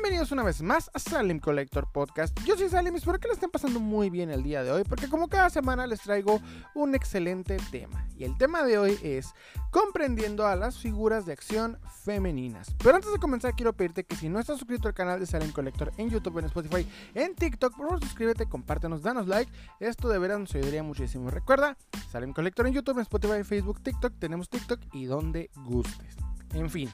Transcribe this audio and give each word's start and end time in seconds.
Bienvenidos 0.00 0.30
una 0.30 0.44
vez 0.44 0.62
más 0.62 0.92
a 0.94 1.00
Salim 1.00 1.40
Collector 1.40 1.90
Podcast. 1.90 2.38
Yo 2.44 2.56
soy 2.56 2.68
Salim 2.68 2.94
y 2.94 2.98
espero 2.98 3.18
que 3.18 3.26
le 3.26 3.34
estén 3.34 3.50
pasando 3.50 3.80
muy 3.80 4.10
bien 4.10 4.30
el 4.30 4.44
día 4.44 4.62
de 4.62 4.70
hoy 4.70 4.84
porque 4.84 5.08
como 5.08 5.26
cada 5.26 5.50
semana 5.50 5.88
les 5.88 6.00
traigo 6.02 6.40
un 6.76 6.94
excelente 6.94 7.56
tema. 7.72 8.06
Y 8.16 8.22
el 8.22 8.38
tema 8.38 8.62
de 8.62 8.78
hoy 8.78 8.96
es 9.02 9.34
comprendiendo 9.72 10.46
a 10.46 10.54
las 10.54 10.78
figuras 10.78 11.26
de 11.26 11.32
acción 11.32 11.78
femeninas. 12.04 12.76
Pero 12.80 12.94
antes 12.94 13.10
de 13.10 13.18
comenzar 13.18 13.54
quiero 13.56 13.72
pedirte 13.72 14.04
que 14.04 14.14
si 14.14 14.28
no 14.28 14.38
estás 14.38 14.58
suscrito 14.60 14.86
al 14.86 14.94
canal 14.94 15.18
de 15.18 15.26
Salim 15.26 15.50
Collector 15.50 15.90
en 15.96 16.10
YouTube, 16.10 16.38
en 16.38 16.44
Spotify, 16.44 16.88
en 17.14 17.34
TikTok, 17.34 17.76
por 17.76 17.86
favor 17.86 18.00
suscríbete, 18.00 18.46
compártenos, 18.46 19.02
danos 19.02 19.26
like. 19.26 19.50
Esto 19.80 20.08
de 20.08 20.20
veras 20.20 20.38
nos 20.38 20.54
ayudaría 20.54 20.84
muchísimo. 20.84 21.28
Recuerda, 21.28 21.76
Salim 22.12 22.32
Collector 22.32 22.68
en 22.68 22.74
YouTube, 22.74 22.98
en 22.98 23.02
Spotify, 23.02 23.42
Facebook, 23.42 23.82
TikTok, 23.82 24.12
tenemos 24.20 24.48
TikTok 24.48 24.78
y 24.92 25.06
donde 25.06 25.50
gustes. 25.56 26.16
En 26.54 26.70
fin. 26.70 26.88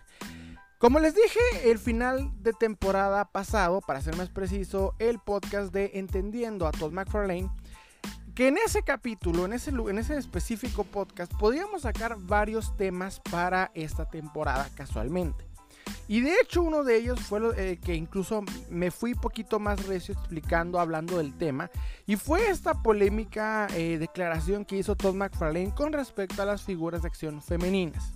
Como 0.84 0.98
les 0.98 1.14
dije, 1.14 1.70
el 1.70 1.78
final 1.78 2.30
de 2.42 2.52
temporada 2.52 3.24
pasado, 3.24 3.80
para 3.80 4.02
ser 4.02 4.18
más 4.18 4.28
preciso, 4.28 4.94
el 4.98 5.18
podcast 5.18 5.72
de 5.72 5.92
Entendiendo 5.94 6.66
a 6.66 6.72
Todd 6.72 6.92
McFarlane, 6.92 7.48
que 8.34 8.48
en 8.48 8.58
ese 8.58 8.82
capítulo, 8.82 9.46
en 9.46 9.54
ese, 9.54 9.70
en 9.70 9.96
ese 9.96 10.18
específico 10.18 10.84
podcast, 10.84 11.32
podíamos 11.38 11.82
sacar 11.82 12.18
varios 12.18 12.76
temas 12.76 13.18
para 13.18 13.70
esta 13.72 14.10
temporada 14.10 14.68
casualmente. 14.74 15.46
Y 16.06 16.20
de 16.20 16.34
hecho 16.42 16.62
uno 16.62 16.84
de 16.84 16.98
ellos 16.98 17.18
fue 17.18 17.40
lo, 17.40 17.54
eh, 17.54 17.80
que 17.82 17.94
incluso 17.94 18.44
me 18.68 18.90
fui 18.90 19.14
poquito 19.14 19.58
más 19.58 19.86
recio 19.86 20.12
explicando, 20.12 20.78
hablando 20.78 21.16
del 21.16 21.32
tema. 21.32 21.70
Y 22.04 22.16
fue 22.16 22.50
esta 22.50 22.82
polémica 22.82 23.68
eh, 23.74 23.96
declaración 23.96 24.66
que 24.66 24.76
hizo 24.76 24.96
Todd 24.96 25.14
McFarlane 25.14 25.74
con 25.74 25.94
respecto 25.94 26.42
a 26.42 26.44
las 26.44 26.62
figuras 26.62 27.00
de 27.00 27.08
acción 27.08 27.40
femeninas. 27.40 28.12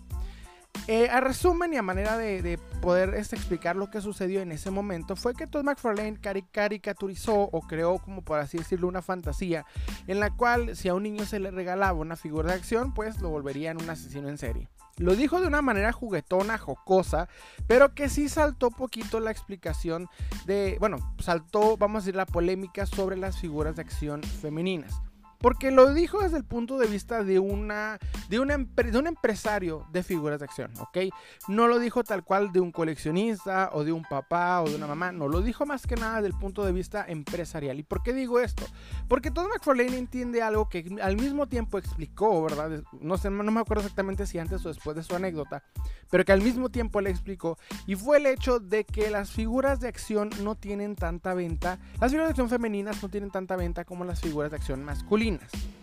Eh, 0.90 1.10
a 1.10 1.20
resumen 1.20 1.74
y 1.74 1.76
a 1.76 1.82
manera 1.82 2.16
de, 2.16 2.58
poder 2.80 3.12
este, 3.14 3.36
explicar 3.36 3.76
lo 3.76 3.90
que 3.90 4.00
sucedió 4.00 4.40
en 4.40 4.52
ese 4.52 4.70
momento, 4.70 5.16
fue 5.16 5.34
que 5.34 5.46
Todd 5.46 5.62
McFarlane 5.62 6.18
caricaturizó 6.50 7.34
o 7.34 7.60
creó, 7.60 7.98
como 7.98 8.22
por 8.22 8.38
así 8.38 8.56
decirlo, 8.56 8.88
una 8.88 9.02
fantasía 9.02 9.66
en 10.06 10.18
la 10.18 10.30
cual 10.30 10.76
si 10.76 10.88
a 10.88 10.94
un 10.94 11.02
niño 11.02 11.26
se 11.26 11.40
le 11.40 11.50
regalaba 11.50 11.98
una 11.98 12.16
figura 12.16 12.52
de 12.52 12.58
acción, 12.58 12.94
pues 12.94 13.20
lo 13.20 13.28
volvería 13.28 13.70
en 13.70 13.82
un 13.82 13.90
asesino 13.90 14.30
en 14.30 14.38
serie. 14.38 14.70
Lo 14.96 15.14
dijo 15.14 15.42
de 15.42 15.46
una 15.46 15.60
manera 15.60 15.92
juguetona, 15.92 16.56
jocosa, 16.56 17.28
pero 17.66 17.94
que 17.94 18.08
sí 18.08 18.30
saltó 18.30 18.70
poquito 18.70 19.20
la 19.20 19.30
explicación 19.30 20.08
de, 20.46 20.78
bueno, 20.80 21.14
saltó, 21.18 21.76
vamos 21.76 21.96
a 21.96 22.04
decir, 22.06 22.16
la 22.16 22.24
polémica 22.24 22.86
sobre 22.86 23.18
las 23.18 23.38
figuras 23.38 23.76
de 23.76 23.82
acción 23.82 24.22
femeninas. 24.22 25.02
Porque 25.38 25.70
lo 25.70 25.94
dijo 25.94 26.20
desde 26.20 26.36
el 26.36 26.44
punto 26.44 26.78
de 26.78 26.88
vista 26.88 27.22
de, 27.22 27.38
una, 27.38 27.98
de, 28.28 28.40
una, 28.40 28.58
de 28.58 28.98
un 28.98 29.06
empresario 29.06 29.86
de 29.92 30.02
figuras 30.02 30.40
de 30.40 30.46
acción, 30.46 30.72
¿ok? 30.80 30.98
No 31.46 31.68
lo 31.68 31.78
dijo 31.78 32.02
tal 32.02 32.24
cual 32.24 32.50
de 32.52 32.60
un 32.60 32.72
coleccionista 32.72 33.70
o 33.72 33.84
de 33.84 33.92
un 33.92 34.02
papá 34.02 34.60
o 34.62 34.68
de 34.68 34.74
una 34.74 34.88
mamá, 34.88 35.12
no, 35.12 35.28
lo 35.28 35.40
dijo 35.40 35.64
más 35.64 35.86
que 35.86 35.94
nada 35.94 36.22
del 36.22 36.32
punto 36.32 36.64
de 36.64 36.72
vista 36.72 37.04
empresarial. 37.06 37.78
¿Y 37.78 37.84
por 37.84 38.02
qué 38.02 38.12
digo 38.12 38.40
esto? 38.40 38.66
Porque 39.06 39.30
Todd 39.30 39.46
McFarlane 39.46 39.96
entiende 39.96 40.42
algo 40.42 40.68
que 40.68 40.84
al 41.00 41.16
mismo 41.16 41.46
tiempo 41.46 41.78
explicó, 41.78 42.42
¿verdad? 42.42 42.82
No, 43.00 43.16
sé, 43.16 43.30
no 43.30 43.44
me 43.44 43.60
acuerdo 43.60 43.82
exactamente 43.82 44.26
si 44.26 44.40
antes 44.40 44.66
o 44.66 44.68
después 44.68 44.96
de 44.96 45.04
su 45.04 45.14
anécdota, 45.14 45.62
pero 46.10 46.24
que 46.24 46.32
al 46.32 46.42
mismo 46.42 46.68
tiempo 46.68 47.00
le 47.00 47.10
explicó, 47.10 47.58
y 47.86 47.94
fue 47.94 48.16
el 48.16 48.26
hecho 48.26 48.58
de 48.58 48.84
que 48.84 49.08
las 49.08 49.30
figuras 49.30 49.78
de 49.78 49.86
acción 49.86 50.30
no 50.42 50.56
tienen 50.56 50.96
tanta 50.96 51.32
venta, 51.34 51.78
las 52.00 52.10
figuras 52.10 52.28
de 52.28 52.30
acción 52.30 52.48
femeninas 52.48 53.00
no 53.02 53.08
tienen 53.08 53.30
tanta 53.30 53.54
venta 53.54 53.84
como 53.84 54.04
las 54.04 54.20
figuras 54.20 54.50
de 54.50 54.56
acción 54.56 54.84
masculinas. 54.84 55.27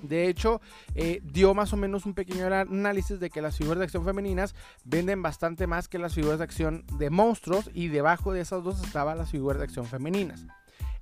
De 0.01 0.27
hecho, 0.27 0.61
eh, 0.93 1.21
dio 1.23 1.53
más 1.53 1.73
o 1.73 1.77
menos 1.77 2.05
un 2.05 2.13
pequeño 2.13 2.45
análisis 2.45 3.19
de 3.19 3.29
que 3.29 3.41
las 3.41 3.57
figuras 3.57 3.79
de 3.79 3.85
acción 3.85 4.05
femeninas 4.05 4.55
venden 4.83 5.21
bastante 5.21 5.67
más 5.67 5.87
que 5.87 5.99
las 5.99 6.13
figuras 6.13 6.37
de 6.39 6.43
acción 6.43 6.85
de 6.97 7.09
monstruos 7.09 7.69
y 7.73 7.87
debajo 7.87 8.31
de 8.31 8.41
esas 8.41 8.63
dos 8.63 8.83
estaban 8.83 9.17
las 9.17 9.31
figuras 9.31 9.59
de 9.59 9.65
acción 9.65 9.85
femeninas. 9.85 10.45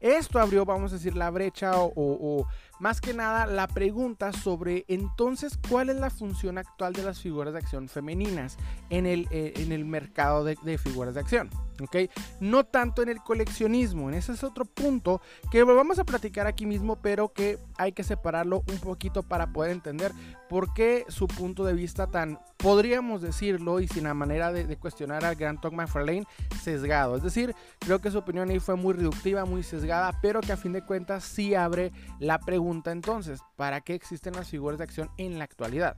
Esto 0.04 0.40
abrió, 0.40 0.66
vamos 0.66 0.92
a 0.92 0.96
decir, 0.96 1.16
la 1.16 1.30
brecha 1.30 1.72
o, 1.78 2.46
más 2.82 3.00
que 3.00 3.14
nada 3.14 3.46
la 3.46 3.70
pregunta 3.70 4.34
sobre 4.34 4.84
entonces 4.90 5.58
cuál 5.70 5.90
es 5.90 5.96
la 5.96 6.10
función 6.10 6.58
actual 6.58 6.92
de 6.92 7.04
las 7.04 7.22
figuras 7.22 7.54
de 7.54 7.60
acción 7.60 7.88
femeninas 7.88 8.58
en 8.90 9.06
el, 9.06 9.30
eh, 9.32 9.54
en 9.56 9.72
el 9.72 9.86
mercado 9.86 10.44
de, 10.44 10.78
figuras 10.78 11.14
de 11.14 11.22
acción. 11.22 11.50
¿ok? 11.82 12.12
No 12.42 12.66
tanto 12.66 13.02
en 13.02 13.08
el 13.08 13.22
coleccionismo, 13.22 14.10
en 14.10 14.16
ese 14.16 14.34
es 14.34 14.44
otro 14.44 14.66
punto 14.66 15.22
que 15.50 15.64
vamos 15.64 16.00
a 16.00 16.04
platicar 16.04 16.48
aquí 16.48 16.66
mismo, 16.66 16.98
pero 16.98 17.32
que 17.32 17.58
hay 17.78 17.92
que 17.92 18.04
separarlo 18.04 18.64
un 18.68 18.78
poquito 18.80 19.24
para 19.24 19.48
poder 19.48 19.72
entender 19.72 20.12
por 20.50 20.74
qué 20.74 21.06
su 21.08 21.28
punto 21.28 21.64
de 21.66 21.74
vista 21.74 22.08
tan, 22.08 22.40
podríamos 22.58 23.22
decirlo, 23.22 23.80
y 23.80 23.88
sin 23.88 24.04
la 24.04 24.14
manera 24.14 24.52
de, 24.52 24.78
cuestionar 24.78 25.26
al 25.26 25.36
gran 25.36 25.60
Tom 25.60 25.76
McFarlane, 25.76 26.26
sesgado. 26.62 27.16
Es 27.16 27.24
decir, 27.24 27.56
creo 27.80 28.00
que 28.00 28.12
su 28.12 28.20
opinión 28.20 28.50
ahí 28.50 28.60
fue 28.60 28.76
muy 28.76 28.94
reductiva, 28.94 29.46
muy 29.46 29.64
sesgada, 29.64 30.20
pero 30.22 30.42
que 30.42 30.52
a 30.52 30.58
fin 30.58 30.74
de 30.74 30.84
cuentas 30.84 31.24
sí 31.24 31.56
abre 31.56 31.92
la 32.20 32.40
pregunta 32.40 32.92
entonces, 32.92 33.40
¿para 33.56 33.82
qué 33.82 33.96
existen 33.96 34.34
las 34.34 34.50
figuras 34.50 34.78
de 34.78 34.84
acción 34.84 35.10
en 35.18 35.38
la 35.38 35.46
actualidad? 35.46 35.98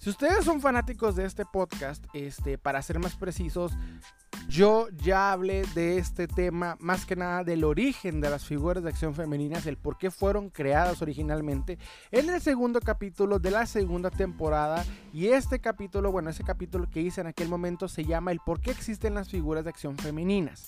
Si 0.00 0.08
ustedes 0.08 0.46
son 0.46 0.62
fanáticos 0.62 1.14
de 1.14 1.26
este 1.26 1.44
podcast, 1.44 2.02
este, 2.14 2.56
para 2.56 2.80
ser 2.80 2.98
más 2.98 3.16
precisos, 3.16 3.72
yo 4.48 4.88
ya 4.96 5.30
hablé 5.30 5.62
de 5.74 5.98
este 5.98 6.26
tema, 6.26 6.78
más 6.80 7.04
que 7.04 7.16
nada 7.16 7.44
del 7.44 7.64
origen 7.64 8.22
de 8.22 8.30
las 8.30 8.46
figuras 8.46 8.82
de 8.82 8.88
acción 8.88 9.14
femeninas, 9.14 9.66
el 9.66 9.76
por 9.76 9.98
qué 9.98 10.10
fueron 10.10 10.48
creadas 10.48 11.02
originalmente, 11.02 11.78
en 12.12 12.30
el 12.30 12.40
segundo 12.40 12.80
capítulo 12.80 13.38
de 13.40 13.50
la 13.50 13.66
segunda 13.66 14.08
temporada. 14.08 14.86
Y 15.12 15.26
este 15.26 15.60
capítulo, 15.60 16.10
bueno, 16.10 16.30
ese 16.30 16.44
capítulo 16.44 16.88
que 16.88 17.02
hice 17.02 17.20
en 17.20 17.26
aquel 17.26 17.50
momento 17.50 17.86
se 17.86 18.02
llama 18.02 18.32
El 18.32 18.40
por 18.40 18.62
qué 18.62 18.70
existen 18.70 19.12
las 19.12 19.28
figuras 19.28 19.64
de 19.64 19.70
acción 19.70 19.98
femeninas. 19.98 20.66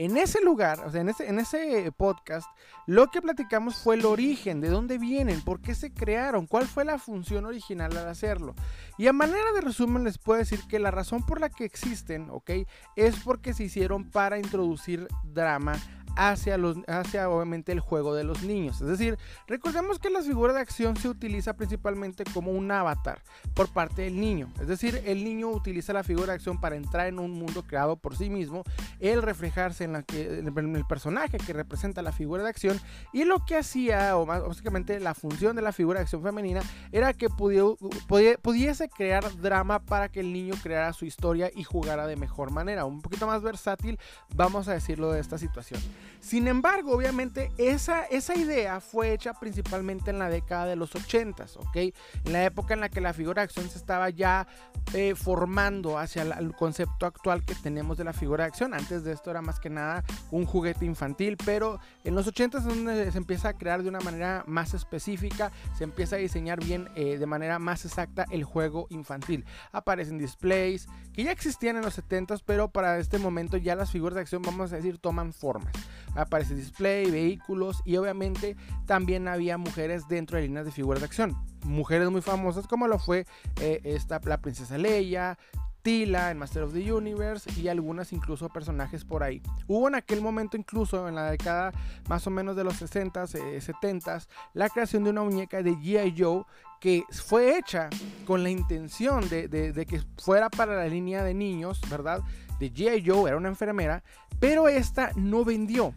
En 0.00 0.16
ese 0.16 0.42
lugar, 0.42 0.80
o 0.86 0.90
sea, 0.90 1.02
en 1.02 1.10
ese, 1.10 1.28
en 1.28 1.38
ese 1.38 1.92
podcast, 1.92 2.48
lo 2.86 3.08
que 3.08 3.20
platicamos 3.20 3.76
fue 3.76 3.96
el 3.96 4.06
origen, 4.06 4.62
de 4.62 4.70
dónde 4.70 4.96
vienen, 4.96 5.42
por 5.42 5.60
qué 5.60 5.74
se 5.74 5.92
crearon, 5.92 6.46
cuál 6.46 6.66
fue 6.66 6.86
la 6.86 6.98
función 6.98 7.44
original 7.44 7.94
al 7.94 8.08
hacerlo. 8.08 8.54
Y 8.96 9.08
a 9.08 9.12
manera 9.12 9.52
de 9.52 9.60
resumen 9.60 10.04
les 10.04 10.16
puedo 10.16 10.38
decir 10.38 10.60
que 10.70 10.78
la 10.78 10.90
razón 10.90 11.26
por 11.26 11.38
la 11.38 11.50
que 11.50 11.66
existen, 11.66 12.30
¿ok? 12.30 12.50
Es 12.96 13.16
porque 13.22 13.52
se 13.52 13.64
hicieron 13.64 14.08
para 14.08 14.38
introducir 14.38 15.06
drama 15.22 15.74
hacia, 16.16 16.56
los, 16.56 16.76
hacia 16.86 17.28
obviamente 17.28 17.72
el 17.72 17.80
juego 17.80 18.14
de 18.14 18.24
los 18.24 18.42
niños. 18.42 18.80
Es 18.80 18.88
decir, 18.88 19.18
recordemos 19.46 19.98
que 19.98 20.10
la 20.10 20.22
figura 20.22 20.52
de 20.52 20.60
acción 20.60 20.96
se 20.96 21.08
utiliza 21.08 21.54
principalmente 21.54 22.24
como 22.32 22.52
un 22.52 22.70
avatar 22.70 23.22
por 23.54 23.72
parte 23.72 24.02
del 24.02 24.20
niño. 24.20 24.48
Es 24.60 24.68
decir, 24.68 25.02
el 25.04 25.24
niño 25.24 25.48
utiliza 25.48 25.92
la 25.92 26.04
figura 26.04 26.28
de 26.28 26.34
acción 26.34 26.60
para 26.60 26.76
entrar 26.76 27.06
en 27.06 27.18
un 27.18 27.32
mundo 27.32 27.62
creado 27.62 27.96
por 27.96 28.16
sí 28.16 28.30
mismo, 28.30 28.64
el 28.98 29.22
reflejarse 29.22 29.84
en, 29.84 29.92
la 29.92 30.02
que, 30.02 30.38
en 30.38 30.76
el 30.76 30.84
personaje 30.86 31.38
que 31.38 31.52
representa 31.52 32.02
la 32.02 32.12
figura 32.12 32.42
de 32.42 32.48
acción 32.48 32.80
y 33.12 33.24
lo 33.24 33.44
que 33.44 33.56
hacía, 33.56 34.16
o 34.16 34.26
más, 34.26 34.42
básicamente 34.42 35.00
la 35.00 35.14
función 35.14 35.56
de 35.56 35.62
la 35.62 35.72
figura 35.72 35.98
de 35.98 36.04
acción 36.04 36.22
femenina, 36.22 36.62
era 36.92 37.12
que 37.12 37.28
pudiese 37.28 38.88
crear 38.88 39.24
drama 39.40 39.80
para 39.80 40.08
que 40.08 40.20
el 40.20 40.32
niño 40.32 40.54
creara 40.62 40.92
su 40.92 41.04
historia 41.04 41.50
y 41.54 41.64
jugara 41.64 42.06
de 42.06 42.16
mejor 42.16 42.50
manera, 42.50 42.84
un 42.84 43.00
poquito 43.00 43.26
más 43.26 43.42
versátil, 43.42 43.98
vamos 44.34 44.68
a 44.68 44.72
decirlo 44.72 45.12
de 45.12 45.20
esta 45.20 45.38
situación. 45.38 45.80
Sin 46.20 46.48
embargo, 46.48 46.92
obviamente, 46.92 47.50
esa, 47.56 48.04
esa 48.04 48.36
idea 48.36 48.80
fue 48.80 49.12
hecha 49.12 49.32
principalmente 49.32 50.10
en 50.10 50.18
la 50.18 50.28
década 50.28 50.66
de 50.66 50.76
los 50.76 50.94
80, 50.94 51.46
¿ok? 51.56 51.76
En 51.76 52.32
la 52.32 52.44
época 52.44 52.74
en 52.74 52.80
la 52.80 52.90
que 52.90 53.00
la 53.00 53.14
figura 53.14 53.40
de 53.40 53.44
acción 53.44 53.68
se 53.70 53.78
estaba 53.78 54.10
ya 54.10 54.46
eh, 54.92 55.14
formando 55.14 55.98
hacia 55.98 56.22
el 56.22 56.52
concepto 56.52 57.06
actual 57.06 57.44
que 57.44 57.54
tenemos 57.54 57.96
de 57.96 58.04
la 58.04 58.12
figura 58.12 58.44
de 58.44 58.48
acción. 58.48 58.74
Antes 58.74 59.02
de 59.02 59.12
esto 59.12 59.30
era 59.30 59.40
más 59.40 59.60
que 59.60 59.70
nada 59.70 60.04
un 60.30 60.44
juguete 60.44 60.84
infantil, 60.84 61.38
pero 61.44 61.80
en 62.04 62.14
los 62.14 62.26
80 62.26 62.58
es 62.58 62.64
donde 62.64 63.10
se 63.10 63.18
empieza 63.18 63.48
a 63.48 63.52
crear 63.54 63.82
de 63.82 63.88
una 63.88 64.00
manera 64.00 64.44
más 64.46 64.74
específica, 64.74 65.52
se 65.76 65.84
empieza 65.84 66.16
a 66.16 66.18
diseñar 66.18 66.62
bien 66.62 66.88
eh, 66.96 67.16
de 67.18 67.26
manera 67.26 67.58
más 67.58 67.84
exacta 67.86 68.26
el 68.30 68.44
juego 68.44 68.88
infantil. 68.90 69.44
Aparecen 69.72 70.18
displays 70.18 70.86
que 71.14 71.24
ya 71.24 71.32
existían 71.32 71.76
en 71.76 71.82
los 71.82 71.94
70, 71.94 72.36
pero 72.44 72.68
para 72.70 72.98
este 72.98 73.18
momento 73.18 73.56
ya 73.56 73.74
las 73.74 73.90
figuras 73.90 74.16
de 74.16 74.20
acción, 74.20 74.42
vamos 74.42 74.72
a 74.72 74.76
decir, 74.76 74.98
toman 74.98 75.32
formas 75.32 75.72
aparece 76.14 76.54
display, 76.54 77.10
vehículos 77.10 77.82
y 77.84 77.96
obviamente 77.96 78.56
también 78.86 79.28
había 79.28 79.58
mujeres 79.58 80.08
dentro 80.08 80.36
de 80.36 80.44
líneas 80.44 80.64
de 80.64 80.72
figuras 80.72 81.00
de 81.00 81.06
acción. 81.06 81.36
Mujeres 81.64 82.10
muy 82.10 82.22
famosas 82.22 82.66
como 82.66 82.88
lo 82.88 82.98
fue 82.98 83.26
eh, 83.60 83.80
esta, 83.84 84.20
la 84.24 84.40
princesa 84.40 84.78
Leia, 84.78 85.38
Tila 85.82 86.30
en 86.30 86.38
Master 86.38 86.64
of 86.64 86.72
the 86.72 86.92
Universe 86.92 87.50
y 87.58 87.68
algunas 87.68 88.12
incluso 88.12 88.48
personajes 88.48 89.04
por 89.04 89.22
ahí. 89.22 89.42
Hubo 89.66 89.88
en 89.88 89.94
aquel 89.94 90.20
momento 90.20 90.56
incluso 90.56 91.08
en 91.08 91.14
la 91.14 91.30
década 91.30 91.72
más 92.08 92.26
o 92.26 92.30
menos 92.30 92.56
de 92.56 92.64
los 92.64 92.80
60s, 92.80 93.34
70s, 93.60 94.26
la 94.52 94.68
creación 94.68 95.04
de 95.04 95.10
una 95.10 95.22
muñeca 95.22 95.62
de 95.62 95.72
G.I. 95.72 96.14
Joe 96.16 96.44
que 96.80 97.04
fue 97.10 97.58
hecha 97.58 97.90
con 98.26 98.42
la 98.42 98.50
intención 98.50 99.28
de, 99.28 99.48
de, 99.48 99.86
que 99.86 100.02
fuera 100.18 100.48
para 100.48 100.76
la 100.76 100.86
línea 100.86 101.22
de 101.22 101.34
niños, 101.34 101.80
¿verdad? 101.90 102.22
De 102.60 102.72
G.I. 102.72 103.02
Joe, 103.04 103.28
era 103.28 103.36
una 103.36 103.48
enfermera, 103.48 104.04
pero 104.38 104.68
esta 104.68 105.10
no 105.16 105.44
vendió. 105.44 105.94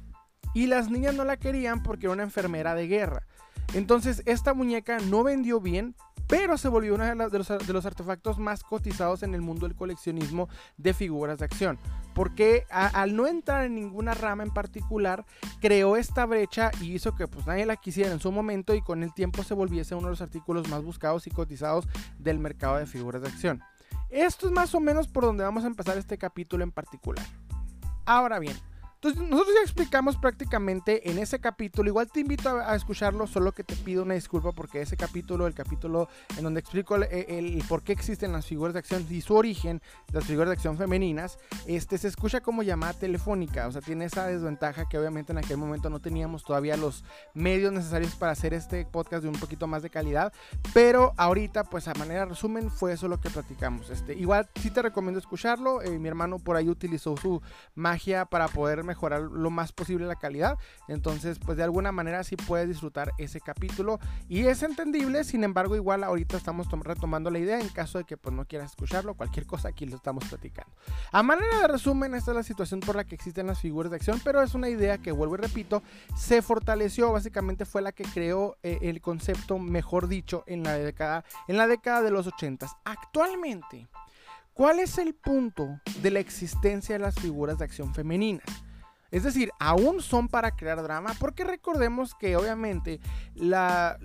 Y 0.55 0.67
las 0.67 0.89
niñas 0.89 1.13
no 1.13 1.25
la 1.25 1.37
querían 1.37 1.83
porque 1.83 2.07
era 2.07 2.13
una 2.13 2.23
enfermera 2.23 2.73
de 2.73 2.87
guerra. 2.87 3.27
Entonces 3.73 4.23
esta 4.25 4.53
muñeca 4.53 4.99
no 4.99 5.23
vendió 5.23 5.59
bien, 5.59 5.95
pero 6.27 6.57
se 6.57 6.69
volvió 6.69 6.95
uno 6.95 7.05
de, 7.05 7.37
los, 7.37 7.85
artefactos 7.85 8.39
más 8.39 8.63
cotizados 8.63 9.23
en 9.23 9.33
el 9.33 9.41
mundo 9.41 9.67
del 9.67 9.75
coleccionismo 9.75 10.47
de 10.77 10.93
figuras 10.93 11.39
de 11.39 11.45
acción. 11.45 11.77
Porque 12.13 12.65
al 12.69 13.15
no 13.15 13.27
entrar 13.27 13.65
en 13.65 13.75
ninguna 13.75 14.13
rama 14.13 14.43
en 14.43 14.51
particular, 14.51 15.25
creó 15.59 15.97
esta 15.97 16.25
brecha 16.25 16.71
y 16.79 16.93
hizo 16.93 17.15
que 17.15 17.27
pues 17.27 17.47
nadie 17.47 17.65
la 17.65 17.75
quisiera 17.75 18.11
en 18.11 18.19
su 18.19 18.31
momento 18.31 18.75
y 18.75 18.81
con 18.81 19.03
el 19.03 19.13
tiempo 19.13 19.43
se 19.43 19.53
volviese 19.53 19.95
uno 19.95 20.05
de 20.05 20.11
los 20.11 20.21
artículos 20.21 20.69
más 20.69 20.83
buscados 20.83 21.27
y 21.27 21.31
cotizados 21.31 21.87
del 22.19 22.39
mercado 22.39 22.77
de 22.77 22.85
figuras 22.85 23.21
de 23.23 23.27
acción. 23.27 23.61
Esto 24.13 24.45
es 24.45 24.53
más 24.53 24.75
o 24.75 24.79
menos 24.79 25.07
por 25.07 25.23
donde 25.23 25.43
vamos 25.43 25.63
a 25.63 25.67
empezar 25.67 25.97
este 25.97 26.19
capítulo 26.19 26.63
en 26.63 26.71
particular. 26.71 27.25
Ahora 28.05 28.37
bien, 28.37 28.55
entonces, 29.03 29.29
nosotros 29.29 29.53
ya 29.57 29.63
explicamos 29.63 30.15
prácticamente 30.15 31.11
en 31.11 31.19
ese 31.19 31.37
capítulo. 31.39 31.89
Igual 31.89 32.09
te 32.09 32.21
invito 32.21 32.57
a, 32.57 32.73
escucharlo, 32.73 33.27
solo 33.27 33.51
que 33.51 33.65
te 33.65 33.75
pido 33.75 34.03
una 34.03 34.13
disculpa 34.13 34.53
porque 34.53 34.81
ese 34.81 34.95
capítulo, 34.95 35.45
el 35.45 35.53
capítulo 35.53 36.07
en 36.37 36.43
donde 36.45 36.61
explico 36.61 36.95
el, 36.95 37.61
por 37.67 37.83
qué 37.83 37.91
existen 37.91 38.31
las 38.31 38.45
figuras 38.45 38.71
de 38.71 38.79
acción 38.79 39.05
y 39.09 39.19
su 39.19 39.35
origen, 39.35 39.81
las 40.13 40.23
figuras 40.23 40.47
de 40.47 40.53
acción 40.53 40.77
femeninas, 40.77 41.37
este 41.65 41.97
se 41.97 42.07
escucha 42.07 42.39
como 42.39 42.63
llamada 42.63 42.93
telefónica. 42.93 43.67
O 43.67 43.73
sea, 43.73 43.81
tiene 43.81 44.05
esa 44.05 44.27
desventaja 44.27 44.87
que 44.87 44.97
obviamente 44.97 45.33
en 45.33 45.39
aquel 45.39 45.57
momento 45.57 45.89
no 45.89 45.99
teníamos 45.99 46.45
todavía 46.45 46.77
los 46.77 47.03
medios 47.33 47.73
necesarios 47.73 48.15
para 48.15 48.31
hacer 48.31 48.53
este 48.53 48.85
podcast 48.85 49.23
de 49.23 49.27
un 49.27 49.35
poquito 49.35 49.67
más 49.67 49.83
de 49.83 49.89
calidad. 49.89 50.31
Pero 50.73 51.11
ahorita, 51.17 51.65
pues 51.65 51.89
a 51.89 51.93
manera 51.95 52.23
resumen, 52.23 52.71
fue 52.71 52.93
eso 52.93 53.09
lo 53.09 53.19
que 53.19 53.29
platicamos. 53.29 53.89
Este, 53.89 54.13
igual 54.13 54.47
sí 54.55 54.71
te 54.71 54.81
recomiendo 54.81 55.19
escucharlo. 55.19 55.81
Eh, 55.81 55.99
mi 55.99 56.07
hermano 56.07 56.39
por 56.39 56.55
ahí 56.55 56.69
utilizó 56.69 57.17
su 57.17 57.41
magia 57.75 58.23
para 58.23 58.47
poder 58.47 58.85
mejorar 58.93 59.21
lo 59.21 59.49
más 59.49 59.71
posible 59.71 60.05
la 60.05 60.15
calidad. 60.15 60.57
Entonces, 60.87 61.39
pues 61.39 61.57
de 61.57 61.63
alguna 61.63 61.91
manera 61.91 62.23
sí 62.23 62.35
puedes 62.35 62.67
disfrutar 62.67 63.11
ese 63.17 63.41
capítulo 63.41 63.99
y 64.29 64.45
es 64.45 64.61
entendible. 64.61 65.23
Sin 65.23 65.43
embargo, 65.43 65.75
igual 65.75 66.03
ahorita 66.03 66.37
estamos 66.37 66.67
retomando 66.83 67.31
la 67.31 67.39
idea 67.39 67.59
en 67.59 67.69
caso 67.69 67.97
de 67.97 68.03
que 68.03 68.17
pues 68.17 68.35
no 68.35 68.45
quieras 68.45 68.71
escucharlo, 68.71 69.15
cualquier 69.15 69.47
cosa 69.47 69.69
aquí 69.69 69.87
lo 69.87 69.95
estamos 69.95 70.25
platicando. 70.25 70.71
A 71.11 71.23
manera 71.23 71.61
de 71.61 71.67
resumen, 71.67 72.13
esta 72.13 72.31
es 72.31 72.37
la 72.37 72.43
situación 72.43 72.81
por 72.81 72.95
la 72.95 73.03
que 73.03 73.15
existen 73.15 73.47
las 73.47 73.59
figuras 73.59 73.89
de 73.89 73.97
acción, 73.97 74.21
pero 74.23 74.43
es 74.43 74.53
una 74.53 74.69
idea 74.69 74.99
que 74.99 75.11
vuelvo 75.11 75.35
y 75.35 75.39
repito, 75.39 75.81
se 76.15 76.41
fortaleció, 76.43 77.11
básicamente 77.11 77.65
fue 77.65 77.81
la 77.81 77.91
que 77.91 78.03
creó 78.03 78.57
eh, 78.61 78.77
el 78.83 79.01
concepto, 79.01 79.57
mejor 79.57 80.07
dicho, 80.07 80.43
en 80.45 80.63
la 80.63 80.73
década 80.73 81.25
en 81.47 81.57
la 81.57 81.67
década 81.67 82.01
de 82.03 82.11
los 82.11 82.27
80. 82.27 82.67
Actualmente, 82.85 83.87
¿Cuál 84.53 84.79
es 84.79 84.99
el 84.99 85.15
punto 85.15 85.81
de 86.03 86.11
la 86.11 86.19
existencia 86.19 86.93
de 86.93 86.99
las 86.99 87.15
figuras 87.15 87.57
de 87.57 87.65
acción 87.65 87.91
femeninas? 87.91 88.45
Es 89.13 89.21
decir, 89.21 89.51
aún 89.59 90.01
son 90.01 90.27
para 90.27 90.55
crear 90.55 90.81
drama, 90.81 91.13
porque 91.19 91.43
recordemos 91.43 92.15
que 92.15 92.35
obviamente 92.35 92.99
la, 93.35 93.99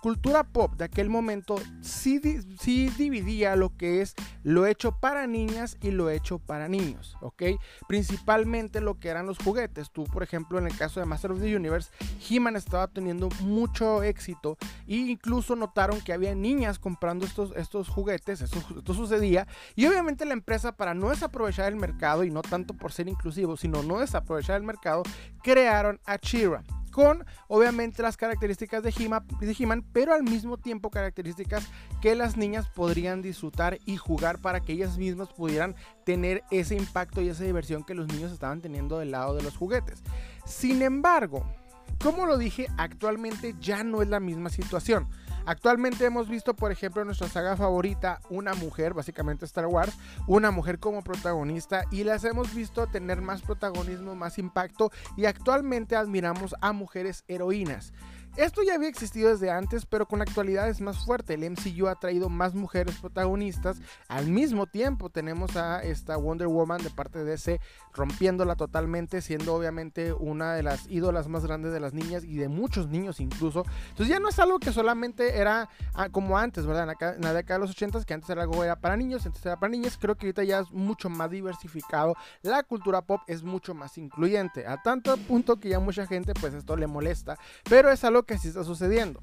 cultura 0.00 0.44
pop 0.44 0.74
de 0.76 0.84
aquel 0.84 1.08
momento 1.08 1.56
sí, 1.80 2.20
sí, 2.58 2.90
dividía 2.96 3.56
lo 3.56 3.76
que 3.76 4.00
es 4.00 4.14
lo 4.42 4.66
hecho 4.66 4.92
para 4.92 5.26
niñas 5.26 5.76
y 5.82 5.90
lo 5.90 6.10
hecho 6.10 6.38
para 6.38 6.68
niños, 6.68 7.16
¿ok? 7.20 7.42
Principalmente 7.86 8.80
lo 8.80 8.98
que 8.98 9.08
eran 9.08 9.26
los 9.26 9.38
juguetes. 9.38 9.90
Tú, 9.90 10.04
por 10.04 10.22
ejemplo, 10.22 10.58
en 10.58 10.66
el 10.66 10.76
caso 10.76 11.00
de 11.00 11.06
Master 11.06 11.32
of 11.32 11.40
the 11.40 11.54
Universe, 11.54 11.90
He-Man 12.28 12.56
estaba 12.56 12.88
teniendo 12.88 13.28
mucho 13.40 14.02
éxito 14.02 14.56
e 14.86 14.96
incluso 14.96 15.56
notaron 15.56 16.00
que 16.00 16.12
había 16.12 16.34
niñas 16.34 16.78
comprando 16.78 17.26
estos, 17.26 17.54
estos 17.56 17.88
juguetes, 17.88 18.40
esto, 18.40 18.58
esto 18.78 18.94
sucedía, 18.94 19.46
y 19.76 19.86
obviamente 19.86 20.24
la 20.24 20.32
empresa 20.32 20.72
para 20.72 20.94
no 20.94 21.10
desaprovechar 21.10 21.70
el 21.70 21.76
mercado 21.76 22.24
y 22.24 22.30
no 22.30 22.42
tanto 22.42 22.74
por 22.74 22.92
ser 22.92 23.08
inclusivo, 23.08 23.56
sino 23.56 23.82
no 23.82 23.98
desaprovechar 23.98 24.56
el 24.56 24.62
mercado, 24.62 25.02
crearon 25.42 26.00
a 26.06 26.18
Chira 26.18 26.64
con 26.90 27.24
obviamente 27.48 28.02
las 28.02 28.16
características 28.16 28.82
de 28.82 28.94
He-Man, 28.96 29.84
pero 29.92 30.14
al 30.14 30.22
mismo 30.22 30.56
tiempo 30.58 30.90
características 30.90 31.66
que 32.00 32.14
las 32.14 32.36
niñas 32.36 32.68
podrían 32.68 33.22
disfrutar 33.22 33.78
y 33.86 33.96
jugar 33.96 34.38
para 34.38 34.60
que 34.60 34.72
ellas 34.72 34.98
mismas 34.98 35.28
pudieran 35.28 35.74
tener 36.04 36.42
ese 36.50 36.76
impacto 36.76 37.20
y 37.20 37.28
esa 37.28 37.44
diversión 37.44 37.84
que 37.84 37.94
los 37.94 38.08
niños 38.08 38.32
estaban 38.32 38.60
teniendo 38.60 38.98
del 38.98 39.12
lado 39.12 39.34
de 39.34 39.42
los 39.42 39.56
juguetes. 39.56 40.02
Sin 40.44 40.82
embargo, 40.82 41.46
como 42.02 42.26
lo 42.26 42.38
dije, 42.38 42.66
actualmente 42.78 43.54
ya 43.60 43.84
no 43.84 44.02
es 44.02 44.08
la 44.08 44.20
misma 44.20 44.48
situación. 44.48 45.08
Actualmente 45.46 46.04
hemos 46.04 46.28
visto, 46.28 46.54
por 46.54 46.70
ejemplo, 46.70 47.02
en 47.02 47.06
nuestra 47.06 47.28
saga 47.28 47.56
favorita, 47.56 48.20
una 48.28 48.54
mujer, 48.54 48.94
básicamente 48.94 49.44
Star 49.44 49.66
Wars, 49.66 49.96
una 50.26 50.50
mujer 50.50 50.78
como 50.78 51.02
protagonista 51.02 51.84
y 51.90 52.04
las 52.04 52.24
hemos 52.24 52.54
visto 52.54 52.86
tener 52.86 53.20
más 53.20 53.42
protagonismo, 53.42 54.14
más 54.14 54.38
impacto 54.38 54.92
y 55.16 55.24
actualmente 55.24 55.96
admiramos 55.96 56.54
a 56.60 56.72
mujeres 56.72 57.24
heroínas. 57.28 57.92
Esto 58.36 58.62
ya 58.62 58.74
había 58.74 58.88
existido 58.88 59.30
desde 59.30 59.50
antes, 59.50 59.86
pero 59.86 60.06
con 60.06 60.20
la 60.20 60.24
actualidad 60.24 60.68
es 60.68 60.80
más 60.80 61.04
fuerte. 61.04 61.34
El 61.34 61.50
MCU 61.50 61.88
ha 61.88 61.96
traído 61.96 62.28
más 62.28 62.54
mujeres 62.54 62.96
protagonistas. 63.00 63.78
Al 64.08 64.28
mismo 64.28 64.66
tiempo 64.66 65.10
tenemos 65.10 65.56
a 65.56 65.82
esta 65.82 66.16
Wonder 66.16 66.46
Woman 66.46 66.82
de 66.82 66.90
parte 66.90 67.18
de 67.18 67.24
DC 67.24 67.60
rompiéndola 67.92 68.54
totalmente, 68.54 69.20
siendo 69.20 69.54
obviamente 69.54 70.12
una 70.12 70.54
de 70.54 70.62
las 70.62 70.86
ídolas 70.88 71.28
más 71.28 71.44
grandes 71.44 71.72
de 71.72 71.80
las 71.80 71.92
niñas 71.92 72.24
y 72.24 72.36
de 72.36 72.48
muchos 72.48 72.88
niños 72.88 73.20
incluso. 73.20 73.64
Entonces 73.90 74.08
ya 74.08 74.20
no 74.20 74.28
es 74.28 74.38
algo 74.38 74.58
que 74.58 74.72
solamente 74.72 75.38
era 75.38 75.68
ah, 75.94 76.08
como 76.08 76.38
antes, 76.38 76.66
¿verdad? 76.66 76.82
En 76.82 77.22
la, 77.22 77.32
década 77.32 77.58
de 77.58 77.66
los 77.66 77.70
80 77.70 78.04
que 78.04 78.14
antes 78.14 78.30
era 78.30 78.42
algo 78.42 78.62
era 78.62 78.76
para 78.76 78.96
niños, 78.96 79.26
antes 79.26 79.44
era 79.44 79.58
para 79.58 79.70
niñas. 79.70 79.98
Creo 80.00 80.14
que 80.14 80.26
ahorita 80.26 80.44
ya 80.44 80.60
es 80.60 80.70
mucho 80.70 81.10
más 81.10 81.30
diversificado. 81.30 82.14
La 82.42 82.62
cultura 82.62 83.02
pop 83.02 83.20
es 83.26 83.42
mucho 83.42 83.74
más 83.74 83.98
incluyente. 83.98 84.66
A 84.66 84.80
tanto 84.82 85.16
punto 85.16 85.58
que 85.58 85.68
ya 85.68 85.80
mucha 85.80 86.06
gente 86.06 86.32
pues 86.34 86.54
esto 86.54 86.76
le 86.76 86.86
molesta. 86.86 87.36
Pero 87.68 87.90
es 87.90 88.04
algo 88.04 88.19
que 88.24 88.38
sí 88.38 88.48
está 88.48 88.64
sucediendo. 88.64 89.22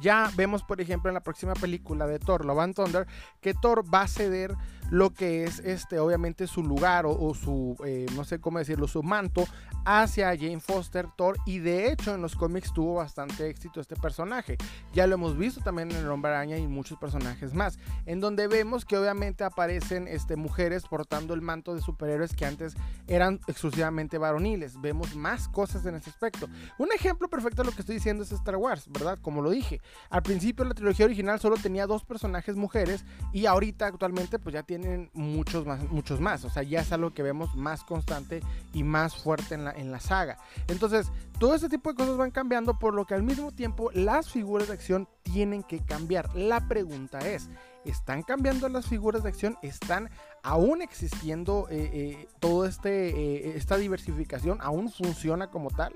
Ya 0.00 0.30
vemos, 0.36 0.62
por 0.62 0.80
ejemplo, 0.80 1.10
en 1.10 1.14
la 1.14 1.22
próxima 1.22 1.54
película 1.54 2.06
de 2.06 2.18
Thor, 2.18 2.44
Love 2.44 2.60
and 2.60 2.74
Thunder, 2.74 3.06
que 3.40 3.54
Thor 3.54 3.82
va 3.92 4.02
a 4.02 4.08
ceder 4.08 4.54
lo 4.90 5.10
que 5.10 5.44
es 5.44 5.58
este 5.60 5.98
obviamente 5.98 6.46
su 6.46 6.62
lugar 6.62 7.06
o, 7.06 7.34
su 7.34 7.76
eh, 7.84 8.06
no 8.14 8.24
sé 8.24 8.40
cómo 8.40 8.58
decirlo 8.58 8.88
su 8.88 9.02
manto 9.02 9.44
hacia 9.84 10.36
Jane 10.36 10.60
Foster 10.60 11.06
Thor 11.16 11.36
y 11.46 11.58
de 11.58 11.90
hecho 11.90 12.14
en 12.14 12.22
los 12.22 12.36
cómics 12.36 12.72
tuvo 12.72 12.94
bastante 12.94 13.48
éxito 13.48 13.80
este 13.80 13.96
personaje. 13.96 14.56
Ya 14.92 15.06
lo 15.06 15.14
hemos 15.14 15.36
visto 15.36 15.60
también 15.60 15.90
en 15.90 15.98
el 15.98 16.10
Hombre 16.10 16.32
Araña 16.32 16.58
y 16.58 16.66
muchos 16.66 16.98
personajes 16.98 17.54
más 17.54 17.78
en 18.06 18.20
donde 18.20 18.48
vemos 18.48 18.84
que 18.84 18.98
obviamente 18.98 19.44
aparecen 19.44 20.08
este, 20.08 20.36
mujeres 20.36 20.84
portando 20.88 21.34
el 21.34 21.42
manto 21.42 21.74
de 21.74 21.80
superhéroes 21.80 22.34
que 22.34 22.44
antes 22.44 22.74
eran 23.06 23.40
exclusivamente 23.46 24.18
varoniles. 24.18 24.80
Vemos 24.80 25.14
más 25.16 25.48
cosas 25.48 25.86
en 25.86 25.94
ese 25.94 26.10
aspecto. 26.10 26.48
Un 26.78 26.92
ejemplo 26.92 27.28
perfecto 27.28 27.62
de 27.62 27.70
lo 27.70 27.74
que 27.74 27.80
estoy 27.80 27.96
diciendo 27.96 28.24
es 28.24 28.32
Star 28.32 28.56
Wars 28.56 28.88
verdad 28.88 29.18
como 29.20 29.42
lo 29.42 29.50
dije 29.50 29.80
al 30.10 30.22
principio 30.22 30.64
la 30.64 30.74
trilogía 30.74 31.06
original 31.06 31.40
solo 31.40 31.56
tenía 31.56 31.86
dos 31.86 32.04
personajes 32.04 32.56
mujeres 32.56 33.04
y 33.32 33.46
ahorita 33.46 33.86
actualmente 33.86 34.38
pues 34.38 34.54
ya 34.54 34.62
tiene 34.62 34.77
tienen 34.80 35.10
muchos 35.12 35.66
más, 35.66 35.88
muchos 35.90 36.20
más. 36.20 36.44
O 36.44 36.50
sea, 36.50 36.62
ya 36.62 36.80
es 36.80 36.92
algo 36.92 37.12
que 37.12 37.22
vemos 37.22 37.54
más 37.54 37.84
constante 37.84 38.42
y 38.72 38.84
más 38.84 39.16
fuerte 39.16 39.54
en 39.54 39.64
la, 39.64 39.72
en 39.72 39.90
la 39.90 40.00
saga. 40.00 40.38
Entonces, 40.68 41.10
todo 41.38 41.54
este 41.54 41.68
tipo 41.68 41.90
de 41.90 41.96
cosas 41.96 42.16
van 42.16 42.30
cambiando, 42.30 42.78
por 42.78 42.94
lo 42.94 43.06
que 43.06 43.14
al 43.14 43.22
mismo 43.22 43.52
tiempo 43.52 43.90
las 43.92 44.30
figuras 44.30 44.68
de 44.68 44.74
acción 44.74 45.08
tienen 45.22 45.62
que 45.62 45.80
cambiar. 45.80 46.34
La 46.34 46.68
pregunta 46.68 47.18
es, 47.18 47.50
¿están 47.84 48.22
cambiando 48.22 48.68
las 48.68 48.86
figuras 48.86 49.22
de 49.22 49.30
acción? 49.30 49.58
¿Están 49.62 50.10
aún 50.42 50.82
existiendo 50.82 51.66
eh, 51.70 51.90
eh, 51.92 52.28
toda 52.38 52.68
este, 52.68 53.08
eh, 53.10 53.56
esta 53.56 53.76
diversificación? 53.76 54.58
¿Aún 54.60 54.90
funciona 54.90 55.50
como 55.50 55.70
tal? 55.70 55.94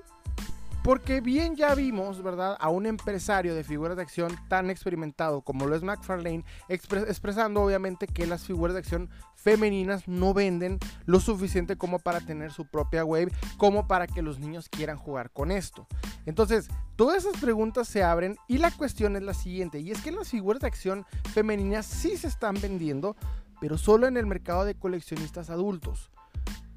Porque 0.84 1.20
bien 1.20 1.54
ya 1.54 1.76
vimos, 1.76 2.22
¿verdad? 2.24 2.56
A 2.58 2.68
un 2.68 2.86
empresario 2.86 3.54
de 3.54 3.62
figuras 3.62 3.96
de 3.96 4.02
acción 4.02 4.36
tan 4.48 4.68
experimentado 4.68 5.42
como 5.42 5.66
lo 5.66 5.76
es 5.76 5.82
McFarlane, 5.82 6.44
expresando 6.68 7.62
obviamente 7.62 8.08
que 8.08 8.26
las 8.26 8.44
figuras 8.44 8.74
de 8.74 8.80
acción 8.80 9.08
femeninas 9.36 10.08
no 10.08 10.34
venden 10.34 10.80
lo 11.06 11.20
suficiente 11.20 11.76
como 11.76 12.00
para 12.00 12.20
tener 12.20 12.50
su 12.50 12.66
propia 12.66 13.04
web, 13.04 13.32
como 13.58 13.86
para 13.86 14.08
que 14.08 14.22
los 14.22 14.40
niños 14.40 14.68
quieran 14.68 14.96
jugar 14.96 15.30
con 15.30 15.52
esto. 15.52 15.86
Entonces, 16.26 16.68
todas 16.96 17.24
esas 17.24 17.40
preguntas 17.40 17.86
se 17.86 18.02
abren 18.02 18.36
y 18.48 18.58
la 18.58 18.72
cuestión 18.72 19.14
es 19.14 19.22
la 19.22 19.34
siguiente, 19.34 19.78
y 19.78 19.92
es 19.92 20.02
que 20.02 20.10
las 20.10 20.28
figuras 20.28 20.62
de 20.62 20.68
acción 20.68 21.06
femeninas 21.32 21.86
sí 21.86 22.16
se 22.16 22.26
están 22.26 22.60
vendiendo, 22.60 23.16
pero 23.60 23.78
solo 23.78 24.08
en 24.08 24.16
el 24.16 24.26
mercado 24.26 24.64
de 24.64 24.74
coleccionistas 24.74 25.48
adultos. 25.48 26.10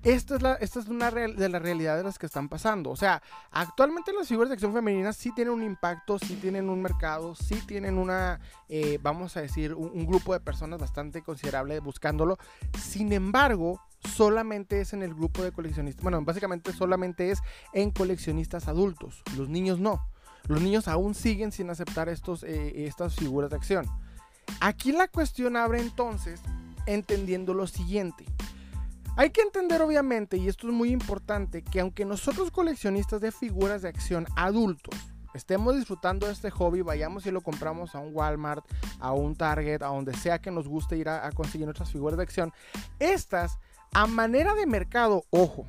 Esta 0.05 0.35
es, 0.35 0.41
la, 0.43 0.59
una 0.87 1.09
de 1.09 1.49
las 1.49 1.61
realidades 1.63 2.01
de 2.01 2.03
las 2.03 2.19
que 2.19 2.27
están 2.27 2.47
pasando. 2.47 2.91
O 2.91 2.95
sea, 2.95 3.23
actualmente 3.49 4.13
las 4.13 4.27
figuras 4.27 4.49
de 4.49 4.53
acción 4.53 4.71
femeninas 4.71 5.17
sí 5.17 5.31
tienen 5.33 5.55
un 5.55 5.63
impacto, 5.63 6.19
sí 6.19 6.35
tienen 6.35 6.69
un 6.69 6.79
mercado, 6.79 7.33
sí 7.33 7.55
tienen 7.65 7.97
una, 7.97 8.39
eh, 8.69 8.99
vamos 9.01 9.35
a 9.35 9.41
decir, 9.41 9.73
un, 9.73 10.05
grupo 10.05 10.33
de 10.33 10.39
personas 10.39 10.79
bastante 10.79 11.23
considerable 11.23 11.79
buscándolo. 11.79 12.37
Sin 12.79 13.13
embargo, 13.13 13.81
solamente 14.13 14.79
es 14.79 14.93
en 14.93 15.01
el 15.01 15.15
grupo 15.15 15.41
de 15.41 15.51
coleccionistas. 15.51 16.03
Bueno, 16.03 16.21
básicamente 16.23 16.71
solamente 16.71 17.31
es 17.31 17.39
en 17.73 17.89
coleccionistas 17.89 18.67
adultos. 18.67 19.23
Los 19.35 19.49
niños 19.49 19.79
no. 19.79 20.07
Los 20.47 20.61
niños 20.61 20.87
aún 20.87 21.15
siguen 21.15 21.51
sin 21.51 21.71
aceptar 21.71 22.09
estos, 22.09 22.43
eh, 22.43 22.85
estas 22.85 23.15
figuras 23.15 23.49
de 23.49 23.55
acción. 23.55 23.87
Aquí 24.59 24.91
la 24.91 25.07
cuestión 25.07 25.57
abre 25.57 25.81
entonces 25.81 26.41
entendiendo 26.85 27.55
lo 27.55 27.65
siguiente. 27.65 28.25
Hay 29.17 29.29
que 29.29 29.41
entender 29.41 29.81
obviamente, 29.81 30.35
y 30.35 30.49
esto 30.49 30.67
es 30.67 30.73
muy 30.73 30.91
importante, 30.91 31.63
que 31.63 31.79
aunque 31.79 32.03
nosotros 32.03 32.51
coleccionistas 32.51 33.21
de 33.21 33.31
figuras 33.31 33.81
de 33.81 33.87
acción 33.87 34.25
adultos, 34.35 34.93
estemos 35.33 35.75
disfrutando 35.75 36.27
de 36.27 36.33
este 36.33 36.51
hobby, 36.51 36.81
vayamos 36.81 37.25
y 37.25 37.31
lo 37.31 37.39
compramos 37.39 37.95
a 37.95 37.99
un 37.99 38.13
Walmart, 38.13 38.65
a 38.99 39.13
un 39.13 39.35
Target, 39.35 39.83
a 39.83 39.87
donde 39.87 40.13
sea 40.13 40.39
que 40.39 40.51
nos 40.51 40.67
guste 40.67 40.97
ir 40.97 41.07
a, 41.07 41.25
a 41.25 41.31
conseguir 41.31 41.65
nuestras 41.65 41.91
figuras 41.91 42.17
de 42.17 42.23
acción. 42.23 42.51
Estas, 42.99 43.57
a 43.93 44.05
manera 44.05 44.53
de 44.53 44.65
mercado, 44.65 45.23
ojo, 45.29 45.65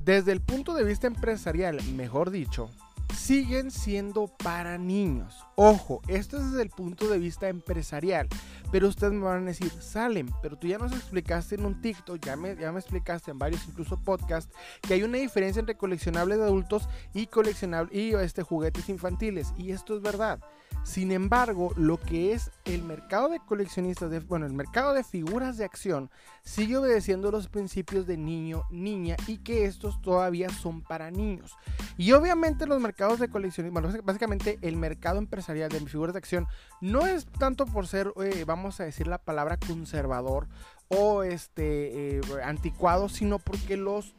desde 0.00 0.32
el 0.32 0.40
punto 0.40 0.74
de 0.74 0.82
vista 0.82 1.06
empresarial, 1.06 1.80
mejor 1.94 2.30
dicho, 2.30 2.68
siguen 3.14 3.70
siendo 3.70 4.26
para 4.26 4.78
niños. 4.78 5.44
Ojo, 5.56 6.00
esto 6.08 6.36
es 6.36 6.50
desde 6.50 6.62
el 6.62 6.70
punto 6.70 7.08
de 7.08 7.18
vista 7.18 7.48
empresarial. 7.48 8.28
Pero 8.70 8.88
ustedes 8.88 9.12
me 9.12 9.24
van 9.24 9.44
a 9.44 9.46
decir, 9.46 9.70
salen, 9.80 10.30
pero 10.42 10.58
tú 10.58 10.66
ya 10.66 10.78
nos 10.78 10.92
explicaste 10.92 11.54
en 11.54 11.64
un 11.64 11.80
TikTok, 11.80 12.22
ya 12.22 12.36
me, 12.36 12.54
ya 12.56 12.70
me 12.70 12.80
explicaste 12.80 13.30
en 13.30 13.38
varios 13.38 13.66
incluso 13.66 13.96
podcasts, 13.96 14.54
que 14.82 14.94
hay 14.94 15.02
una 15.02 15.18
diferencia 15.18 15.60
entre 15.60 15.76
coleccionables 15.76 16.38
de 16.38 16.44
adultos 16.44 16.88
y 17.14 17.26
coleccionables 17.26 17.94
y 17.94 18.14
este, 18.14 18.42
juguetes 18.42 18.88
infantiles. 18.88 19.54
Y 19.56 19.72
esto 19.72 19.96
es 19.96 20.02
verdad. 20.02 20.40
Sin 20.82 21.12
embargo, 21.12 21.72
lo 21.76 21.98
que 21.98 22.32
es 22.32 22.50
el 22.64 22.82
mercado 22.82 23.28
de 23.28 23.40
coleccionistas, 23.40 24.10
de, 24.10 24.20
bueno, 24.20 24.46
el 24.46 24.52
mercado 24.52 24.94
de 24.94 25.04
figuras 25.04 25.56
de 25.56 25.64
acción, 25.64 26.10
sigue 26.42 26.76
obedeciendo 26.76 27.30
los 27.30 27.48
principios 27.48 28.06
de 28.06 28.16
niño, 28.16 28.64
niña 28.70 29.16
y 29.26 29.38
que 29.38 29.64
estos 29.64 30.00
todavía 30.00 30.48
son 30.50 30.82
para 30.82 31.10
niños. 31.10 31.56
Y 31.98 32.12
obviamente 32.12 32.66
los 32.66 32.80
mercados 32.80 33.18
de 33.18 33.28
coleccionistas, 33.28 33.82
bueno, 33.82 34.02
básicamente 34.04 34.56
el 34.62 34.76
mercado 34.76 35.18
empresarial 35.18 35.68
de 35.68 35.80
figuras 35.80 36.14
de 36.14 36.18
acción 36.18 36.46
no 36.80 37.04
es 37.06 37.26
tanto 37.26 37.66
por 37.66 37.88
ser, 37.88 38.12
eh, 38.22 38.44
vamos 38.46 38.78
a 38.78 38.84
decir 38.84 39.08
la 39.08 39.18
palabra 39.18 39.56
conservador 39.56 40.46
o 40.86 41.24
este 41.24 42.18
eh, 42.18 42.20
anticuado, 42.44 43.08
sino 43.08 43.40
porque 43.40 43.76
los, 43.76 44.14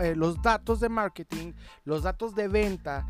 eh, 0.00 0.14
los 0.14 0.42
datos 0.42 0.78
de 0.78 0.90
marketing, 0.90 1.54
los 1.84 2.02
datos 2.02 2.34
de 2.34 2.48
venta, 2.48 3.06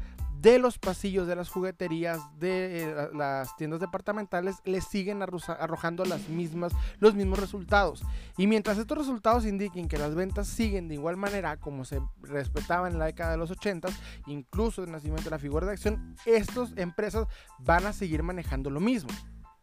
de 0.47 0.61
los 0.61 0.79
pasillos 0.79 1.27
de 1.27 1.35
las 1.35 1.49
jugueterías, 1.49 2.21
de 2.39 2.85
eh, 2.85 3.09
las 3.13 3.57
tiendas 3.57 3.81
departamentales, 3.81 4.55
les 4.65 4.85
siguen 4.85 5.21
arrojando 5.21 6.05
las 6.05 6.29
mismas, 6.29 6.73
los 7.01 7.17
mismos 7.17 7.41
resultados. 7.41 8.05
Y 8.37 8.47
mientras 8.47 8.79
estos 8.79 8.97
resultados 8.97 9.45
indiquen 9.45 9.89
que 9.89 9.99
las 9.99 10.15
ventas 10.15 10.47
siguen 10.47 10.87
de 10.87 10.95
igual 10.95 11.17
manera 11.17 11.57
como 11.57 11.85
se 11.85 12.01
respetaban 12.21 12.93
en 12.93 13.01
la 13.01 13.07
década 13.07 13.33
de 13.33 13.39
los 13.39 13.51
80, 13.51 13.89
incluso 14.29 14.85
el 14.85 14.93
nacimiento 14.93 15.25
de 15.25 15.31
la 15.31 15.41
figura 15.41 15.67
de 15.67 15.73
acción, 15.73 16.15
estas 16.27 16.73
empresas 16.77 17.27
van 17.59 17.85
a 17.87 17.93
seguir 17.93 18.23
manejando 18.23 18.71
lo 18.71 18.79
mismo. 18.79 19.11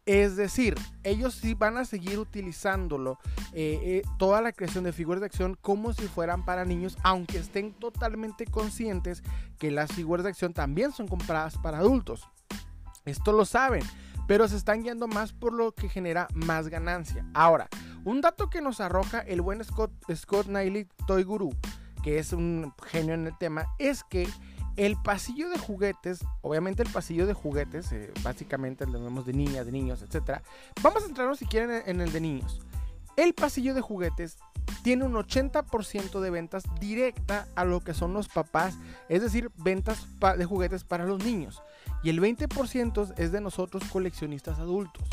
Es 0.05 0.35
decir, 0.35 0.75
ellos 1.03 1.33
sí 1.33 1.53
van 1.53 1.77
a 1.77 1.85
seguir 1.85 2.19
utilizándolo, 2.19 3.19
eh, 3.53 3.79
eh, 3.83 4.01
toda 4.19 4.41
la 4.41 4.51
creación 4.51 4.83
de 4.83 4.91
figuras 4.91 5.21
de 5.21 5.27
acción 5.27 5.57
como 5.61 5.93
si 5.93 6.07
fueran 6.07 6.43
para 6.43 6.65
niños, 6.65 6.97
aunque 7.03 7.37
estén 7.37 7.71
totalmente 7.73 8.45
conscientes 8.45 9.23
que 9.59 9.71
las 9.71 9.93
figuras 9.93 10.25
de 10.25 10.31
acción 10.31 10.53
también 10.53 10.91
son 10.91 11.07
compradas 11.07 11.57
para 11.57 11.77
adultos. 11.77 12.27
Esto 13.05 13.31
lo 13.31 13.45
saben, 13.45 13.83
pero 14.27 14.47
se 14.49 14.57
están 14.57 14.83
guiando 14.83 15.07
más 15.07 15.31
por 15.31 15.53
lo 15.53 15.73
que 15.73 15.87
genera 15.87 16.27
más 16.33 16.67
ganancia. 16.67 17.25
Ahora, 17.33 17.69
un 18.03 18.19
dato 18.19 18.49
que 18.49 18.61
nos 18.61 18.81
arroja 18.81 19.19
el 19.19 19.41
buen 19.41 19.63
Scott, 19.63 19.91
Scott 20.13 20.47
Niley 20.47 20.87
Toy 21.07 21.23
Guru, 21.23 21.51
que 22.03 22.19
es 22.19 22.33
un 22.33 22.73
genio 22.87 23.13
en 23.13 23.27
el 23.27 23.37
tema, 23.37 23.67
es 23.79 24.03
que 24.03 24.27
el 24.75 24.97
pasillo 24.97 25.49
de 25.49 25.57
juguetes, 25.57 26.25
obviamente 26.41 26.83
el 26.83 26.89
pasillo 26.89 27.27
de 27.27 27.33
juguetes, 27.33 27.91
eh, 27.91 28.11
básicamente 28.23 28.85
lo 28.85 29.03
vemos 29.03 29.25
de 29.25 29.33
niñas, 29.33 29.65
de 29.65 29.71
niños, 29.71 30.01
etc. 30.01 30.41
Vamos 30.81 31.03
a 31.03 31.05
centrarnos 31.05 31.39
si 31.39 31.45
quieren 31.45 31.83
en 31.85 32.01
el 32.01 32.11
de 32.11 32.21
niños. 32.21 32.61
El 33.15 33.33
pasillo 33.33 33.75
de 33.75 33.81
juguetes 33.81 34.37
tiene 34.81 35.03
un 35.05 35.13
80% 35.13 36.19
de 36.19 36.29
ventas 36.29 36.63
directa 36.79 37.47
a 37.55 37.63
lo 37.65 37.81
que 37.81 37.93
son 37.93 38.13
los 38.13 38.27
papás, 38.27 38.77
es 39.07 39.21
decir, 39.21 39.51
ventas 39.57 40.07
de 40.37 40.45
juguetes 40.45 40.83
para 40.83 41.05
los 41.05 41.23
niños. 41.23 41.61
Y 42.01 42.09
el 42.09 42.19
20% 42.19 43.13
es 43.17 43.31
de 43.31 43.41
nosotros 43.41 43.83
coleccionistas 43.91 44.57
adultos. 44.57 45.07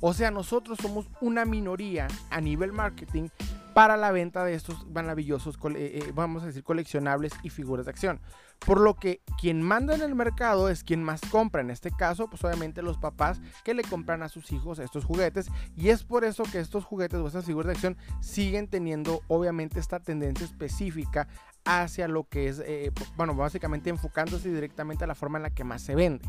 O 0.00 0.14
sea, 0.14 0.30
nosotros 0.30 0.78
somos 0.80 1.06
una 1.20 1.44
minoría 1.44 2.08
a 2.30 2.40
nivel 2.40 2.72
marketing 2.72 3.28
para 3.74 3.96
la 3.96 4.10
venta 4.10 4.44
de 4.44 4.54
estos 4.54 4.86
maravillosos, 4.88 5.56
eh, 5.74 6.00
eh, 6.02 6.12
vamos 6.14 6.42
a 6.42 6.46
decir, 6.46 6.64
coleccionables 6.64 7.32
y 7.42 7.50
figuras 7.50 7.86
de 7.86 7.90
acción. 7.90 8.20
Por 8.64 8.80
lo 8.80 8.94
que 8.94 9.22
quien 9.40 9.62
manda 9.62 9.94
en 9.94 10.02
el 10.02 10.14
mercado 10.14 10.68
es 10.68 10.84
quien 10.84 11.02
más 11.02 11.20
compra. 11.30 11.62
En 11.62 11.70
este 11.70 11.90
caso, 11.90 12.28
pues 12.28 12.44
obviamente 12.44 12.82
los 12.82 12.98
papás 12.98 13.40
que 13.64 13.74
le 13.74 13.82
compran 13.82 14.22
a 14.22 14.28
sus 14.28 14.52
hijos 14.52 14.78
estos 14.78 15.04
juguetes. 15.04 15.48
Y 15.76 15.88
es 15.88 16.04
por 16.04 16.24
eso 16.24 16.42
que 16.44 16.60
estos 16.60 16.84
juguetes 16.84 17.20
o 17.20 17.26
estas 17.26 17.46
figuras 17.46 17.68
de 17.68 17.72
acción 17.72 17.96
siguen 18.20 18.68
teniendo 18.68 19.22
obviamente 19.28 19.80
esta 19.80 20.00
tendencia 20.00 20.44
específica 20.44 21.26
hacia 21.64 22.08
lo 22.08 22.24
que 22.24 22.48
es, 22.48 22.62
eh, 22.64 22.90
bueno, 23.16 23.34
básicamente 23.34 23.90
enfocándose 23.90 24.52
directamente 24.52 25.04
a 25.04 25.06
la 25.06 25.14
forma 25.14 25.38
en 25.38 25.44
la 25.44 25.50
que 25.50 25.64
más 25.64 25.82
se 25.82 25.94
vende. 25.94 26.28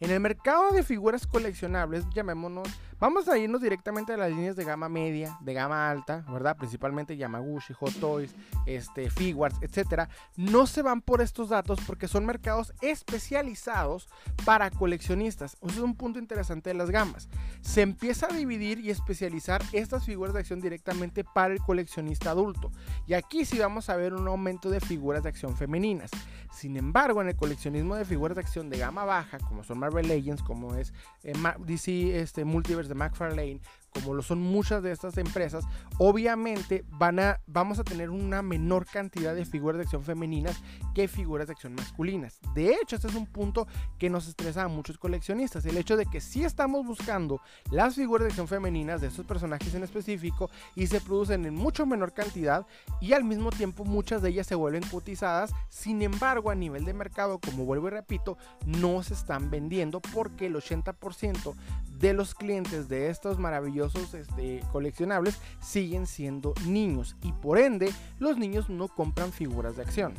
En 0.00 0.10
el 0.10 0.20
mercado 0.20 0.72
de 0.72 0.82
figuras 0.82 1.26
coleccionables, 1.26 2.04
llamémonos, 2.14 2.68
vamos 2.98 3.28
a 3.28 3.38
irnos 3.38 3.60
directamente 3.60 4.12
a 4.12 4.16
las 4.16 4.30
líneas 4.30 4.56
de 4.56 4.64
gama 4.64 4.88
media, 4.88 5.36
de 5.40 5.54
gama 5.54 5.90
alta, 5.90 6.24
¿verdad? 6.30 6.56
Principalmente 6.56 7.16
Yamaguchi, 7.16 7.72
Hot 7.74 7.94
Toys, 8.00 8.34
este, 8.66 9.10
Figuarts, 9.10 9.58
etcétera. 9.62 10.08
No 10.36 10.66
se 10.66 10.82
van 10.82 11.02
por 11.02 11.20
estos 11.20 11.50
datos 11.50 11.80
porque 11.86 12.08
son 12.08 12.26
mercados 12.26 12.72
especializados 12.80 14.08
para 14.44 14.70
coleccionistas. 14.70 15.56
Eso 15.62 15.70
es 15.70 15.78
un 15.78 15.96
punto 15.96 16.18
interesante 16.18 16.70
de 16.70 16.74
las 16.74 16.90
gamas. 16.90 17.28
Se 17.60 17.82
empieza 17.82 18.26
a 18.26 18.34
dividir 18.34 18.80
y 18.80 18.90
especializar 18.90 19.62
estas 19.72 20.04
figuras 20.04 20.34
de 20.34 20.40
acción 20.40 20.60
directamente 20.60 21.24
para 21.24 21.54
el 21.54 21.60
coleccionista 21.60 22.30
adulto. 22.30 22.70
Y 23.06 23.14
aquí 23.14 23.44
sí 23.44 23.58
vamos 23.58 23.90
a 23.90 23.96
ver 23.96 24.14
un 24.14 24.28
aumento 24.28 24.70
de 24.70 24.80
figuras 24.80 25.22
de 25.22 25.28
acción 25.28 25.56
femeninas. 25.56 26.10
Sin 26.52 26.76
embargo, 26.76 27.20
en 27.20 27.28
el 27.28 27.36
coleccionismo 27.36 27.96
de 27.96 28.04
figuras 28.04 28.36
de 28.36 28.40
acción 28.40 28.70
de 28.70 28.78
gama 28.78 29.04
baja, 29.04 29.38
como 29.38 29.62
son 29.62 29.78
Marvel 29.78 30.08
Legends, 30.08 30.42
como 30.42 30.74
es 30.74 30.92
eh, 31.22 31.34
DC 31.66 32.18
este, 32.18 32.44
Multiverse 32.44 32.85
de 32.88 32.94
McFarlane, 32.94 33.60
como 33.96 34.14
lo 34.14 34.22
son 34.22 34.40
muchas 34.40 34.82
de 34.82 34.92
estas 34.92 35.16
empresas, 35.16 35.64
obviamente 35.98 36.84
van 36.88 37.18
a, 37.18 37.40
vamos 37.46 37.78
a 37.78 37.84
tener 37.84 38.10
una 38.10 38.42
menor 38.42 38.86
cantidad 38.86 39.34
de 39.34 39.44
figuras 39.44 39.78
de 39.78 39.84
acción 39.84 40.02
femeninas 40.02 40.62
que 40.94 41.08
figuras 41.08 41.46
de 41.46 41.52
acción 41.52 41.74
masculinas. 41.74 42.38
De 42.54 42.70
hecho, 42.70 42.96
este 42.96 43.08
es 43.08 43.14
un 43.14 43.26
punto 43.26 43.66
que 43.98 44.10
nos 44.10 44.28
estresa 44.28 44.64
a 44.64 44.68
muchos 44.68 44.98
coleccionistas, 44.98 45.64
el 45.66 45.78
hecho 45.78 45.96
de 45.96 46.06
que 46.06 46.20
si 46.20 46.44
estamos 46.44 46.86
buscando 46.86 47.40
las 47.70 47.94
figuras 47.94 48.24
de 48.24 48.28
acción 48.28 48.48
femeninas 48.48 49.00
de 49.00 49.08
estos 49.08 49.24
personajes 49.24 49.74
en 49.74 49.82
específico 49.82 50.50
y 50.74 50.86
se 50.86 51.00
producen 51.00 51.46
en 51.46 51.54
mucho 51.54 51.86
menor 51.86 52.12
cantidad 52.12 52.66
y 53.00 53.12
al 53.12 53.24
mismo 53.24 53.50
tiempo 53.50 53.84
muchas 53.84 54.22
de 54.22 54.30
ellas 54.30 54.46
se 54.46 54.54
vuelven 54.54 54.82
cotizadas, 54.90 55.52
sin 55.68 56.02
embargo 56.02 56.50
a 56.50 56.54
nivel 56.54 56.84
de 56.84 56.94
mercado, 56.94 57.38
como 57.38 57.64
vuelvo 57.64 57.88
y 57.88 57.90
repito, 57.90 58.36
no 58.66 59.02
se 59.02 59.14
están 59.14 59.50
vendiendo 59.50 60.00
porque 60.00 60.46
el 60.46 60.56
80% 60.56 61.54
de 61.98 62.12
los 62.12 62.34
clientes 62.34 62.88
de 62.88 63.08
estos 63.08 63.38
maravillosos 63.38 63.85
este, 63.94 64.62
coleccionables 64.72 65.38
siguen 65.60 66.06
siendo 66.06 66.54
niños 66.66 67.16
y 67.22 67.32
por 67.32 67.58
ende 67.58 67.92
los 68.18 68.36
niños 68.38 68.68
no 68.68 68.88
compran 68.88 69.32
figuras 69.32 69.76
de 69.76 69.82
acción 69.82 70.14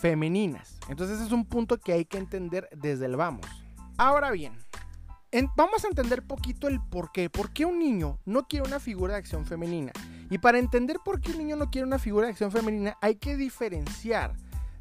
femeninas. 0.00 0.78
Entonces 0.88 1.16
ese 1.16 1.26
es 1.26 1.32
un 1.32 1.44
punto 1.44 1.78
que 1.78 1.92
hay 1.92 2.06
que 2.06 2.18
entender 2.18 2.68
desde 2.74 3.04
el 3.06 3.16
vamos. 3.16 3.46
Ahora 3.98 4.30
bien, 4.30 4.54
vamos 5.56 5.84
a 5.84 5.88
entender 5.88 6.22
poquito 6.22 6.68
el 6.68 6.80
por 6.80 7.12
qué. 7.12 7.28
¿Por 7.28 7.50
qué 7.50 7.66
un 7.66 7.78
niño 7.78 8.18
no 8.24 8.48
quiere 8.48 8.66
una 8.66 8.80
figura 8.80 9.12
de 9.12 9.18
acción 9.20 9.44
femenina? 9.44 9.92
Y 10.30 10.38
para 10.38 10.58
entender 10.58 10.98
por 11.04 11.20
qué 11.20 11.32
un 11.32 11.38
niño 11.38 11.56
no 11.56 11.70
quiere 11.70 11.86
una 11.86 11.98
figura 11.98 12.26
de 12.26 12.32
acción 12.32 12.50
femenina 12.50 12.96
hay 13.00 13.16
que 13.16 13.36
diferenciar 13.36 14.34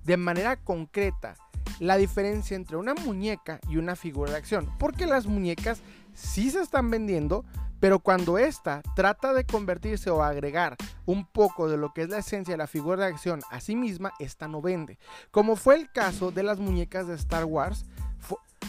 de 0.05 0.17
manera 0.17 0.55
concreta 0.55 1.35
la 1.79 1.97
diferencia 1.97 2.55
entre 2.55 2.77
una 2.77 2.93
muñeca 2.93 3.59
y 3.69 3.77
una 3.77 3.95
figura 3.95 4.31
de 4.31 4.37
acción. 4.37 4.69
Porque 4.79 5.05
las 5.05 5.27
muñecas 5.27 5.81
sí 6.13 6.49
se 6.49 6.61
están 6.61 6.89
vendiendo, 6.89 7.45
pero 7.79 8.00
cuando 8.00 8.38
esta 8.38 8.81
trata 8.95 9.33
de 9.33 9.45
convertirse 9.45 10.09
o 10.09 10.24
agregar 10.24 10.75
un 11.05 11.25
poco 11.25 11.69
de 11.69 11.77
lo 11.77 11.93
que 11.93 12.03
es 12.03 12.09
la 12.09 12.19
esencia 12.19 12.53
de 12.53 12.57
la 12.57 12.67
figura 12.67 13.05
de 13.05 13.12
acción 13.12 13.41
a 13.50 13.59
sí 13.59 13.75
misma, 13.75 14.12
esta 14.19 14.48
no 14.48 14.62
vende. 14.62 14.98
Como 15.31 15.55
fue 15.55 15.75
el 15.75 15.91
caso 15.91 16.31
de 16.31 16.43
las 16.43 16.59
muñecas 16.59 17.07
de 17.07 17.15
Star 17.15 17.45
Wars. 17.45 17.86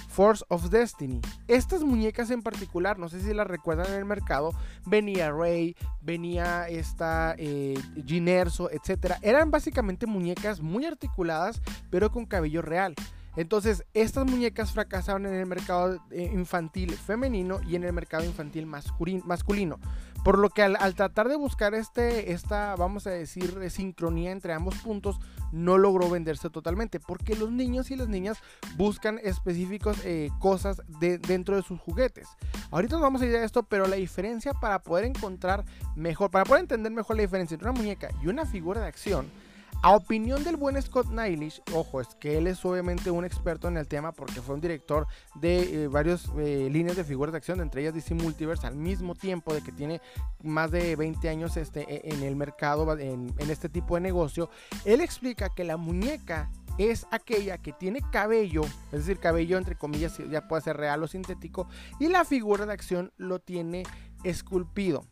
Force 0.08 0.44
of 0.48 0.70
Destiny. 0.70 1.20
Estas 1.46 1.82
muñecas 1.82 2.30
en 2.30 2.42
particular, 2.42 2.98
no 2.98 3.08
sé 3.08 3.20
si 3.20 3.32
las 3.32 3.46
recuerdan 3.46 3.86
en 3.86 3.98
el 3.98 4.04
mercado, 4.04 4.52
venía 4.84 5.30
Rey, 5.30 5.76
venía 6.00 6.68
esta 6.68 7.34
eh, 7.38 7.78
Ginerso, 8.04 8.70
etc. 8.70 9.14
Eran 9.22 9.50
básicamente 9.50 10.06
muñecas 10.06 10.60
muy 10.60 10.84
articuladas, 10.84 11.62
pero 11.90 12.10
con 12.10 12.26
cabello 12.26 12.60
real. 12.60 12.94
Entonces, 13.36 13.84
estas 13.94 14.26
muñecas 14.26 14.72
fracasaron 14.72 15.26
en 15.26 15.34
el 15.34 15.46
mercado 15.46 16.02
eh, 16.10 16.30
infantil 16.32 16.92
femenino 16.92 17.60
y 17.66 17.76
en 17.76 17.84
el 17.84 17.92
mercado 17.92 18.24
infantil 18.24 18.66
masculino. 18.66 19.78
Por 20.24 20.38
lo 20.38 20.50
que 20.50 20.62
al, 20.62 20.94
tratar 20.94 21.28
de 21.28 21.36
buscar 21.36 21.74
este, 21.74 22.32
esta, 22.32 22.76
vamos 22.76 23.06
a 23.06 23.10
decir, 23.10 23.70
sincronía 23.70 24.32
entre 24.32 24.52
ambos 24.52 24.76
puntos, 24.76 25.18
no 25.50 25.78
logró 25.78 26.10
venderse 26.10 26.50
totalmente. 26.50 27.00
Porque 27.00 27.34
los 27.36 27.50
niños 27.50 27.90
y 27.90 27.96
las 27.96 28.08
niñas 28.08 28.38
buscan 28.76 29.18
específicas 29.22 29.96
eh, 30.04 30.30
cosas 30.38 30.82
dentro 30.98 31.56
de 31.56 31.62
sus 31.62 31.80
juguetes. 31.80 32.28
Ahorita 32.70 32.96
nos 32.96 33.02
vamos 33.02 33.22
a 33.22 33.26
ir 33.26 33.36
a 33.36 33.44
esto, 33.44 33.62
pero 33.62 33.86
la 33.86 33.96
diferencia 33.96 34.52
para 34.52 34.82
poder 34.82 35.06
encontrar 35.06 35.64
mejor, 35.96 36.30
para 36.30 36.44
poder 36.44 36.62
entender 36.62 36.92
mejor 36.92 37.16
la 37.16 37.22
diferencia 37.22 37.54
entre 37.54 37.70
una 37.70 37.80
muñeca 37.80 38.10
y 38.22 38.26
una 38.26 38.44
figura 38.44 38.82
de 38.82 38.88
acción, 38.88 39.30
A 39.82 39.96
opinión 39.96 40.44
del 40.44 40.56
buen 40.56 40.80
Scott 40.82 41.06
Nylish, 41.10 41.62
ojo, 41.72 42.02
es 42.02 42.08
que 42.16 42.36
él 42.36 42.46
es 42.46 42.62
obviamente 42.66 43.10
un 43.10 43.24
experto 43.24 43.66
en 43.66 43.78
el 43.78 43.88
tema 43.88 44.12
porque 44.12 44.42
fue 44.42 44.54
un 44.54 44.60
director 44.60 45.06
de 45.36 45.84
eh, 45.84 45.88
varias 45.88 46.28
eh, 46.36 46.68
líneas 46.70 46.98
de 46.98 47.04
figuras 47.04 47.32
de 47.32 47.38
acción, 47.38 47.62
entre 47.62 47.80
ellas 47.80 47.94
DC 47.94 48.14
Multiverse, 48.14 48.66
al 48.66 48.76
mismo 48.76 49.14
tiempo 49.14 49.54
de 49.54 49.62
que 49.62 49.72
tiene 49.72 50.02
más 50.42 50.70
de 50.70 50.96
20 50.96 51.26
años 51.30 51.56
este, 51.56 51.86
e, 51.88 52.14
en 52.14 52.22
el 52.22 52.36
mercado, 52.36 52.98
en 52.98 53.32
este 53.38 53.70
tipo 53.70 53.94
de 53.94 54.02
negocio. 54.02 54.50
Él 54.84 55.00
explica 55.00 55.48
que 55.48 55.64
la 55.64 55.78
muñeca 55.78 56.50
es 56.76 57.06
aquella 57.10 57.56
que 57.56 57.72
tiene 57.72 58.02
cabello, 58.10 58.64
es 58.92 59.06
decir, 59.06 59.18
cabello 59.18 59.56
entre 59.56 59.76
comillas, 59.76 60.18
ya 60.30 60.46
puede 60.46 60.60
ser 60.60 60.76
real 60.76 61.02
o 61.02 61.08
sintético, 61.08 61.68
y 61.98 62.08
la 62.08 62.26
figura 62.26 62.66
de 62.66 62.74
acción 62.74 63.12
lo 63.16 63.38
tiene 63.38 63.84
esculpido. 64.24 65.06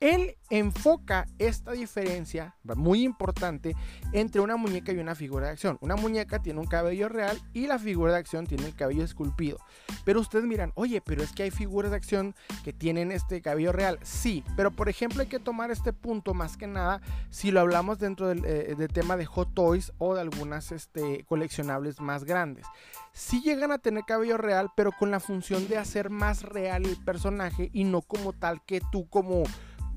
Él 0.00 0.38
enfoca 0.48 1.26
esta 1.38 1.72
diferencia 1.72 2.56
muy 2.64 3.04
importante 3.04 3.76
entre 4.14 4.40
una 4.40 4.56
muñeca 4.56 4.92
y 4.92 4.98
una 4.98 5.14
figura 5.14 5.46
de 5.46 5.52
acción. 5.52 5.76
Una 5.82 5.94
muñeca 5.94 6.40
tiene 6.42 6.58
un 6.58 6.66
cabello 6.66 7.10
real 7.10 7.38
y 7.52 7.66
la 7.66 7.78
figura 7.78 8.12
de 8.12 8.18
acción 8.18 8.46
tiene 8.46 8.64
el 8.64 8.74
cabello 8.74 9.04
esculpido. 9.04 9.58
Pero 10.06 10.20
ustedes 10.20 10.46
miran, 10.46 10.72
oye, 10.74 11.02
pero 11.02 11.22
es 11.22 11.32
que 11.32 11.42
hay 11.42 11.50
figuras 11.50 11.90
de 11.90 11.98
acción 11.98 12.34
que 12.64 12.72
tienen 12.72 13.12
este 13.12 13.42
cabello 13.42 13.72
real. 13.72 13.98
Sí, 14.02 14.42
pero 14.56 14.70
por 14.70 14.88
ejemplo 14.88 15.20
hay 15.20 15.28
que 15.28 15.38
tomar 15.38 15.70
este 15.70 15.92
punto 15.92 16.32
más 16.32 16.56
que 16.56 16.66
nada 16.66 17.02
si 17.28 17.50
lo 17.50 17.60
hablamos 17.60 17.98
dentro 17.98 18.28
del, 18.28 18.42
eh, 18.46 18.88
tema 18.90 19.18
de 19.18 19.26
Hot 19.26 19.52
Toys 19.52 19.92
o 19.98 20.14
de 20.14 20.22
algunas 20.22 20.72
este, 20.72 21.24
coleccionables 21.28 22.00
más 22.00 22.24
grandes. 22.24 22.64
Sí 23.12 23.42
llegan 23.42 23.70
a 23.72 23.78
tener 23.78 24.04
cabello 24.04 24.38
real, 24.38 24.70
pero 24.76 24.92
con 24.92 25.10
la 25.10 25.20
función 25.20 25.68
de 25.68 25.76
hacer 25.76 26.08
más 26.08 26.42
real 26.42 26.86
el 26.86 26.96
personaje 26.96 27.68
y 27.72 27.84
no 27.84 28.00
como 28.02 28.32
tal 28.32 28.62
que 28.64 28.80
tú 28.92 29.08
como 29.08 29.44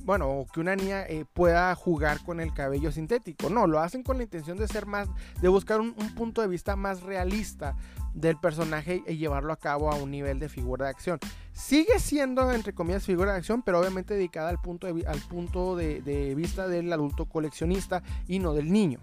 bueno, 0.04 0.46
que 0.54 0.60
una 0.60 0.76
niña 0.76 1.04
eh, 1.04 1.26
pueda 1.32 1.74
jugar 1.76 2.24
con 2.24 2.40
el 2.40 2.54
cabello 2.54 2.92
sintético. 2.92 3.50
No, 3.50 3.68
lo 3.68 3.80
hacen 3.80 4.04
con 4.04 4.18
la 4.18 4.24
intención 4.24 4.58
de 4.58 4.68
ser 4.68 4.86
más, 4.86 5.08
de 5.42 5.48
buscar 5.48 5.80
un, 5.80 5.94
punto 6.16 6.42
de 6.42 6.48
vista 6.48 6.76
más 6.76 7.02
realista 7.02 7.76
del 8.14 8.38
personaje 8.38 9.02
y 9.08 9.18
llevarlo 9.18 9.54
a 9.54 9.58
cabo 9.58 9.92
a 9.92 9.96
un 9.96 10.12
nivel 10.12 10.40
de 10.40 10.50
figura 10.50 10.86
de 10.86 10.92
acción. 10.92 11.20
Sigue 11.54 12.00
siendo, 12.00 12.52
entre 12.52 12.74
comillas, 12.74 13.06
figura 13.06 13.32
de 13.32 13.38
acción, 13.38 13.62
pero 13.62 13.80
obviamente 13.80 14.14
dedicada 14.14 14.50
al 14.50 14.62
punto 14.62 14.88
al 14.88 15.20
punto 15.30 15.76
de 15.76 16.34
vista 16.36 16.68
del 16.68 16.92
adulto 16.92 17.26
coleccionista 17.26 18.04
y 18.28 18.40
no 18.40 18.54
del 18.54 18.72
niño. 18.72 19.00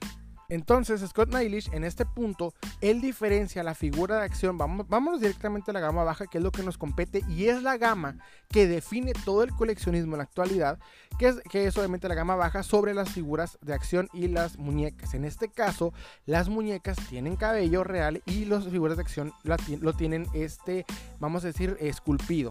Entonces, 0.50 1.00
Scott 1.08 1.32
Nylish, 1.32 1.70
en 1.72 1.84
este 1.84 2.04
punto, 2.04 2.52
él 2.80 3.00
diferencia 3.00 3.62
la 3.62 3.74
figura 3.74 4.18
de 4.18 4.24
acción. 4.24 4.58
Vamos, 4.58 4.88
vámonos 4.88 5.20
directamente 5.20 5.70
a 5.70 5.74
la 5.74 5.80
gama 5.80 6.04
baja, 6.04 6.26
que 6.26 6.38
es 6.38 6.44
lo 6.44 6.50
que 6.50 6.62
nos 6.62 6.76
compete 6.76 7.24
y 7.28 7.46
es 7.46 7.62
la 7.62 7.78
gama 7.78 8.16
que 8.48 8.66
define 8.66 9.12
todo 9.24 9.44
el 9.44 9.52
coleccionismo 9.52 10.14
en 10.14 10.18
la 10.18 10.24
actualidad, 10.24 10.78
que 11.18 11.28
es, 11.28 11.36
que 11.50 11.66
es 11.66 11.78
obviamente 11.78 12.08
la 12.08 12.16
gama 12.16 12.34
baja 12.34 12.62
sobre 12.62 12.94
las 12.94 13.10
figuras 13.10 13.58
de 13.62 13.74
acción 13.74 14.08
y 14.12 14.28
las 14.28 14.58
muñecas. 14.58 15.14
En 15.14 15.24
este 15.24 15.48
caso, 15.48 15.94
las 16.26 16.48
muñecas 16.48 16.98
tienen 17.08 17.36
cabello 17.36 17.84
real 17.84 18.22
y 18.26 18.44
las 18.44 18.68
figuras 18.68 18.96
de 18.96 19.02
acción 19.02 19.32
lo 19.44 19.92
tienen, 19.94 20.26
este, 20.34 20.84
vamos 21.20 21.44
a 21.44 21.48
decir, 21.48 21.76
esculpido. 21.80 22.50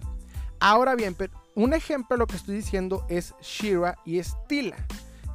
Ahora 0.61 0.95
bien, 0.95 1.15
un 1.55 1.73
ejemplo 1.73 2.15
de 2.15 2.19
lo 2.19 2.27
que 2.27 2.35
estoy 2.35 2.55
diciendo 2.55 3.05
es 3.09 3.33
Shira 3.41 3.97
y 4.05 4.21
Stila. 4.21 4.75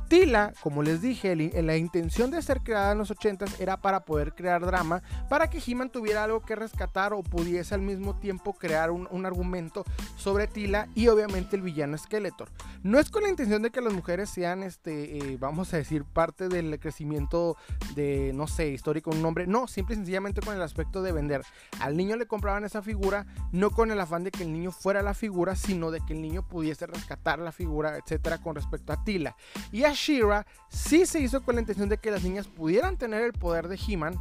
Tila, 0.08 0.52
como 0.61 0.82
les 0.82 1.00
dije, 1.00 1.34
la 1.37 1.76
intención 1.76 2.30
de 2.30 2.42
ser 2.42 2.61
creada 2.61 2.92
en 2.92 2.99
los 2.99 3.11
80s 3.11 3.61
era 3.61 3.76
para 3.76 4.04
poder 4.04 4.34
crear 4.34 4.64
drama, 4.64 5.02
para 5.28 5.49
que 5.49 5.62
He-Man 5.64 5.90
tuviera 5.90 6.25
algo 6.25 6.42
que 6.42 6.56
rescatar 6.56 7.12
o 7.12 7.23
pudiese 7.23 7.75
al 7.75 7.80
mismo 7.80 8.14
tiempo 8.14 8.52
crear 8.52 8.90
un, 8.90 9.25
argumento 9.25 9.84
sobre 10.16 10.46
Tila 10.46 10.88
y 10.94 11.08
obviamente 11.08 11.56
el 11.56 11.62
villano 11.62 11.96
Skeletor. 11.96 12.50
No 12.82 12.99
es 12.99 13.11
con 13.11 13.23
la 13.23 13.30
intención 13.30 13.62
de 13.62 13.70
que 13.70 13.80
las 13.80 13.94
mujeres 13.94 14.28
sean, 14.28 14.62
este, 14.62 15.16
eh, 15.16 15.38
vamos 15.40 15.73
a 15.73 15.78
decir, 15.78 16.04
parte 16.04 16.49
del 16.49 16.78
crecimiento 16.78 17.56
de, 17.94 18.32
no 18.34 18.46
sé, 18.46 18.68
histórico, 18.68 19.11
un 19.11 19.23
nombre. 19.23 19.46
No, 19.46 19.66
simple 19.66 19.94
y 19.94 19.96
sencillamente 19.96 20.42
con 20.42 20.54
el 20.54 20.62
aspecto 20.62 21.02
de 21.02 21.12
vender. 21.12 21.42
Al 21.80 21.96
niño 21.96 22.16
le 22.16 22.26
compraban 22.26 22.64
esa 22.64 22.82
figura, 22.82 23.26
no 23.52 23.70
con 23.70 23.90
el 23.90 24.00
afán 24.00 24.25
de 24.25 24.30
que 24.30 24.42
el 24.42 24.52
niño 24.52 24.73
fuera 24.73 25.00
la 25.00 25.14
figura, 25.14 25.56
sino 25.56 25.90
de 25.90 26.00
que 26.04 26.12
el 26.12 26.20
niño 26.20 26.46
pudiese 26.46 26.87
rescatar 26.87 27.38
la 27.38 27.52
figura, 27.52 27.96
etcétera, 27.96 28.38
con 28.42 28.54
respecto 28.54 28.92
a 28.92 29.02
Tila. 29.02 29.37
Y 29.72 29.85
a 29.85 29.93
Shira 29.94 30.46
sí 30.68 31.07
se 31.07 31.20
hizo 31.20 31.42
con 31.42 31.54
la 31.54 31.61
intención 31.61 31.88
de 31.88 31.98
que 31.98 32.11
las 32.11 32.22
niñas 32.22 32.46
pudieran 32.46 32.96
tener 32.96 33.22
el 33.22 33.33
poder 33.33 33.68
de 33.68 33.76
He-Man, 33.76 34.14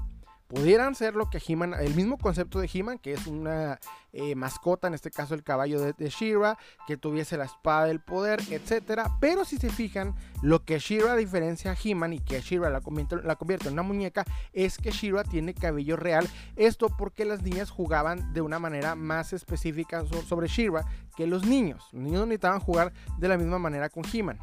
pudieran 0.53 0.93
ser 0.93 1.15
lo 1.15 1.29
que 1.29 1.41
He-Man, 1.45 1.73
el 1.73 1.95
mismo 1.95 2.17
concepto 2.19 2.59
de 2.59 2.69
He-Man, 2.71 2.99
que 2.99 3.13
es 3.13 3.25
una 3.25 3.79
eh, 4.12 4.36
mascota, 4.36 4.88
en 4.88 4.93
este 4.93 5.09
caso 5.09 5.33
el 5.33 5.43
caballo 5.43 5.81
de, 5.81 5.93
de 5.93 6.09
Shira, 6.09 6.59
que 6.86 6.95
tuviese 6.95 7.38
la 7.38 7.45
espada 7.45 7.86
del 7.86 7.99
poder, 7.99 8.39
etcétera. 8.51 9.17
Pero 9.19 9.45
si 9.45 9.57
se 9.57 9.71
fijan, 9.71 10.13
lo 10.43 10.63
que 10.63 10.77
Shira 10.77 11.15
diferencia 11.15 11.71
a 11.71 11.77
He-Man 11.81 12.13
y 12.13 12.19
que 12.19 12.39
Shira 12.39 12.69
la 12.69 12.81
convierte, 12.81 13.67
en 13.67 13.73
una 13.73 13.81
muñeca 13.81 14.25
es 14.51 14.77
que 14.77 14.91
Shira 14.91 15.23
tiene 15.23 15.55
cabello 15.55 15.95
real. 15.95 16.29
Esto 16.55 16.88
porque 16.89 17.25
las 17.25 17.41
niñas 17.41 17.71
jugaban 17.71 18.31
de 18.33 18.41
una 18.41 18.59
manera 18.59 18.93
más 18.93 19.33
específica 19.33 20.05
sobre 20.05 20.47
Shira 20.47 20.86
que 21.17 21.25
los 21.25 21.45
niños. 21.45 21.89
Los 21.93 22.03
niños 22.03 22.27
necesitaban 22.27 22.59
jugar 22.59 22.93
de 23.17 23.27
la 23.27 23.38
misma 23.38 23.57
manera 23.57 23.89
con 23.89 24.03
He-Man. 24.05 24.38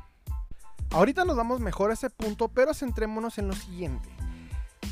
Ahorita 0.90 1.24
nos 1.24 1.36
vamos 1.36 1.60
mejor 1.60 1.90
a 1.90 1.94
ese 1.94 2.10
punto, 2.10 2.48
pero 2.48 2.74
centrémonos 2.74 3.38
en 3.38 3.48
lo 3.48 3.54
siguiente. 3.54 4.08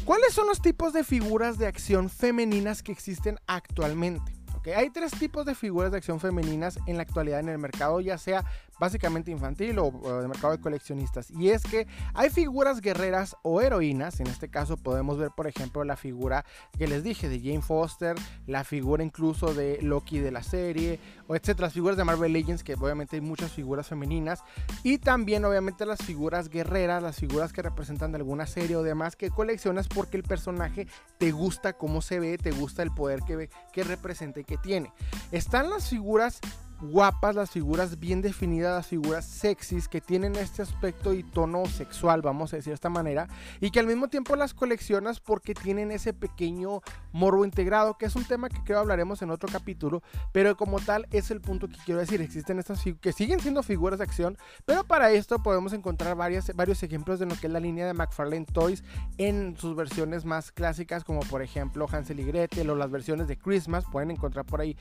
¿Cuáles 0.04 0.32
son 0.32 0.46
los 0.46 0.62
tipos 0.62 0.92
de 0.92 1.04
figuras 1.04 1.58
de 1.58 1.66
acción 1.66 2.08
femeninas 2.08 2.82
que 2.82 2.92
existen 2.92 3.38
actualmente? 3.46 4.38
Hay 4.76 4.90
tres 4.90 5.12
tipos 5.12 5.46
de 5.46 5.54
figuras 5.54 5.92
de 5.92 5.98
acción 5.98 6.20
femeninas 6.20 6.78
en 6.87 6.96
la 6.96 7.02
actualidad 7.02 7.40
en 7.40 7.48
el 7.48 7.58
mercado, 7.58 8.00
ya 8.00 8.18
sea 8.18 8.44
básicamente 8.79 9.31
infantil 9.31 9.79
o, 9.79 9.91
de 10.21 10.29
mercado 10.29 10.57
de 10.57 10.61
coleccionistas. 10.61 11.31
Y 11.31 11.51
es 11.51 11.62
que 11.62 11.87
hay 12.14 12.31
figuras 12.31 12.81
guerreras 12.81 13.37
o 13.43 13.61
heroínas. 13.61 14.21
En 14.21 14.27
este 14.27 14.49
caso 14.49 14.77
podemos 14.77 15.19
ver, 15.19 15.31
por 15.37 15.47
ejemplo, 15.47 15.85
la 15.85 15.97
figura 15.97 16.45
que 16.77 16.87
les 16.87 17.03
dije 17.03 17.29
de 17.29 17.41
Jane 17.41 17.62
Foster, 17.62 18.17
la 18.47 18.64
figura 18.64 19.03
incluso 19.03 19.55
de 19.55 19.79
Loki 19.83 20.19
de 20.19 20.31
la 20.31 20.43
serie, 20.43 21.01
o 21.27 21.35
etcétera. 21.35 21.67
Las 21.67 21.75
figuras 21.75 21.97
de 21.97 22.05
Marvel 22.05 22.33
Legends, 22.33 22.62
que 22.62 22.75
obviamente 22.75 23.17
hay 23.17 23.23
muchas 23.23 23.53
figuras 23.53 23.88
femeninas. 23.88 24.43
Y 24.83 24.99
también, 24.99 25.45
obviamente, 25.45 25.87
las 25.87 26.01
figuras 26.01 26.49
guerreras, 26.49 27.03
las 27.03 27.17
figuras 27.17 27.53
que 27.53 27.62
representan 27.62 28.12
de 28.12 28.19
alguna 28.19 28.47
serie 28.47 28.77
o 28.77 28.83
demás 28.83 29.17
que 29.17 29.31
coleccionas 29.31 29.88
porque 29.88 30.17
el 30.17 30.23
personaje 30.23 30.87
te 31.19 31.33
gusta 31.33 31.73
cómo 31.73 32.03
se 32.03 32.21
ve, 32.21 32.38
te 32.38 32.51
gusta 32.51 32.83
el 32.83 32.93
poder 32.93 33.21
que, 33.23 33.51
que 33.73 33.85
representa 33.85 34.41
y 34.41 34.45
que 34.45 34.57
tiene. 34.57 34.93
Están 35.33 35.71
las 35.71 35.88
figuras 35.88 36.41
guapas, 36.81 37.35
las 37.35 37.51
figuras 37.51 37.99
bien 37.99 38.23
definidas, 38.23 38.75
las 38.75 38.87
figuras 38.87 39.25
sexys 39.25 39.88
que 39.88 40.01
tienen 40.01 40.37
este 40.37 40.62
aspecto 40.62 41.12
y 41.12 41.23
tono 41.23 41.67
sexual, 41.67 42.23
vamos 42.23 42.53
a 42.53 42.57
decir 42.57 42.71
de 42.71 42.75
esta 42.75 42.88
manera, 42.88 43.29
y 43.61 43.71
que 43.71 43.81
al 43.81 43.87
mismo 43.87 44.09
tiempo 44.09 44.37
las 44.37 44.55
coleccionas 44.55 45.21
porque 45.21 45.55
tienen 45.55 45.91
ese 45.91 46.12
pequeño 46.12 46.81
morbo 47.12 47.45
integrado, 47.45 47.99
que 47.99 48.07
es 48.07 48.17
un 48.17 48.25
tema 48.25 48.49
que 48.49 48.62
creo 48.62 48.79
hablaremos 48.79 49.23
en 49.23 49.31
otro 49.31 49.49
capítulo, 49.51 50.03
pero 50.33 50.57
como 50.57 50.79
tal 50.81 51.07
es 51.11 51.31
el 51.31 51.41
punto 51.41 51.69
que 51.69 51.77
quiero 51.85 52.01
decir, 52.01 52.21
existen 52.21 52.59
estas 52.59 52.83
que 53.01 53.12
siguen 53.12 53.41
siendo 53.41 53.62
figuras 53.62 53.99
de 53.99 54.05
acción, 54.05 54.38
pero 54.64 54.85
para 54.85 55.11
esto 55.11 55.43
podemos 55.43 55.73
encontrar 55.73 56.17
varias, 56.17 56.55
varios 56.55 56.83
ejemplos 56.83 57.19
de 57.19 57.27
lo 57.27 57.35
que 57.35 57.49
es 57.49 57.53
la 57.53 57.61
línea 57.61 57.87
de 57.87 57.95
McFarlane 57.95 58.47
Toys 58.47 58.85
en 59.19 59.57
sus 59.57 59.75
versiones 59.75 60.25
más 60.25 60.53
clásicas, 60.53 61.03
como 61.03 61.21
por 61.21 61.43
ejemplo 61.43 61.87
Hansel 61.91 62.21
y 62.21 62.25
Gretel 62.25 62.71
o 62.71 62.77
las 62.77 62.91
versiones 62.91 63.27
de 63.27 63.37
Christmas, 63.37 63.85
pueden 63.91 64.12
encontrar 64.12 64.45
por 64.45 64.61
ahí 64.61 64.77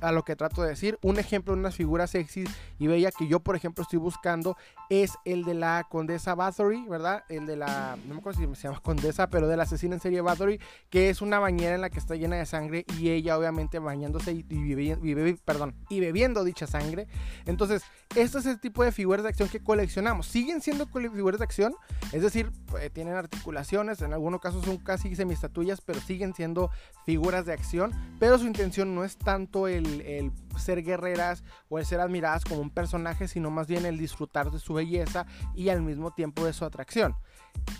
a 0.00 0.12
lo 0.12 0.24
que 0.24 0.36
trato 0.36 0.62
de 0.62 0.68
decir, 0.70 0.98
un 1.02 1.18
ejemplo 1.18 1.39
unas 1.48 1.74
figuras 1.74 2.10
sexy 2.10 2.44
y 2.78 2.86
bella 2.86 3.10
que 3.10 3.26
yo, 3.26 3.40
por 3.40 3.56
ejemplo, 3.56 3.82
estoy 3.82 3.98
buscando 3.98 4.56
es 4.90 5.12
el 5.24 5.44
de 5.44 5.54
la 5.54 5.86
Condesa 5.88 6.34
Bathory, 6.34 6.84
¿verdad? 6.88 7.22
El 7.28 7.46
de 7.46 7.56
la, 7.56 7.96
no 8.06 8.14
me 8.14 8.20
acuerdo 8.20 8.40
si 8.40 8.54
se 8.56 8.68
llama 8.68 8.80
Condesa, 8.80 9.30
pero 9.30 9.46
de 9.46 9.56
la 9.56 9.62
asesina 9.62 9.94
en 9.94 10.00
serie 10.00 10.20
Bathory, 10.20 10.60
que 10.90 11.10
es 11.10 11.22
una 11.22 11.38
bañera 11.38 11.76
en 11.76 11.80
la 11.80 11.90
que 11.90 12.00
está 12.00 12.16
llena 12.16 12.36
de 12.36 12.44
sangre 12.44 12.84
y 12.98 13.10
ella 13.10 13.38
obviamente 13.38 13.78
bañándose 13.78 14.32
y, 14.32 14.44
y, 14.50 15.34
perdón, 15.44 15.76
y 15.88 16.00
bebiendo 16.00 16.42
dicha 16.42 16.66
sangre. 16.66 17.06
Entonces, 17.46 17.82
este 18.16 18.38
es 18.38 18.46
el 18.46 18.58
tipo 18.58 18.82
de 18.82 18.90
figuras 18.90 19.22
de 19.22 19.28
acción 19.28 19.48
que 19.48 19.62
coleccionamos. 19.62 20.26
Siguen 20.26 20.60
siendo 20.60 20.86
figuras 20.86 21.38
de 21.38 21.44
acción, 21.44 21.74
es 22.12 22.22
decir, 22.22 22.50
pues, 22.66 22.92
tienen 22.92 23.14
articulaciones, 23.14 24.02
en 24.02 24.12
algunos 24.12 24.40
casos 24.40 24.64
son 24.64 24.78
casi 24.78 25.14
semistatullas, 25.14 25.80
pero 25.80 26.00
siguen 26.00 26.34
siendo 26.34 26.70
figuras 27.06 27.46
de 27.46 27.52
acción, 27.52 27.92
pero 28.18 28.38
su 28.38 28.46
intención 28.46 28.94
no 28.94 29.04
es 29.04 29.16
tanto 29.16 29.68
el 29.68 30.32
ser 30.56 30.82
guerreras 30.82 31.44
o 31.68 31.78
el 31.78 31.86
ser 31.86 32.00
admiradas 32.00 32.44
como 32.44 32.60
un 32.60 32.70
personaje, 32.70 33.28
sino 33.28 33.50
más 33.50 33.66
bien 33.66 33.86
el 33.86 33.98
disfrutar 33.98 34.50
de 34.50 34.58
su 34.58 34.74
belleza 34.74 35.26
y 35.54 35.68
al 35.68 35.82
mismo 35.82 36.12
tiempo 36.12 36.44
de 36.44 36.52
su 36.52 36.64
atracción. 36.64 37.16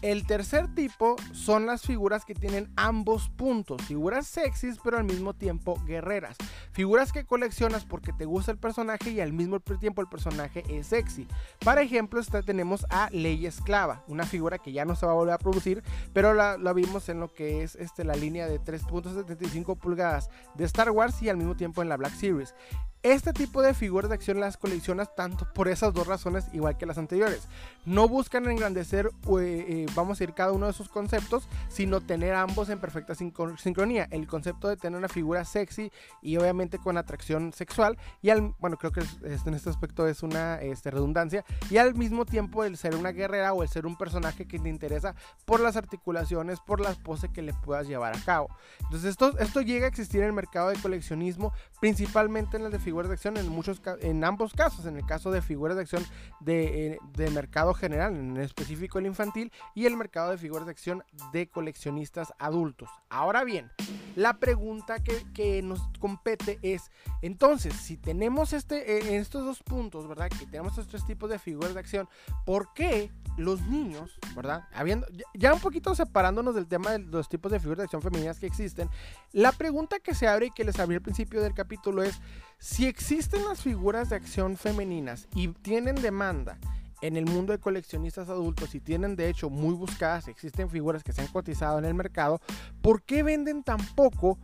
El 0.02 0.26
tercer 0.26 0.74
tipo 0.74 1.16
son 1.32 1.66
las 1.66 1.82
figuras 1.82 2.24
que 2.24 2.34
tienen 2.34 2.72
ambos 2.76 3.28
puntos, 3.28 3.82
figuras 3.82 4.26
sexys 4.26 4.78
pero 4.82 4.96
al 4.96 5.04
mismo 5.04 5.34
tiempo 5.34 5.78
guerreras, 5.84 6.38
figuras 6.72 7.12
que 7.12 7.26
coleccionas 7.26 7.84
porque 7.84 8.14
te 8.14 8.24
gusta 8.24 8.50
el 8.50 8.56
personaje 8.56 9.10
y 9.10 9.20
al 9.20 9.34
mismo 9.34 9.60
tiempo 9.60 10.00
el 10.00 10.08
personaje 10.08 10.64
es 10.70 10.86
sexy. 10.86 11.28
Para 11.62 11.82
ejemplo, 11.82 12.20
tenemos 12.46 12.86
a 12.88 13.10
Ley 13.10 13.44
Esclava, 13.44 14.02
una 14.08 14.24
figura 14.24 14.58
que 14.58 14.72
ya 14.72 14.86
no 14.86 14.96
se 14.96 15.04
va 15.04 15.12
a 15.12 15.16
volver 15.16 15.34
a 15.34 15.38
producir, 15.38 15.82
pero 16.14 16.32
la, 16.32 16.56
vimos 16.72 17.10
en 17.10 17.20
lo 17.20 17.28
que 17.32 17.62
es 17.62 17.74
este, 17.74 18.04
la 18.04 18.14
línea 18.14 18.46
de 18.46 18.58
3.75 18.58 19.76
pulgadas 19.76 20.30
de 20.54 20.64
Star 20.64 20.90
Wars 20.90 21.20
y 21.20 21.28
al 21.28 21.36
mismo 21.36 21.56
tiempo 21.56 21.82
en 21.82 21.90
la 21.90 21.98
Black 21.98 22.14
Series. 22.14 22.54
Este 23.02 23.32
tipo 23.32 23.62
de 23.62 23.72
figuras 23.72 24.10
de 24.10 24.14
acción 24.14 24.40
las 24.40 24.58
coleccionas 24.58 25.14
tanto 25.16 25.50
por 25.54 25.68
esas 25.68 25.94
dos 25.94 26.06
razones 26.06 26.44
igual 26.52 26.76
que 26.76 26.84
las 26.84 26.98
anteriores. 26.98 27.48
No 27.86 28.08
buscan 28.08 28.48
engrandecer 28.48 29.06
eh, 29.06 29.66
eh, 29.68 29.86
vamos 29.94 30.20
a 30.20 30.24
ir 30.24 30.34
cada 30.34 30.52
uno 30.52 30.66
de 30.66 30.72
esos 30.72 30.88
conceptos, 30.88 31.48
sino 31.68 32.00
tener 32.00 32.34
ambos 32.34 32.68
en 32.68 32.78
perfecta 32.78 33.14
sincronía. 33.14 34.06
El 34.10 34.26
concepto 34.26 34.68
de 34.68 34.76
tener 34.76 34.98
una 34.98 35.08
figura 35.08 35.44
sexy 35.44 35.90
y 36.20 36.36
obviamente 36.36 36.78
con 36.78 36.98
atracción 36.98 37.52
sexual, 37.52 37.96
y 38.20 38.30
al, 38.30 38.54
bueno, 38.58 38.76
creo 38.76 38.92
que 38.92 39.00
en 39.00 39.54
este 39.54 39.70
aspecto 39.70 40.06
es 40.06 40.22
una 40.22 40.56
este, 40.56 40.90
redundancia, 40.90 41.44
y 41.70 41.78
al 41.78 41.94
mismo 41.94 42.26
tiempo 42.26 42.64
el 42.64 42.76
ser 42.76 42.94
una 42.94 43.12
guerrera 43.12 43.52
o 43.54 43.62
el 43.62 43.68
ser 43.68 43.86
un 43.86 43.96
personaje 43.96 44.46
que 44.46 44.58
te 44.58 44.68
interesa 44.68 45.14
por 45.46 45.60
las 45.60 45.76
articulaciones, 45.76 46.60
por 46.60 46.80
las 46.80 46.98
poses 46.98 47.30
que 47.30 47.42
le 47.42 47.54
puedas 47.54 47.88
llevar 47.88 48.14
a 48.14 48.20
cabo. 48.20 48.48
Entonces 48.80 49.10
esto, 49.10 49.38
esto 49.38 49.62
llega 49.62 49.86
a 49.86 49.88
existir 49.88 50.20
en 50.20 50.26
el 50.26 50.32
mercado 50.32 50.68
de 50.68 50.76
coleccionismo, 50.76 51.52
principalmente 51.80 52.58
en 52.58 52.64
el 52.64 52.72
de 52.72 52.78
figuras 52.78 53.08
de 53.08 53.14
acción, 53.14 53.36
en, 53.38 53.48
muchos, 53.48 53.80
en 54.00 54.22
ambos 54.24 54.52
casos, 54.52 54.84
en 54.84 54.96
el 54.96 55.06
caso 55.06 55.30
de 55.30 55.40
figuras 55.40 55.76
de 55.76 55.82
acción 55.82 56.04
de, 56.40 56.98
de 57.16 57.30
mercado 57.30 57.69
general, 57.74 58.14
en 58.14 58.36
específico 58.36 58.98
el 58.98 59.06
infantil, 59.06 59.52
y 59.74 59.86
el 59.86 59.96
mercado 59.96 60.30
de 60.30 60.38
figuras 60.38 60.66
de 60.66 60.72
acción 60.72 61.04
de 61.32 61.48
coleccionistas 61.48 62.32
adultos. 62.38 62.88
Ahora 63.08 63.44
bien, 63.44 63.70
la 64.16 64.38
pregunta 64.38 64.96
que, 65.02 65.62
nos 65.62 65.80
compete 65.98 66.58
es, 66.62 66.90
entonces, 67.22 67.74
si 67.74 67.96
tenemos 67.96 68.52
este, 68.52 68.98
eh, 68.98 69.16
estos 69.16 69.44
dos 69.44 69.62
puntos, 69.62 70.08
¿verdad? 70.08 70.28
Que 70.28 70.46
tenemos 70.46 70.72
estos 70.72 70.88
tres 70.88 71.06
tipos 71.06 71.30
de 71.30 71.38
figuras 71.38 71.74
de 71.74 71.80
acción, 71.80 72.08
¿por 72.44 72.72
qué 72.74 73.10
los 73.36 73.62
niños, 73.62 74.18
¿verdad? 74.34 74.64
Habiendo, 74.72 75.06
ya 75.34 75.54
un 75.54 75.60
poquito 75.60 75.94
separándonos 75.94 76.54
del 76.54 76.66
tema 76.66 76.92
de 76.92 76.98
los 77.00 77.28
tipos 77.28 77.50
de 77.52 77.60
figuras 77.60 77.78
de 77.78 77.84
acción 77.84 78.02
femeninas 78.02 78.38
que 78.38 78.46
existen, 78.46 78.88
la 79.32 79.52
pregunta 79.52 79.98
que 80.00 80.14
se 80.14 80.28
abre 80.28 80.46
y 80.46 80.50
que 80.50 80.64
les 80.64 80.78
abrí 80.78 80.96
al 80.96 81.02
principio 81.02 81.40
del 81.42 81.54
capítulo 81.54 82.02
es, 82.02 82.20
si 82.58 82.86
existen 82.86 83.44
las 83.44 83.62
figuras 83.62 84.10
de 84.10 84.16
acción 84.16 84.56
femeninas 84.56 85.28
y 85.34 85.48
tienen 85.48 85.96
demanda, 85.96 86.58
en 87.02 87.16
el 87.16 87.26
mundo 87.26 87.52
de 87.52 87.58
coleccionistas 87.58 88.28
adultos 88.28 88.74
y 88.74 88.80
tienen 88.80 89.16
de 89.16 89.28
hecho 89.28 89.50
muy 89.50 89.74
buscadas, 89.74 90.28
existen 90.28 90.70
figuras 90.70 91.02
que 91.02 91.12
se 91.12 91.22
han 91.22 91.28
cotizado 91.28 91.78
en 91.78 91.84
el 91.84 91.94
mercado, 91.94 92.40
¿por 92.82 93.02
qué 93.02 93.22
venden 93.22 93.62
tan 93.62 93.78
poco 93.94 94.38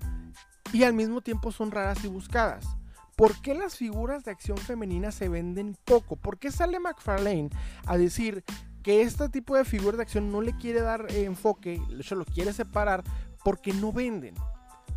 y 0.73 0.85
al 0.85 0.95
mismo 0.95 1.21
tiempo 1.21 1.53
son 1.53 1.71
raras 1.71 2.05
y 2.05 2.09
buscadas? 2.09 2.64
¿Por 3.16 3.40
qué 3.40 3.55
las 3.55 3.77
figuras 3.77 4.25
de 4.25 4.31
acción 4.31 4.59
femenina 4.59 5.11
se 5.11 5.29
venden 5.29 5.77
poco? 5.85 6.16
¿Por 6.16 6.38
qué 6.38 6.51
sale 6.51 6.79
McFarlane 6.79 7.49
a 7.87 7.97
decir 7.97 8.45
que 8.83 9.03
este 9.03 9.29
tipo 9.31 9.57
de 9.57 9.64
figuras 9.64 9.97
de 9.97 10.03
acción 10.03 10.31
no 10.31 10.42
le 10.42 10.55
quiere 10.57 10.83
dar 10.83 11.07
enfoque, 11.11 11.81
se 12.03 12.14
lo 12.14 12.27
quiere 12.27 12.53
separar 12.53 13.03
porque 13.42 13.73
no 13.73 13.90
venden? 13.90 14.35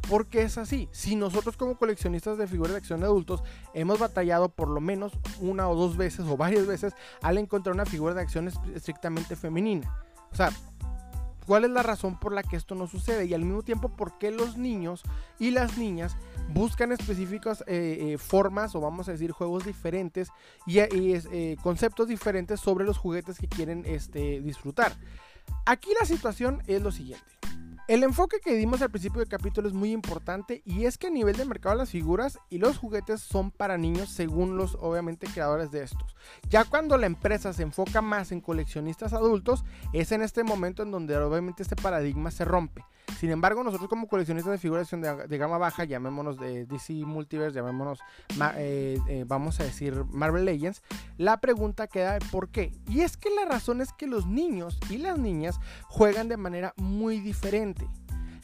Porque 0.09 0.41
es 0.41 0.57
así. 0.57 0.89
Si 0.91 1.15
nosotros 1.15 1.55
como 1.55 1.77
coleccionistas 1.77 2.37
de 2.37 2.47
figuras 2.47 2.71
de 2.71 2.79
acción 2.79 2.99
de 2.99 3.05
adultos 3.05 3.43
hemos 3.75 3.99
batallado 3.99 4.49
por 4.49 4.67
lo 4.67 4.81
menos 4.81 5.13
una 5.39 5.69
o 5.69 5.75
dos 5.75 5.97
veces 5.97 6.25
o 6.25 6.35
varias 6.35 6.65
veces 6.65 6.93
al 7.21 7.37
encontrar 7.37 7.75
una 7.75 7.85
figura 7.85 8.15
de 8.15 8.21
acción 8.21 8.47
estrictamente 8.47 9.35
femenina. 9.35 9.93
O 10.31 10.35
sea, 10.35 10.51
¿cuál 11.45 11.65
es 11.65 11.69
la 11.69 11.83
razón 11.83 12.19
por 12.19 12.33
la 12.33 12.41
que 12.41 12.55
esto 12.55 12.73
no 12.73 12.87
sucede? 12.87 13.25
Y 13.25 13.35
al 13.35 13.43
mismo 13.43 13.61
tiempo, 13.61 13.89
¿por 13.89 14.17
qué 14.17 14.31
los 14.31 14.57
niños 14.57 15.03
y 15.37 15.51
las 15.51 15.77
niñas 15.77 16.15
buscan 16.53 16.91
específicas 16.91 17.63
eh, 17.67 18.13
eh, 18.13 18.17
formas 18.17 18.73
o 18.73 18.81
vamos 18.81 19.07
a 19.09 19.11
decir 19.11 19.31
juegos 19.31 19.63
diferentes 19.63 20.29
y, 20.65 20.79
eh, 20.79 21.57
conceptos 21.61 22.07
diferentes 22.07 22.59
sobre 22.59 22.83
los 22.83 22.97
juguetes 22.97 23.37
que 23.37 23.47
quieren 23.47 23.83
este, 23.85 24.41
disfrutar? 24.41 24.91
Aquí 25.67 25.89
la 25.99 26.05
situación 26.05 26.63
es 26.65 26.81
lo 26.81 26.91
siguiente. 26.91 27.38
El 27.89 28.03
enfoque 28.03 28.39
que 28.39 28.53
dimos 28.53 28.83
al 28.83 28.91
principio 28.91 29.17
del 29.17 29.27
capítulo 29.27 29.67
es 29.67 29.73
muy 29.73 29.91
importante 29.91 30.61
y 30.63 30.85
es 30.85 30.99
que 30.99 31.07
a 31.07 31.09
nivel 31.09 31.35
de 31.35 31.43
mercado 31.43 31.73
las 31.73 31.89
figuras 31.89 32.37
y 32.47 32.59
los 32.59 32.77
juguetes 32.77 33.19
son 33.19 33.49
para 33.49 33.79
niños 33.79 34.09
según 34.09 34.57
los 34.57 34.77
obviamente 34.79 35.25
creadores 35.25 35.71
de 35.71 35.81
estos. 35.81 36.15
Ya 36.51 36.65
cuando 36.65 36.99
la 36.99 37.07
empresa 37.07 37.51
se 37.51 37.63
enfoca 37.63 38.03
más 38.03 38.31
en 38.31 38.41
coleccionistas 38.41 39.13
adultos, 39.13 39.65
es 39.91 40.11
en 40.11 40.21
este 40.21 40.43
momento 40.43 40.83
en 40.83 40.91
donde 40.91 41.17
obviamente 41.17 41.63
este 41.63 41.75
paradigma 41.75 42.29
se 42.29 42.45
rompe. 42.45 42.85
Sin 43.17 43.31
embargo, 43.31 43.63
nosotros 43.63 43.89
como 43.89 44.07
coleccionistas 44.07 44.51
de 44.51 44.59
figuras 44.59 44.89
de, 44.91 45.37
gama 45.39 45.57
baja, 45.57 45.83
llamémonos 45.83 46.37
de 46.37 46.65
DC 46.67 46.93
Multiverse, 46.93 47.55
llamémonos, 47.55 47.99
eh, 48.55 48.99
eh, 49.09 49.25
vamos 49.27 49.59
a 49.59 49.63
decir, 49.63 50.05
Marvel 50.11 50.45
Legends, 50.45 50.83
la 51.17 51.41
pregunta 51.41 51.87
queda 51.87 52.19
¿por 52.31 52.49
qué? 52.49 52.71
Y 52.87 53.01
es 53.01 53.17
que 53.17 53.29
la 53.31 53.45
razón 53.45 53.81
es 53.81 53.93
que 53.93 54.05
los 54.05 54.27
niños 54.27 54.79
y 54.89 54.97
las 54.97 55.17
niñas 55.17 55.59
juegan 55.87 56.27
de 56.27 56.37
manera 56.37 56.73
muy 56.77 57.19
diferente. 57.19 57.78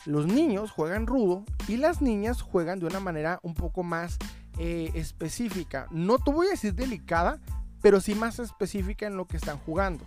Los 0.05 0.27
niños 0.27 0.71
juegan 0.71 1.07
rudo 1.07 1.43
y 1.67 1.77
las 1.77 2.01
niñas 2.01 2.41
juegan 2.41 2.79
de 2.79 2.85
una 2.85 2.99
manera 2.99 3.39
un 3.41 3.55
poco 3.55 3.83
más 3.83 4.17
eh, 4.59 4.91
específica. 4.93 5.87
No 5.89 6.19
te 6.19 6.31
voy 6.31 6.47
a 6.47 6.51
decir 6.51 6.75
delicada, 6.75 7.39
pero 7.81 7.99
sí 7.99 8.15
más 8.15 8.39
específica 8.39 9.07
en 9.07 9.17
lo 9.17 9.25
que 9.25 9.37
están 9.37 9.57
jugando. 9.57 10.05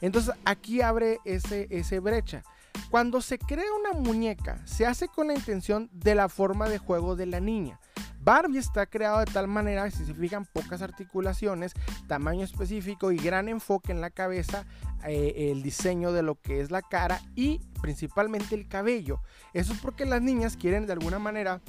Entonces 0.00 0.34
aquí 0.44 0.82
abre 0.82 1.18
ese, 1.24 1.68
ese 1.70 2.00
brecha. 2.00 2.42
Cuando 2.90 3.20
se 3.20 3.38
crea 3.38 3.72
una 3.80 3.98
muñeca, 3.98 4.60
se 4.66 4.84
hace 4.84 5.08
con 5.08 5.28
la 5.28 5.34
intención 5.34 5.88
de 5.92 6.14
la 6.14 6.28
forma 6.28 6.68
de 6.68 6.78
juego 6.78 7.16
de 7.16 7.26
la 7.26 7.40
niña. 7.40 7.80
Barbie 8.26 8.58
está 8.58 8.86
creado 8.86 9.20
de 9.20 9.26
tal 9.26 9.46
manera 9.46 9.84
que 9.84 9.92
se 9.92 10.12
fijan 10.12 10.46
pocas 10.46 10.82
articulaciones, 10.82 11.74
tamaño 12.08 12.42
específico 12.42 13.12
y 13.12 13.18
gran 13.18 13.48
enfoque 13.48 13.92
en 13.92 14.00
la 14.00 14.10
cabeza, 14.10 14.66
eh, 15.06 15.52
el 15.52 15.62
diseño 15.62 16.10
de 16.10 16.24
lo 16.24 16.34
que 16.34 16.60
es 16.60 16.72
la 16.72 16.82
cara 16.82 17.20
y 17.36 17.60
principalmente 17.80 18.56
el 18.56 18.66
cabello. 18.66 19.20
Eso 19.52 19.72
es 19.72 19.78
porque 19.78 20.06
las 20.06 20.22
niñas 20.22 20.56
quieren 20.56 20.86
de 20.86 20.94
alguna 20.94 21.20
manera 21.20 21.60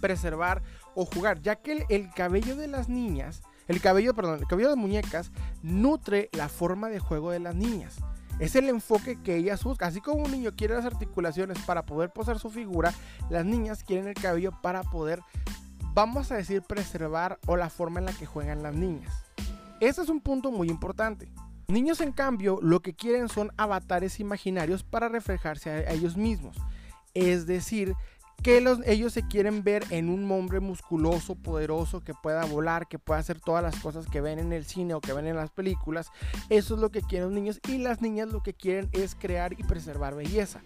preservar 0.00 0.62
o 0.94 1.04
jugar, 1.04 1.42
ya 1.42 1.56
que 1.56 1.84
el 1.90 2.10
cabello 2.10 2.56
de 2.56 2.68
las 2.68 2.88
niñas, 2.88 3.42
el 3.68 3.82
cabello, 3.82 4.14
perdón, 4.14 4.38
el 4.38 4.46
cabello 4.46 4.70
de 4.70 4.76
muñecas 4.76 5.30
nutre 5.62 6.30
la 6.32 6.48
forma 6.48 6.88
de 6.88 7.00
juego 7.00 7.32
de 7.32 7.40
las 7.40 7.54
niñas. 7.54 7.96
Es 8.38 8.54
el 8.54 8.68
enfoque 8.68 9.20
que 9.22 9.36
ellas 9.36 9.64
buscan. 9.64 9.88
Así 9.88 10.00
como 10.00 10.22
un 10.22 10.30
niño 10.30 10.50
quiere 10.54 10.74
las 10.74 10.84
articulaciones 10.84 11.58
para 11.60 11.86
poder 11.86 12.10
posar 12.10 12.38
su 12.38 12.50
figura, 12.50 12.92
las 13.30 13.44
niñas 13.44 13.82
quieren 13.82 14.08
el 14.08 14.14
cabello 14.14 14.52
para 14.62 14.82
poder, 14.82 15.22
vamos 15.96 16.30
a 16.30 16.36
decir, 16.36 16.60
preservar 16.60 17.38
o 17.46 17.56
la 17.56 17.70
forma 17.70 18.00
en 18.00 18.04
la 18.04 18.12
que 18.12 18.26
juegan 18.26 18.62
las 18.62 18.74
niñas. 18.74 19.24
Ese 19.80 20.02
es 20.02 20.10
un 20.10 20.20
punto 20.20 20.52
muy 20.52 20.68
importante. 20.68 21.26
Niños, 21.68 22.02
en 22.02 22.12
cambio, 22.12 22.58
lo 22.60 22.80
que 22.80 22.94
quieren 22.94 23.30
son 23.30 23.50
avatares 23.56 24.20
imaginarios 24.20 24.84
para 24.84 25.08
reflejarse 25.08 25.70
a 25.70 25.92
ellos 25.92 26.18
mismos. 26.18 26.58
Es 27.14 27.46
decir, 27.46 27.94
que 28.42 28.62
ellos 28.84 29.14
se 29.14 29.26
quieren 29.26 29.64
ver 29.64 29.84
en 29.88 30.10
un 30.10 30.30
hombre 30.30 30.60
musculoso, 30.60 31.34
poderoso, 31.34 32.02
que 32.02 32.12
pueda 32.12 32.44
volar, 32.44 32.88
que 32.88 32.98
pueda 32.98 33.20
hacer 33.20 33.40
todas 33.40 33.62
las 33.62 33.76
cosas 33.80 34.06
que 34.06 34.20
ven 34.20 34.38
en 34.38 34.52
el 34.52 34.66
cine 34.66 34.92
o 34.92 35.00
que 35.00 35.14
ven 35.14 35.26
en 35.26 35.36
las 35.36 35.50
películas. 35.50 36.10
Eso 36.50 36.74
es 36.74 36.80
lo 36.80 36.90
que 36.90 37.00
quieren 37.00 37.28
los 37.28 37.34
niños 37.34 37.58
y 37.66 37.78
las 37.78 38.02
niñas 38.02 38.28
lo 38.28 38.42
que 38.42 38.52
quieren 38.52 38.90
es 38.92 39.14
crear 39.14 39.54
y 39.54 39.64
preservar 39.64 40.14
belleza. 40.14 40.60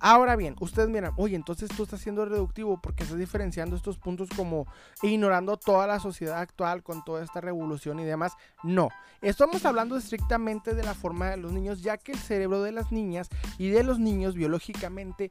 Ahora 0.00 0.34
bien, 0.34 0.56
ustedes 0.60 0.88
miran, 0.88 1.12
oye, 1.16 1.36
entonces 1.36 1.68
tú 1.76 1.82
estás 1.82 2.00
siendo 2.00 2.24
reductivo 2.24 2.80
porque 2.80 3.02
estás 3.02 3.18
diferenciando 3.18 3.76
estos 3.76 3.98
puntos 3.98 4.30
como 4.34 4.66
ignorando 5.02 5.58
toda 5.58 5.86
la 5.86 6.00
sociedad 6.00 6.38
actual 6.38 6.82
con 6.82 7.04
toda 7.04 7.22
esta 7.22 7.42
revolución 7.42 8.00
y 8.00 8.04
demás. 8.04 8.32
No, 8.62 8.88
estamos 9.20 9.64
hablando 9.66 9.98
estrictamente 9.98 10.74
de 10.74 10.82
la 10.82 10.94
forma 10.94 11.28
de 11.28 11.36
los 11.36 11.52
niños, 11.52 11.82
ya 11.82 11.98
que 11.98 12.12
el 12.12 12.18
cerebro 12.18 12.62
de 12.62 12.72
las 12.72 12.92
niñas 12.92 13.28
y 13.58 13.68
de 13.68 13.84
los 13.84 13.98
niños 13.98 14.34
biológicamente 14.34 15.30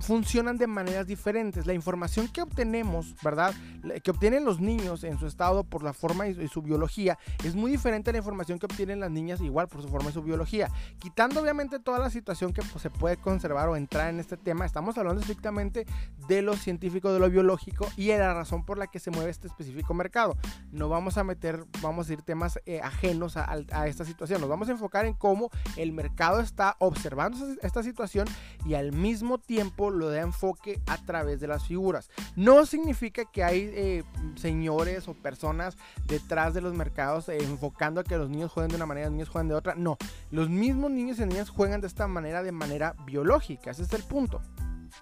funcionan 0.00 0.58
de 0.58 0.66
maneras 0.66 1.06
diferentes. 1.06 1.66
La 1.66 1.74
información 1.74 2.28
que 2.28 2.42
obtenemos, 2.42 3.14
¿verdad? 3.22 3.54
Que 4.02 4.10
obtienen 4.10 4.44
los 4.44 4.60
niños 4.60 5.04
en 5.04 5.18
su 5.18 5.26
estado 5.26 5.64
por 5.64 5.82
la 5.82 5.92
forma 5.92 6.28
y 6.28 6.48
su 6.48 6.62
biología 6.62 7.18
es 7.44 7.54
muy 7.54 7.70
diferente 7.70 8.10
a 8.10 8.12
la 8.12 8.18
información 8.18 8.58
que 8.58 8.66
obtienen 8.66 9.00
las 9.00 9.10
niñas 9.10 9.40
igual 9.40 9.68
por 9.68 9.82
su 9.82 9.88
forma 9.88 10.10
y 10.10 10.12
su 10.12 10.22
biología. 10.22 10.70
Quitando 10.98 11.40
obviamente 11.40 11.78
toda 11.78 11.98
la 11.98 12.10
situación 12.10 12.52
que 12.52 12.62
pues, 12.62 12.82
se 12.82 12.90
puede 12.90 13.16
conservar 13.16 13.68
o 13.68 13.76
entrar 13.76 14.10
en 14.10 14.20
este 14.20 14.36
tema, 14.36 14.66
estamos 14.66 14.98
hablando 14.98 15.20
estrictamente 15.20 15.86
de 16.28 16.42
lo 16.42 16.56
científico, 16.56 17.12
de 17.12 17.20
lo 17.20 17.30
biológico 17.30 17.88
y 17.96 18.08
de 18.08 18.18
la 18.18 18.34
razón 18.34 18.64
por 18.64 18.78
la 18.78 18.86
que 18.86 18.98
se 18.98 19.10
mueve 19.10 19.30
este 19.30 19.48
específico 19.48 19.94
mercado. 19.94 20.36
No 20.70 20.88
vamos 20.88 21.18
a 21.18 21.24
meter, 21.24 21.64
vamos 21.80 22.08
a 22.08 22.12
ir 22.12 22.22
temas 22.22 22.58
eh, 22.66 22.80
ajenos 22.82 23.36
a, 23.36 23.50
a 23.72 23.88
esta 23.88 24.04
situación. 24.04 24.40
Nos 24.40 24.50
vamos 24.50 24.68
a 24.68 24.72
enfocar 24.72 25.06
en 25.06 25.14
cómo 25.14 25.50
el 25.76 25.92
mercado 25.92 26.40
está 26.40 26.76
observando 26.78 27.38
esta 27.62 27.82
situación 27.82 28.26
y 28.64 28.74
al 28.74 28.92
mismo 28.92 29.38
tiempo 29.38 29.61
lo 29.94 30.10
da 30.10 30.20
enfoque 30.20 30.80
a 30.86 30.98
través 30.98 31.40
de 31.40 31.46
las 31.46 31.66
figuras. 31.66 32.10
No 32.36 32.66
significa 32.66 33.24
que 33.24 33.44
hay 33.44 33.70
eh, 33.72 34.04
señores 34.36 35.08
o 35.08 35.14
personas 35.14 35.76
detrás 36.06 36.54
de 36.54 36.60
los 36.60 36.74
mercados 36.74 37.28
eh, 37.28 37.38
enfocando 37.42 38.00
a 38.00 38.04
que 38.04 38.16
los 38.16 38.30
niños 38.30 38.52
jueguen 38.52 38.70
de 38.70 38.76
una 38.76 38.86
manera, 38.86 39.06
los 39.06 39.12
niños 39.12 39.28
jueguen 39.28 39.48
de 39.48 39.54
otra. 39.54 39.74
No, 39.74 39.96
los 40.30 40.48
mismos 40.48 40.90
niños 40.90 41.18
y 41.18 41.26
niñas 41.26 41.50
juegan 41.50 41.80
de 41.80 41.86
esta 41.86 42.06
manera 42.06 42.42
de 42.42 42.52
manera 42.52 42.94
biológica. 43.06 43.70
Ese 43.70 43.82
es 43.82 43.92
el 43.92 44.02
punto. 44.02 44.40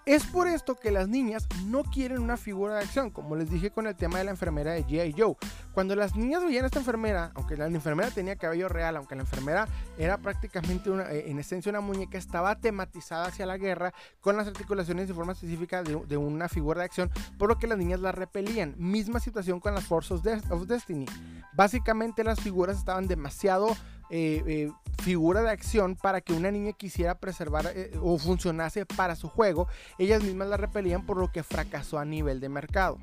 Es 0.06 0.24
por 0.24 0.48
esto 0.48 0.76
que 0.76 0.90
las 0.90 1.08
niñas 1.08 1.46
no 1.66 1.82
quieren 1.84 2.20
una 2.20 2.38
figura 2.38 2.74
de 2.74 2.80
acción, 2.80 3.10
como 3.10 3.36
les 3.36 3.50
dije 3.50 3.70
con 3.70 3.86
el 3.86 3.94
tema 3.94 4.18
de 4.18 4.24
la 4.24 4.30
enfermera 4.30 4.72
de 4.72 4.84
G.I. 4.84 5.14
Joe. 5.16 5.36
Cuando 5.74 5.94
las 5.94 6.16
niñas 6.16 6.42
veían 6.42 6.64
a 6.64 6.66
esta 6.66 6.78
enfermera, 6.78 7.32
aunque 7.34 7.56
la 7.56 7.66
enfermera 7.66 8.10
tenía 8.10 8.36
cabello 8.36 8.68
real, 8.68 8.96
aunque 8.96 9.14
la 9.14 9.22
enfermera 9.22 9.68
era 9.98 10.16
prácticamente 10.16 10.90
eh, 10.90 11.24
en 11.26 11.38
esencia 11.38 11.68
una 11.70 11.82
muñeca, 11.82 12.16
estaba 12.16 12.56
tematizada 12.56 13.26
hacia 13.26 13.44
la 13.44 13.58
guerra 13.58 13.92
con 14.20 14.36
las 14.36 14.46
articulaciones 14.46 15.06
de 15.06 15.14
forma 15.14 15.32
específica 15.32 15.82
de, 15.82 16.16
una 16.16 16.48
figura 16.48 16.80
de 16.80 16.86
acción, 16.86 17.10
por 17.38 17.50
lo 17.50 17.58
que 17.58 17.66
las 17.66 17.76
niñas 17.76 18.00
la 18.00 18.12
repelían. 18.12 18.74
Misma 18.78 19.20
situación 19.20 19.60
con 19.60 19.74
las 19.74 19.84
Forces 19.84 20.22
of 20.50 20.66
Destiny. 20.66 21.06
Básicamente 21.52 22.24
las 22.24 22.40
figuras 22.40 22.78
estaban 22.78 23.06
demasiado 23.06 23.76
eh, 24.10 24.42
eh, 24.46 24.70
figura 25.02 25.42
de 25.42 25.50
acción 25.50 25.96
para 25.96 26.20
que 26.20 26.32
una 26.32 26.50
niña 26.50 26.72
quisiera 26.72 27.18
preservar 27.18 27.72
o 28.02 28.18
funcionase 28.18 28.84
para 28.86 29.16
su 29.16 29.28
juego, 29.28 29.66
ellas 29.98 30.22
mismas 30.22 30.48
la 30.48 30.56
repelían 30.56 31.06
por 31.06 31.16
lo 31.16 31.32
que 31.32 31.42
fracasó 31.42 31.98
a 31.98 32.04
nivel 32.04 32.40
de 32.40 32.48
mercado. 32.48 32.98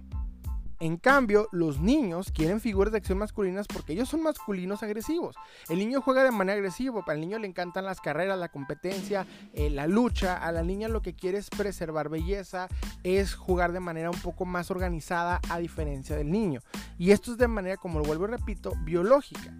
En 0.80 0.98
cambio, 0.98 1.48
los 1.52 1.80
niños 1.80 2.32
quieren 2.32 2.62
figuras 2.62 2.91
de 2.91 3.00
acción 3.00 3.17
masculinas 3.17 3.65
porque 3.67 3.93
ellos 3.93 4.10
son 4.10 4.22
masculinos 4.22 4.84
agresivos. 4.84 5.36
El 5.70 5.80
niño 5.80 6.02
juega 6.02 6.24
de 6.24 6.30
manera 6.30 6.56
agresiva, 6.56 7.04
al 7.08 7.20
niño 7.20 7.39
le 7.39 7.48
encantan 7.48 7.86
las 7.86 8.00
carreras, 8.00 8.38
la 8.38 8.50
competencia, 8.50 9.26
eh, 9.54 9.72
la 9.72 9.88
lucha. 9.88 10.38
A 10.38 10.52
la 10.52 10.62
niña 10.62 10.88
lo 10.88 11.02
que 11.02 11.15
quiere 11.15 11.39
es 11.39 11.50
preservar 11.50 12.10
belleza, 12.10 12.67
es 13.04 13.34
jugar 13.34 13.72
de 13.72 13.80
manera 13.80 14.12
un 14.12 14.22
poco 14.22 14.46
más 14.46 14.70
organizada 14.70 15.41
a 15.50 15.58
diferencia 15.58 16.15
del 16.15 16.30
niño. 16.30 16.60
Y 17.00 17.10
esto 17.10 17.32
es 17.32 17.39
de 17.39 17.48
manera, 17.48 17.78
como 17.78 17.98
lo 17.98 18.06
vuelvo 18.06 18.26
y 18.26 18.32
repito, 18.32 18.74
biológica. 18.84 19.52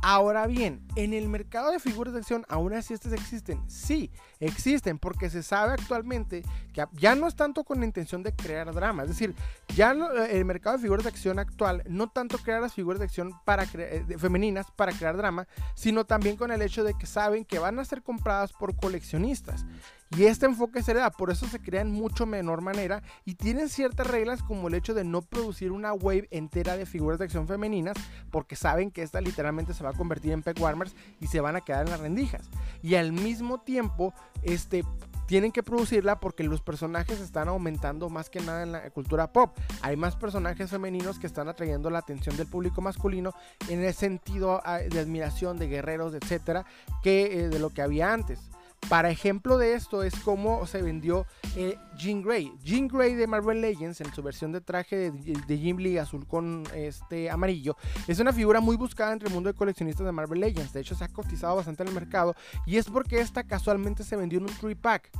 Ahora 0.00 0.46
bien, 0.46 0.80
en 0.94 1.12
el 1.12 1.28
mercado 1.28 1.72
de 1.72 1.80
figuras 1.80 2.14
de 2.14 2.20
acción, 2.20 2.44
aún 2.48 2.72
así 2.72 2.94
estas 2.94 3.12
existen. 3.12 3.60
Sí, 3.68 4.12
existen 4.38 4.98
porque 4.98 5.28
se 5.28 5.42
sabe 5.42 5.72
actualmente 5.72 6.44
que 6.72 6.84
ya 6.92 7.16
no 7.16 7.26
es 7.26 7.34
tanto 7.34 7.64
con 7.64 7.80
la 7.80 7.86
intención 7.86 8.22
de 8.22 8.32
crear 8.32 8.72
drama. 8.72 9.02
Es 9.02 9.08
decir, 9.08 9.34
ya 9.74 9.90
el 10.30 10.44
mercado 10.44 10.76
de 10.76 10.82
figuras 10.82 11.04
de 11.04 11.10
acción 11.10 11.40
actual 11.40 11.82
no 11.88 12.08
tanto 12.08 12.38
crea 12.38 12.60
las 12.60 12.74
figuras 12.74 13.00
de 13.00 13.06
acción 13.06 13.32
para 13.44 13.64
eh, 13.64 14.04
femeninas 14.18 14.70
para 14.70 14.92
crear 14.92 15.16
drama, 15.16 15.48
sino 15.74 16.04
también 16.04 16.36
con 16.36 16.52
el 16.52 16.62
hecho 16.62 16.84
de 16.84 16.94
que 16.94 17.06
saben 17.06 17.44
que 17.44 17.58
van 17.58 17.78
a 17.80 17.84
ser 17.84 18.02
compradas 18.02 18.52
por 18.52 18.76
coleccionistas. 18.76 19.66
Y 20.16 20.24
este 20.24 20.46
enfoque 20.46 20.82
se 20.82 20.94
le 20.94 21.00
da, 21.00 21.10
por 21.10 21.30
eso 21.30 21.46
se 21.46 21.60
crea 21.60 21.82
en 21.82 21.90
mucho 21.90 22.24
menor 22.24 22.62
manera 22.62 23.02
y 23.24 23.34
tienen 23.34 23.68
ciertas 23.68 24.06
reglas 24.06 24.42
como 24.42 24.68
el 24.68 24.74
hecho 24.74 24.94
de 24.94 25.04
no 25.04 25.20
producir 25.20 25.70
una 25.70 25.92
wave 25.92 26.28
entera 26.30 26.76
de 26.76 26.86
figuras 26.86 27.18
de 27.18 27.26
acción 27.26 27.46
femeninas 27.46 27.96
porque 28.30 28.56
saben 28.56 28.90
que 28.90 29.02
esta 29.02 29.20
literalmente 29.20 29.74
se 29.74 29.84
va 29.84 29.90
a 29.90 29.94
convertir 29.94 30.32
en 30.32 30.42
peg 30.42 30.58
warmers 30.60 30.94
y 31.20 31.26
se 31.26 31.40
van 31.40 31.56
a 31.56 31.60
quedar 31.60 31.84
en 31.84 31.90
las 31.90 32.00
rendijas. 32.00 32.48
Y 32.82 32.94
al 32.94 33.12
mismo 33.12 33.60
tiempo, 33.60 34.14
este 34.42 34.82
tienen 35.28 35.52
que 35.52 35.62
producirla 35.62 36.20
porque 36.20 36.42
los 36.42 36.62
personajes 36.62 37.20
están 37.20 37.48
aumentando 37.48 38.08
más 38.08 38.30
que 38.30 38.40
nada 38.40 38.62
en 38.62 38.72
la 38.72 38.88
cultura 38.88 39.30
pop. 39.30 39.54
Hay 39.82 39.94
más 39.94 40.16
personajes 40.16 40.70
femeninos 40.70 41.18
que 41.18 41.26
están 41.26 41.48
atrayendo 41.48 41.90
la 41.90 41.98
atención 41.98 42.34
del 42.38 42.46
público 42.46 42.80
masculino 42.80 43.34
en 43.68 43.84
el 43.84 43.92
sentido 43.92 44.62
ah, 44.64 44.78
de 44.78 44.98
admiración 44.98 45.58
de 45.58 45.68
guerreros, 45.68 46.14
etcétera, 46.14 46.64
que 47.02 47.40
eh, 47.40 47.48
de 47.50 47.58
lo 47.58 47.68
que 47.68 47.82
había 47.82 48.10
antes. 48.10 48.47
Para 48.88 49.10
ejemplo 49.10 49.58
de 49.58 49.74
esto 49.74 50.02
es 50.02 50.14
cómo 50.20 50.66
se 50.66 50.80
vendió 50.80 51.26
eh, 51.56 51.76
Jean 51.98 52.22
Grey. 52.22 52.52
Jean 52.64 52.88
Grey 52.88 53.14
de 53.14 53.26
Marvel 53.26 53.60
Legends 53.60 54.00
en 54.00 54.14
su 54.14 54.22
versión 54.22 54.50
de 54.50 54.62
traje 54.62 55.10
de, 55.10 55.58
Jim 55.58 55.76
Lee 55.76 55.98
azul 55.98 56.26
con 56.26 56.62
este 56.74 57.28
amarillo 57.28 57.76
es 58.06 58.18
una 58.18 58.32
figura 58.32 58.60
muy 58.60 58.76
buscada 58.76 59.12
entre 59.12 59.28
el 59.28 59.34
mundo 59.34 59.52
de 59.52 59.54
coleccionistas 59.54 60.06
de 60.06 60.12
Marvel 60.12 60.40
Legends. 60.40 60.72
De 60.72 60.80
hecho 60.80 60.94
se 60.94 61.04
ha 61.04 61.08
cotizado 61.08 61.56
bastante 61.56 61.82
en 61.82 61.88
el 61.90 61.94
mercado 61.94 62.34
y 62.64 62.78
es 62.78 62.86
porque 62.86 63.20
esta 63.20 63.44
casualmente 63.44 64.04
se 64.04 64.16
vendió 64.16 64.38
en 64.38 64.44
un 64.44 64.54
3 64.58 64.76
pack. 64.76 65.10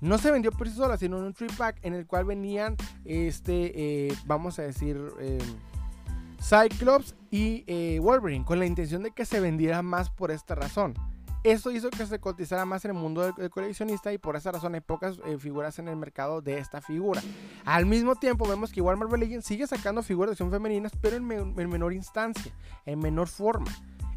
No 0.00 0.16
se 0.16 0.30
vendió 0.30 0.50
por 0.50 0.68
sí 0.68 0.74
sola, 0.74 0.96
sino 0.96 1.18
en 1.18 1.24
un 1.24 1.34
3 1.34 1.52
pack 1.52 1.80
en 1.82 1.92
el 1.92 2.06
cual 2.06 2.24
venían 2.24 2.76
este, 3.04 4.08
eh, 4.08 4.14
vamos 4.24 4.58
a 4.58 4.62
decir, 4.62 4.98
eh, 5.20 5.38
Cyclops 6.40 7.14
y 7.30 7.98
Wolverine, 7.98 8.44
con 8.44 8.58
la 8.58 8.64
intención 8.64 9.02
de 9.02 9.10
que 9.10 9.26
se 9.26 9.40
vendiera 9.40 9.82
más 9.82 10.08
por 10.08 10.30
esta 10.30 10.54
razón. 10.54 10.94
Eso 11.48 11.70
hizo 11.70 11.88
que 11.88 12.04
se 12.04 12.18
cotizara 12.18 12.66
más 12.66 12.84
en 12.84 12.90
el 12.90 12.98
mundo 12.98 13.22
del, 13.22 13.48
coleccionista 13.48 14.12
y 14.12 14.18
por 14.18 14.36
esa 14.36 14.52
razón 14.52 14.74
hay 14.74 14.82
pocas 14.82 15.18
eh, 15.24 15.38
figuras 15.38 15.78
en 15.78 15.88
el 15.88 15.96
mercado 15.96 16.42
de 16.42 16.58
esta 16.58 16.82
figura. 16.82 17.22
Al 17.64 17.86
mismo 17.86 18.16
tiempo 18.16 18.46
vemos 18.46 18.70
que 18.70 18.80
igual 18.80 18.98
Marvel 18.98 19.20
Legends 19.20 19.46
sigue 19.46 19.66
sacando 19.66 20.02
figuras 20.02 20.28
de 20.28 20.32
acción 20.32 20.50
femeninas, 20.50 20.92
pero 21.00 21.16
en, 21.16 21.26
menor 21.26 21.94
instancia, 21.94 22.52
en 22.84 22.98
menor 22.98 23.28
forma. 23.28 23.70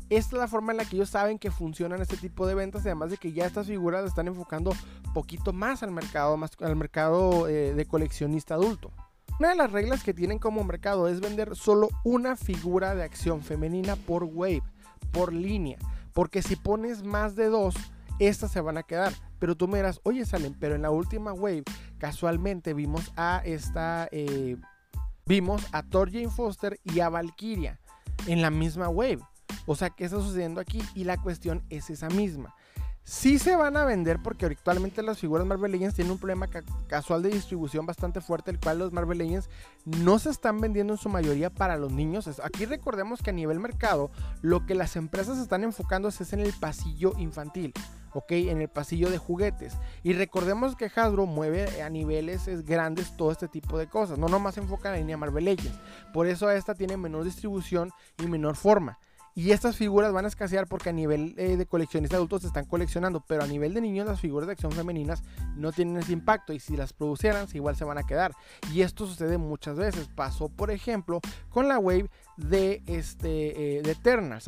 Esta 0.10 0.36
es 0.36 0.42
la 0.42 0.50
forma 0.50 0.74
en 0.74 0.80
la 0.80 0.84
que 0.84 0.98
ellos 0.98 1.10
saben 1.10 1.40
que 1.40 1.52
funcionan 1.52 2.02
este 2.02 2.18
tipo 2.18 2.46
de 2.46 2.54
ventas, 2.54 2.82
además 2.82 3.12
de 3.12 3.18
que 3.18 3.32
ya 3.32 3.46
estas 3.46 3.68
figuras 3.68 4.04
están 4.04 4.28
enfocando 4.28 4.74
poquito 5.14 5.54
más 5.54 5.84
al 5.84 5.92
mercado, 5.92 6.36
más 6.36 6.52
al 6.60 6.76
mercado 6.76 7.48
eh, 7.48 7.74
de 7.74 7.86
coleccionista 7.86 8.56
adulto. 8.56 8.92
Una 9.40 9.52
de 9.52 9.56
las 9.56 9.72
reglas 9.72 10.04
que 10.04 10.14
tienen 10.14 10.38
como 10.38 10.66
mercado 10.66 11.08
es 11.08 11.22
vender 11.22 11.56
solo 11.56 11.88
una 12.04 12.36
figura 12.36 12.94
de 12.94 13.04
acción 13.04 13.42
femenina 13.42 13.96
por 13.96 14.26
wave, 14.26 14.64
por 15.14 15.32
línea. 15.32 15.78
Porque 16.14 16.42
si 16.42 16.56
pones 16.56 17.04
más 17.04 17.36
de 17.36 17.48
dos, 17.48 17.76
estas 18.20 18.52
se 18.52 18.62
van 18.62 18.78
a 18.78 18.84
quedar. 18.84 19.14
Pero 19.40 19.56
tú 19.56 19.68
me 19.68 19.78
dirás, 19.78 20.00
oye, 20.04 20.26
salen, 20.26 20.56
pero 20.60 20.76
en 20.76 20.84
la 20.84 20.92
última 20.92 21.34
wave, 21.34 21.64
casualmente 21.98 22.74
vimos 22.74 23.12
a 23.16 23.42
esta. 23.44 24.08
Eh, 24.12 24.58
vimos 25.26 25.66
a 25.72 25.84
Thor 25.84 26.12
Jane 26.12 26.30
Foster 26.30 26.80
y 26.84 27.00
a 27.00 27.10
Valkyria 27.10 27.80
en 28.28 28.42
la 28.42 28.52
misma 28.52 28.90
wave. 28.90 29.20
O 29.66 29.76
sea, 29.76 29.90
¿qué 29.90 30.06
está 30.06 30.18
sucediendo 30.18 30.62
aquí? 30.62 30.82
Y 30.96 31.04
la 31.04 31.18
cuestión 31.18 31.64
es 31.70 31.90
esa 31.90 32.10
misma. 32.10 32.54
Sí 33.04 33.40
se 33.40 33.56
van 33.56 33.78
a 33.78 33.86
vender 33.86 34.20
porque 34.24 34.46
actualmente 34.46 35.02
las 35.02 35.20
figuras 35.20 35.46
Marvel 35.46 35.72
Legends 35.72 35.96
tienen 35.96 36.12
un 36.12 36.20
problema 36.20 36.48
casual 36.88 37.24
de 37.24 37.30
distribución 37.30 37.86
bastante 37.86 38.22
fuerte, 38.22 38.52
el 38.52 38.60
cual 38.60 38.80
los 38.80 38.94
Marvel 38.94 39.18
Legends 39.18 39.50
no 39.86 40.20
se 40.20 40.30
están 40.30 40.62
vendiendo 40.62 40.94
en 40.94 41.00
su 41.00 41.10
mayoría 41.10 41.50
para 41.50 41.78
los 41.78 41.92
niños. 41.92 42.30
Aquí 42.44 42.66
recordemos 42.66 43.22
que 43.22 43.32
a 43.32 43.34
nivel 43.34 43.60
mercado 43.60 44.12
lo 44.42 44.66
que 44.66 44.76
las 44.76 44.96
empresas 44.96 45.40
están 45.40 45.64
enfocando 45.64 46.10
es 46.10 46.34
en 46.34 46.40
el 46.40 46.54
pasillo 46.54 47.14
infantil. 47.18 47.74
¿ok? 48.14 48.32
En 48.32 48.62
el 48.62 48.68
pasillo 48.68 49.10
de 49.10 49.18
juguetes. 49.18 49.74
Y 50.04 50.14
recordemos 50.14 50.76
que 50.76 50.92
Hasbro 50.94 51.26
mueve 51.26 51.82
a 51.82 51.90
niveles 51.90 52.46
grandes 52.66 53.16
todo 53.16 53.32
este 53.32 53.48
tipo 53.48 53.78
de 53.78 53.88
cosas. 53.88 54.18
No 54.18 54.28
nomás 54.28 54.58
enfoca 54.58 54.90
en 54.90 54.94
la 54.94 55.00
línea 55.00 55.18
Marvel 55.18 55.46
Legends. 55.46 55.80
Por 56.14 56.28
eso 56.28 56.50
esta 56.52 56.76
tiene 56.76 56.98
menor 56.98 57.24
distribución 57.24 57.92
y 58.22 58.28
menor 58.28 58.56
forma. 58.56 59.00
Y 59.34 59.52
estas 59.52 59.78
figuras 59.78 60.12
van 60.12 60.26
a 60.26 60.28
escasear 60.28 60.68
porque 60.68 60.90
a 60.90 60.94
nivel 60.94 61.36
eh, 61.38 61.56
de 61.56 61.66
coleccionistas 61.66 62.18
adultos 62.18 62.42
se 62.42 62.48
están 62.48 62.66
coleccionando, 62.66 63.24
pero 63.26 63.44
a 63.44 63.48
nivel 63.48 63.74
de 63.74 63.82
niños 63.82 64.06
las 64.06 64.20
figuras 64.20 64.48
de 64.48 64.54
acción 64.54 64.72
femeninas 64.72 65.24
no 65.56 65.72
tienen 65.72 65.98
ese 65.98 66.12
impacto 66.12 66.52
y 66.52 66.60
si 66.60 66.76
las 66.76 66.92
producieran 66.92 67.48
igual 67.54 67.76
se 67.76 67.86
van 67.86 67.98
a 67.98 68.04
quedar. 68.04 68.34
Y 68.74 68.82
esto 68.82 69.08
sucede 69.08 69.38
muchas 69.38 69.78
veces. 69.78 70.10
Pasó 70.14 70.50
por 70.50 70.70
ejemplo 70.72 71.22
con 71.50 71.68
la 71.68 71.80
wave 71.80 72.10
de, 72.38 72.84
este, 72.88 73.78
eh, 73.78 73.82
de. 73.82 73.96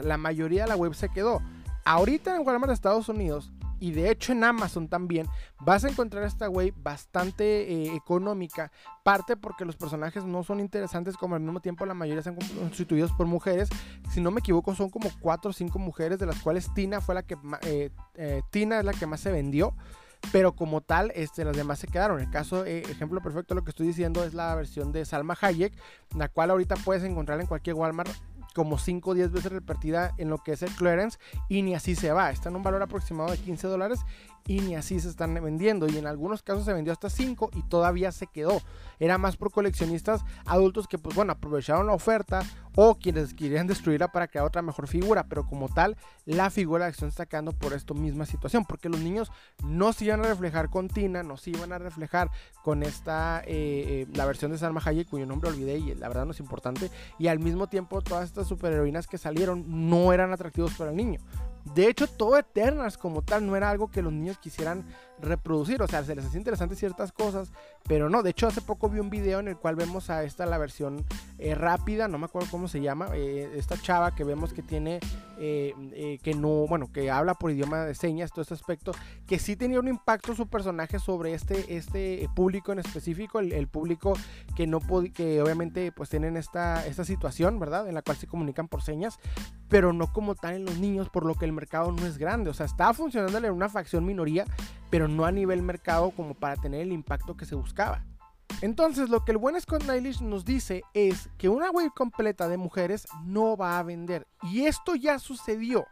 La 0.03 0.17
mayoría 0.17 0.63
de 0.63 0.69
la 0.69 0.75
wave 0.75 0.95
se 0.95 1.09
quedó. 1.09 1.41
Ahorita 1.85 2.35
en 2.35 2.45
Walmart 2.45 2.69
de 2.69 2.73
Estados 2.73 3.07
Unidos 3.07 3.51
y 3.83 3.91
de 3.91 4.09
hecho 4.09 4.31
en 4.31 4.45
Amazon 4.45 4.87
también 4.87 5.27
vas 5.59 5.83
a 5.83 5.89
encontrar 5.89 6.23
esta 6.23 6.49
wave 6.49 6.73
bastante 6.77 7.69
eh, 7.69 7.93
económica. 7.93 8.71
Parte 9.03 9.35
porque 9.35 9.65
los 9.65 9.75
personajes 9.75 10.23
no 10.23 10.41
son 10.45 10.61
interesantes 10.61 11.17
como 11.17 11.35
al 11.35 11.41
mismo 11.41 11.59
tiempo 11.59 11.85
la 11.85 11.93
mayoría 11.93 12.19
están 12.19 12.35
constituidos 12.35 13.11
por 13.11 13.27
mujeres. 13.27 13.67
Si 14.09 14.21
no 14.21 14.31
me 14.31 14.39
equivoco 14.39 14.73
son 14.73 14.89
como 14.89 15.11
4 15.19 15.49
o 15.49 15.53
5 15.53 15.79
mujeres 15.79 16.17
de 16.17 16.25
las 16.25 16.41
cuales 16.41 16.73
Tina 16.73 17.01
fue 17.01 17.13
la 17.13 17.23
que 17.23 17.35
eh, 17.63 17.89
eh, 18.15 18.41
Tina 18.51 18.79
es 18.79 18.85
la 18.85 18.93
que 18.93 19.05
más 19.05 19.19
se 19.19 19.33
vendió. 19.33 19.75
Pero 20.31 20.55
como 20.55 20.79
tal, 20.79 21.11
este, 21.15 21.43
las 21.43 21.57
demás 21.57 21.79
se 21.79 21.87
quedaron. 21.87 22.21
El 22.21 22.29
caso, 22.29 22.63
ejemplo 22.63 23.21
perfecto, 23.21 23.53
lo 23.55 23.65
que 23.65 23.71
estoy 23.71 23.87
diciendo 23.87 24.23
es 24.23 24.33
la 24.33 24.55
versión 24.55 24.93
de 24.93 25.03
Salma 25.03 25.37
Hayek, 25.41 25.73
la 26.15 26.29
cual 26.29 26.51
ahorita 26.51 26.75
puedes 26.77 27.03
encontrar 27.03 27.41
en 27.41 27.47
cualquier 27.47 27.75
Walmart 27.75 28.09
como 28.53 28.77
5 28.77 29.11
o 29.11 29.13
10 29.13 29.31
veces 29.31 29.51
repartida 29.51 30.13
en 30.17 30.29
lo 30.29 30.37
que 30.37 30.53
es 30.53 30.61
el 30.61 30.71
clearance 30.71 31.19
y 31.49 31.61
ni 31.61 31.75
así 31.75 31.95
se 31.95 32.11
va. 32.11 32.31
Está 32.31 32.49
en 32.49 32.55
un 32.55 32.63
valor 32.63 32.81
aproximado 32.81 33.31
de 33.31 33.37
15 33.37 33.67
dólares 33.67 33.99
y 34.47 34.59
ni 34.59 34.75
así 34.75 34.99
se 34.99 35.09
están 35.09 35.33
vendiendo. 35.33 35.87
Y 35.87 35.97
en 35.97 36.07
algunos 36.07 36.43
casos 36.43 36.65
se 36.65 36.73
vendió 36.73 36.93
hasta 36.93 37.09
5 37.09 37.51
y 37.53 37.63
todavía 37.63 38.11
se 38.11 38.27
quedó. 38.27 38.61
Era 38.99 39.17
más 39.17 39.37
por 39.37 39.51
coleccionistas 39.51 40.23
adultos 40.45 40.87
que, 40.87 40.97
pues 40.97 41.15
bueno, 41.15 41.33
aprovecharon 41.33 41.87
la 41.87 41.93
oferta 41.93 42.43
o 42.75 42.95
quienes 42.95 43.33
querían 43.33 43.67
destruirla 43.67 44.11
para 44.11 44.27
crear 44.27 44.45
otra 44.45 44.61
mejor 44.61 44.87
figura. 44.87 45.25
Pero 45.27 45.45
como 45.45 45.69
tal, 45.69 45.97
la 46.25 46.49
figura 46.49 46.85
de 46.85 46.89
acción 46.89 47.09
está 47.09 47.25
quedando 47.25 47.51
por 47.51 47.73
esta 47.73 47.93
misma 47.93 48.25
situación. 48.25 48.65
Porque 48.65 48.89
los 48.89 48.99
niños 48.99 49.31
no 49.63 49.93
se 49.93 50.05
iban 50.05 50.21
a 50.21 50.27
reflejar 50.27 50.69
con 50.69 50.87
Tina, 50.87 51.23
no 51.23 51.37
se 51.37 51.51
iban 51.51 51.71
a 51.73 51.77
reflejar 51.77 52.29
con 52.63 52.83
esta, 52.83 53.41
eh, 53.41 53.45
eh, 53.47 54.07
la 54.13 54.25
versión 54.25 54.51
de 54.51 54.57
Salma 54.57 54.81
Hayek, 54.83 55.09
cuyo 55.09 55.25
nombre 55.25 55.49
olvidé 55.49 55.77
y 55.77 55.95
la 55.95 56.07
verdad 56.07 56.25
no 56.25 56.31
es 56.31 56.39
importante. 56.39 56.89
Y 57.19 57.27
al 57.27 57.39
mismo 57.39 57.67
tiempo, 57.67 58.01
todas 58.01 58.25
estas 58.25 58.47
superheroínas 58.47 59.07
que 59.07 59.17
salieron 59.17 59.65
no 59.89 60.13
eran 60.13 60.31
atractivos 60.31 60.73
para 60.73 60.91
el 60.91 60.97
niño. 60.97 61.19
De 61.75 61.87
hecho, 61.87 62.07
todo 62.07 62.37
Eternals 62.37 62.97
como 62.97 63.21
tal 63.21 63.45
no 63.45 63.55
era 63.55 63.69
algo 63.69 63.89
que 63.89 64.01
los 64.01 64.11
niños 64.11 64.37
quisieran 64.37 64.85
reproducir. 65.19 65.81
O 65.81 65.87
sea, 65.87 66.03
se 66.03 66.15
les 66.15 66.25
hacía 66.25 66.37
interesante 66.37 66.75
ciertas 66.75 67.11
cosas, 67.11 67.51
pero 67.87 68.09
no. 68.09 68.23
De 68.23 68.31
hecho, 68.31 68.47
hace 68.47 68.61
poco 68.61 68.89
vi 68.89 68.99
un 68.99 69.09
video 69.09 69.39
en 69.39 69.47
el 69.47 69.57
cual 69.57 69.75
vemos 69.75 70.09
a 70.09 70.23
esta, 70.23 70.45
la 70.45 70.57
versión 70.57 71.05
eh, 71.39 71.55
rápida, 71.55 72.07
no 72.07 72.17
me 72.17 72.25
acuerdo 72.25 72.47
cómo 72.51 72.67
se 72.67 72.81
llama, 72.81 73.09
eh, 73.13 73.51
esta 73.55 73.77
chava 73.77 74.15
que 74.15 74.23
vemos 74.23 74.53
que 74.53 74.61
tiene, 74.61 74.99
eh, 75.37 76.19
que 76.21 76.33
no, 76.33 76.67
bueno, 76.67 76.91
que 76.91 77.11
habla 77.11 77.33
por 77.33 77.51
idioma 77.51 77.85
de 77.85 77.95
señas, 77.95 78.31
todo 78.31 78.41
este 78.41 78.53
aspecto, 78.53 78.91
que 79.27 79.39
sí 79.39 79.55
tenía 79.55 79.79
un 79.79 79.87
impacto 79.87 80.35
su 80.35 80.47
personaje 80.47 80.99
sobre 80.99 81.33
este, 81.33 81.75
este 81.75 82.29
público 82.35 82.71
en 82.71 82.79
específico, 82.79 83.39
el, 83.39 83.67
público 83.67 84.13
que 84.55 84.67
no 84.67 84.79
que 85.13 85.41
obviamente 85.41 85.91
pues 85.91 86.09
tienen 86.09 86.37
esta, 86.37 86.85
esta 86.85 87.03
situación, 87.03 87.59
¿verdad? 87.59 87.87
En 87.87 87.95
la 87.95 88.01
cual 88.01 88.17
se 88.17 88.27
comunican 88.27 88.67
por 88.67 88.81
señas, 88.81 89.19
pero 89.69 89.93
no 89.93 90.11
como 90.11 90.35
tal 90.35 90.55
en 90.55 90.65
los 90.65 90.77
niños, 90.77 91.09
por 91.09 91.25
lo 91.25 91.35
que 91.35 91.45
el 91.45 91.51
mercado 91.51 91.91
no 91.91 92.05
es 92.05 92.17
grande. 92.17 92.49
O 92.49 92.53
sea, 92.53 92.65
está 92.65 92.93
funcionando 92.93 93.37
en 93.37 93.51
una 93.51 93.69
facción 93.69 94.05
minoría, 94.05 94.45
pero 94.93 95.07
no 95.07 95.25
a 95.25 95.31
nivel 95.31 95.63
mercado 95.63 96.11
como 96.11 96.35
para 96.35 96.55
tener 96.55 96.81
el 96.81 96.91
impacto 96.91 97.35
que 97.35 97.47
se 97.47 97.55
buscaba. 97.55 98.05
Entonces, 98.61 99.09
lo 99.09 99.25
que 99.25 99.31
el 99.31 99.39
buen 99.39 99.59
Scott 99.59 99.85
Nylish 99.85 100.21
nos 100.21 100.45
dice 100.45 100.83
es 100.93 101.31
que 101.39 101.49
una 101.49 101.71
wave 101.71 101.89
completa 101.95 102.47
de 102.47 102.57
mujeres 102.57 103.07
no 103.25 103.57
va 103.57 103.79
a 103.79 103.83
vender. 103.83 104.27
Y 104.43 104.65
esto 104.65 104.93
ya 104.93 105.17
sucedió. 105.17 105.87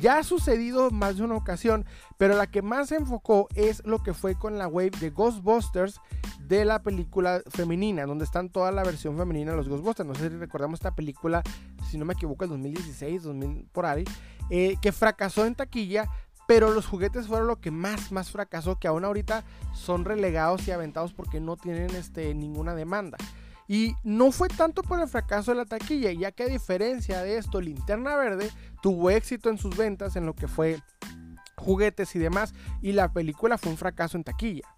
Ya 0.00 0.16
ha 0.16 0.22
sucedido 0.22 0.90
más 0.90 1.18
de 1.18 1.24
una 1.24 1.34
ocasión, 1.34 1.84
pero 2.16 2.34
la 2.34 2.46
que 2.46 2.62
más 2.62 2.88
se 2.88 2.96
enfocó 2.96 3.48
es 3.54 3.84
lo 3.84 4.02
que 4.02 4.14
fue 4.14 4.34
con 4.34 4.56
la 4.56 4.66
wave 4.66 4.92
de 4.98 5.10
Ghostbusters 5.10 6.00
de 6.40 6.64
la 6.64 6.82
película 6.82 7.42
femenina, 7.50 8.06
donde 8.06 8.24
están 8.24 8.48
toda 8.48 8.72
la 8.72 8.82
versión 8.82 9.14
femenina 9.18 9.50
de 9.50 9.58
los 9.58 9.68
Ghostbusters. 9.68 10.08
No 10.08 10.14
sé 10.14 10.30
si 10.30 10.36
recordamos 10.36 10.78
esta 10.78 10.94
película, 10.94 11.42
si 11.90 11.98
no 11.98 12.06
me 12.06 12.14
equivoco, 12.14 12.44
el 12.44 12.50
2016, 12.50 13.24
2000 13.24 13.68
por 13.72 13.84
ahí, 13.84 14.04
eh, 14.48 14.76
que 14.80 14.90
fracasó 14.90 15.44
en 15.44 15.54
taquilla, 15.54 16.08
pero 16.52 16.70
los 16.70 16.84
juguetes 16.84 17.28
fueron 17.28 17.46
lo 17.46 17.62
que 17.62 17.70
más, 17.70 18.12
más 18.12 18.30
fracasó, 18.30 18.78
que 18.78 18.86
aún 18.86 19.06
ahorita 19.06 19.42
son 19.72 20.04
relegados 20.04 20.68
y 20.68 20.70
aventados 20.70 21.14
porque 21.14 21.40
no 21.40 21.56
tienen 21.56 21.88
este, 21.94 22.34
ninguna 22.34 22.74
demanda. 22.74 23.16
Y 23.66 23.94
no 24.04 24.32
fue 24.32 24.48
tanto 24.48 24.82
por 24.82 25.00
el 25.00 25.08
fracaso 25.08 25.52
de 25.52 25.56
la 25.56 25.64
taquilla, 25.64 26.12
ya 26.12 26.30
que 26.30 26.42
a 26.42 26.48
diferencia 26.48 27.22
de 27.22 27.38
esto, 27.38 27.62
Linterna 27.62 28.16
Verde 28.16 28.50
tuvo 28.82 29.08
éxito 29.08 29.48
en 29.48 29.56
sus 29.56 29.74
ventas 29.78 30.14
en 30.14 30.26
lo 30.26 30.34
que 30.34 30.46
fue 30.46 30.82
juguetes 31.56 32.14
y 32.16 32.18
demás, 32.18 32.54
y 32.80 32.92
la 32.92 33.12
película 33.12 33.58
fue 33.58 33.70
un 33.70 33.78
fracaso 33.78 34.16
en 34.16 34.24
taquilla 34.24 34.68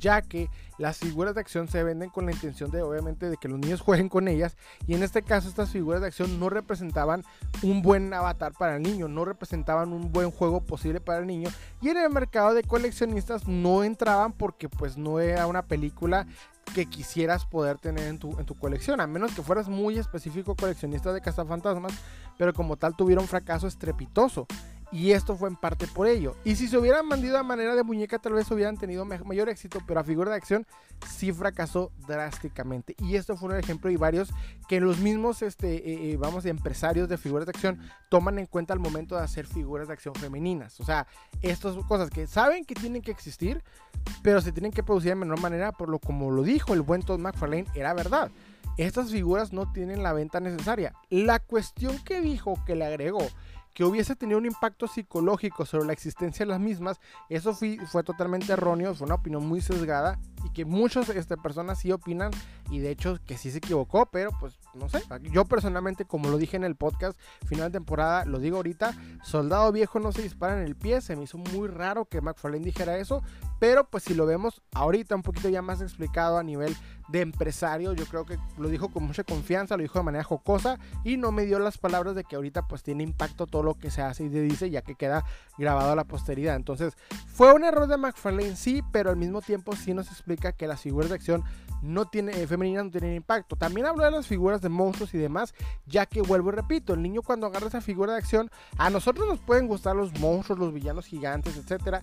ya 0.00 0.22
que 0.22 0.50
las 0.78 0.96
figuras 0.96 1.34
de 1.34 1.42
acción 1.42 1.68
se 1.68 1.82
venden 1.84 2.08
con 2.08 2.24
la 2.24 2.32
intención 2.32 2.70
de 2.70 2.82
obviamente 2.82 3.28
de 3.28 3.36
que 3.36 3.48
los 3.48 3.58
niños 3.58 3.80
jueguen 3.82 4.08
con 4.08 4.26
ellas 4.26 4.56
y 4.86 4.94
en 4.94 5.02
este 5.02 5.22
caso 5.22 5.48
estas 5.48 5.70
figuras 5.70 6.00
de 6.00 6.08
acción 6.08 6.40
no 6.40 6.48
representaban 6.48 7.22
un 7.62 7.82
buen 7.82 8.12
avatar 8.12 8.52
para 8.58 8.76
el 8.76 8.82
niño, 8.82 9.06
no 9.06 9.24
representaban 9.24 9.92
un 9.92 10.10
buen 10.10 10.30
juego 10.30 10.62
posible 10.62 11.00
para 11.00 11.20
el 11.20 11.26
niño 11.26 11.50
y 11.80 11.90
en 11.90 11.98
el 11.98 12.10
mercado 12.10 12.54
de 12.54 12.64
coleccionistas 12.64 13.46
no 13.46 13.84
entraban 13.84 14.32
porque 14.32 14.68
pues 14.68 14.96
no 14.96 15.20
era 15.20 15.46
una 15.46 15.62
película 15.62 16.26
que 16.74 16.86
quisieras 16.86 17.44
poder 17.46 17.78
tener 17.78 18.06
en 18.06 18.18
tu, 18.18 18.38
en 18.38 18.46
tu 18.46 18.54
colección, 18.54 19.00
a 19.00 19.06
menos 19.06 19.34
que 19.34 19.42
fueras 19.42 19.68
muy 19.68 19.98
específico 19.98 20.54
coleccionista 20.54 21.12
de 21.12 21.20
cazafantasmas, 21.20 21.92
pero 22.38 22.54
como 22.54 22.76
tal 22.76 22.94
tuviera 22.94 23.20
un 23.20 23.26
fracaso 23.26 23.66
estrepitoso. 23.66 24.46
Y 24.92 25.12
esto 25.12 25.36
fue 25.36 25.48
en 25.48 25.56
parte 25.56 25.86
por 25.86 26.08
ello. 26.08 26.34
Y 26.44 26.56
si 26.56 26.66
se 26.66 26.76
hubieran 26.76 27.08
vendido 27.08 27.38
a 27.38 27.42
manera 27.42 27.76
de 27.76 27.82
muñeca, 27.84 28.18
tal 28.18 28.32
vez 28.32 28.50
hubieran 28.50 28.76
tenido 28.76 29.04
mayor 29.04 29.48
éxito, 29.48 29.80
pero 29.86 30.00
a 30.00 30.04
figura 30.04 30.30
de 30.30 30.36
acción 30.36 30.66
sí 31.06 31.32
fracasó 31.32 31.92
drásticamente. 32.08 32.96
Y 32.98 33.16
esto 33.16 33.36
fue 33.36 33.50
un 33.50 33.56
ejemplo 33.56 33.90
y 33.90 33.96
varios 33.96 34.30
que 34.68 34.80
los 34.80 34.98
mismos, 34.98 35.42
este, 35.42 35.76
eh, 35.76 36.12
eh, 36.12 36.16
vamos, 36.16 36.44
empresarios 36.44 37.08
de 37.08 37.18
figuras 37.18 37.46
de 37.46 37.50
acción 37.50 37.78
toman 38.08 38.38
en 38.38 38.46
cuenta 38.46 38.72
al 38.72 38.80
momento 38.80 39.16
de 39.16 39.22
hacer 39.22 39.46
figuras 39.46 39.86
de 39.86 39.94
acción 39.94 40.14
femeninas. 40.14 40.80
O 40.80 40.84
sea, 40.84 41.06
estas 41.40 41.76
cosas 41.86 42.10
que 42.10 42.26
saben 42.26 42.64
que 42.64 42.74
tienen 42.74 43.02
que 43.02 43.12
existir, 43.12 43.62
pero 44.22 44.40
se 44.40 44.50
tienen 44.50 44.72
que 44.72 44.82
producir 44.82 45.10
de 45.10 45.16
menor 45.16 45.40
manera, 45.40 45.70
por 45.72 45.88
lo 45.88 46.00
como 46.00 46.30
lo 46.30 46.42
dijo 46.42 46.74
el 46.74 46.82
buen 46.82 47.02
Todd 47.02 47.20
McFarlane, 47.20 47.66
era 47.74 47.94
verdad. 47.94 48.30
Estas 48.76 49.10
figuras 49.10 49.52
no 49.52 49.70
tienen 49.72 50.02
la 50.02 50.12
venta 50.12 50.40
necesaria. 50.40 50.94
La 51.10 51.38
cuestión 51.38 51.98
que 51.98 52.20
dijo 52.20 52.58
que 52.64 52.74
le 52.74 52.86
agregó 52.86 53.26
que 53.74 53.84
hubiese 53.84 54.16
tenido 54.16 54.38
un 54.38 54.46
impacto 54.46 54.86
psicológico 54.86 55.64
sobre 55.64 55.86
la 55.86 55.92
existencia 55.92 56.44
de 56.44 56.50
las 56.50 56.60
mismas, 56.60 57.00
eso 57.28 57.54
fue, 57.54 58.02
totalmente 58.02 58.52
erróneo, 58.52 58.94
fue 58.94 59.06
una 59.06 59.16
opinión 59.16 59.46
muy 59.46 59.60
sesgada 59.60 60.18
y 60.44 60.50
que 60.50 60.64
muchas 60.64 61.08
este, 61.10 61.36
personas 61.36 61.78
sí 61.78 61.92
opinan 61.92 62.30
y 62.70 62.78
de 62.78 62.90
hecho 62.90 63.18
que 63.26 63.36
sí 63.36 63.50
se 63.50 63.58
equivocó, 63.58 64.06
pero 64.06 64.30
pues 64.38 64.58
no 64.74 64.88
sé, 64.88 65.02
yo 65.32 65.44
personalmente 65.44 66.04
como 66.04 66.28
lo 66.28 66.38
dije 66.38 66.56
en 66.56 66.64
el 66.64 66.76
podcast 66.76 67.18
final 67.46 67.70
de 67.70 67.78
temporada, 67.78 68.24
lo 68.24 68.38
digo 68.38 68.56
ahorita, 68.56 68.94
soldado 69.22 69.72
viejo 69.72 70.00
no 70.00 70.12
se 70.12 70.22
dispara 70.22 70.58
en 70.58 70.64
el 70.64 70.76
pie, 70.76 71.00
se 71.00 71.16
me 71.16 71.24
hizo 71.24 71.38
muy 71.38 71.68
raro 71.68 72.06
que 72.06 72.20
McFarlane 72.20 72.64
dijera 72.64 72.96
eso, 72.98 73.22
pero 73.58 73.84
pues 73.88 74.04
si 74.04 74.14
lo 74.14 74.26
vemos 74.26 74.62
ahorita 74.72 75.14
un 75.14 75.22
poquito 75.22 75.48
ya 75.48 75.62
más 75.62 75.80
explicado 75.80 76.38
a 76.38 76.42
nivel 76.42 76.76
de 77.10 77.20
empresario, 77.20 77.92
yo 77.92 78.06
creo 78.06 78.24
que 78.24 78.38
lo 78.58 78.68
dijo 78.68 78.88
con 78.88 79.04
mucha 79.04 79.24
confianza, 79.24 79.76
lo 79.76 79.82
dijo 79.82 79.98
de 79.98 80.04
manera 80.04 80.24
jocosa 80.24 80.78
y 81.04 81.16
no 81.16 81.32
me 81.32 81.44
dio 81.44 81.58
las 81.58 81.78
palabras 81.78 82.14
de 82.14 82.24
que 82.24 82.36
ahorita 82.36 82.68
pues 82.68 82.82
tiene 82.82 83.02
impacto 83.02 83.46
todo 83.46 83.62
lo 83.62 83.74
que 83.74 83.90
se 83.90 84.02
hace 84.02 84.24
y 84.24 84.30
se 84.30 84.40
dice 84.40 84.70
ya 84.70 84.82
que 84.82 84.94
queda 84.94 85.24
grabado 85.58 85.92
a 85.92 85.96
la 85.96 86.04
posteridad. 86.04 86.56
Entonces 86.56 86.96
fue 87.26 87.52
un 87.52 87.64
error 87.64 87.86
de 87.86 87.96
McFarlane 87.96 88.56
sí, 88.56 88.82
pero 88.92 89.10
al 89.10 89.16
mismo 89.16 89.42
tiempo 89.42 89.74
sí 89.74 89.94
nos 89.94 90.08
explica 90.08 90.52
que 90.52 90.66
las 90.66 90.80
figuras 90.80 91.08
de 91.08 91.16
acción 91.16 91.44
no 91.82 92.06
tiene, 92.06 92.32
eh, 92.40 92.46
femeninas 92.46 92.84
no 92.84 92.90
tienen 92.90 93.14
impacto. 93.14 93.56
También 93.56 93.86
habló 93.86 94.04
de 94.04 94.10
las 94.10 94.26
figuras 94.26 94.60
de 94.60 94.68
monstruos 94.68 95.14
y 95.14 95.18
demás, 95.18 95.54
ya 95.86 96.06
que 96.06 96.22
vuelvo 96.22 96.50
y 96.50 96.52
repito, 96.52 96.94
el 96.94 97.02
niño 97.02 97.22
cuando 97.22 97.46
agarra 97.46 97.68
esa 97.68 97.80
figura 97.80 98.12
de 98.12 98.18
acción, 98.18 98.50
a 98.76 98.90
nosotros 98.90 99.26
nos 99.26 99.40
pueden 99.40 99.66
gustar 99.66 99.96
los 99.96 100.18
monstruos, 100.20 100.58
los 100.58 100.72
villanos 100.72 101.06
gigantes, 101.06 101.56
etcétera, 101.56 102.02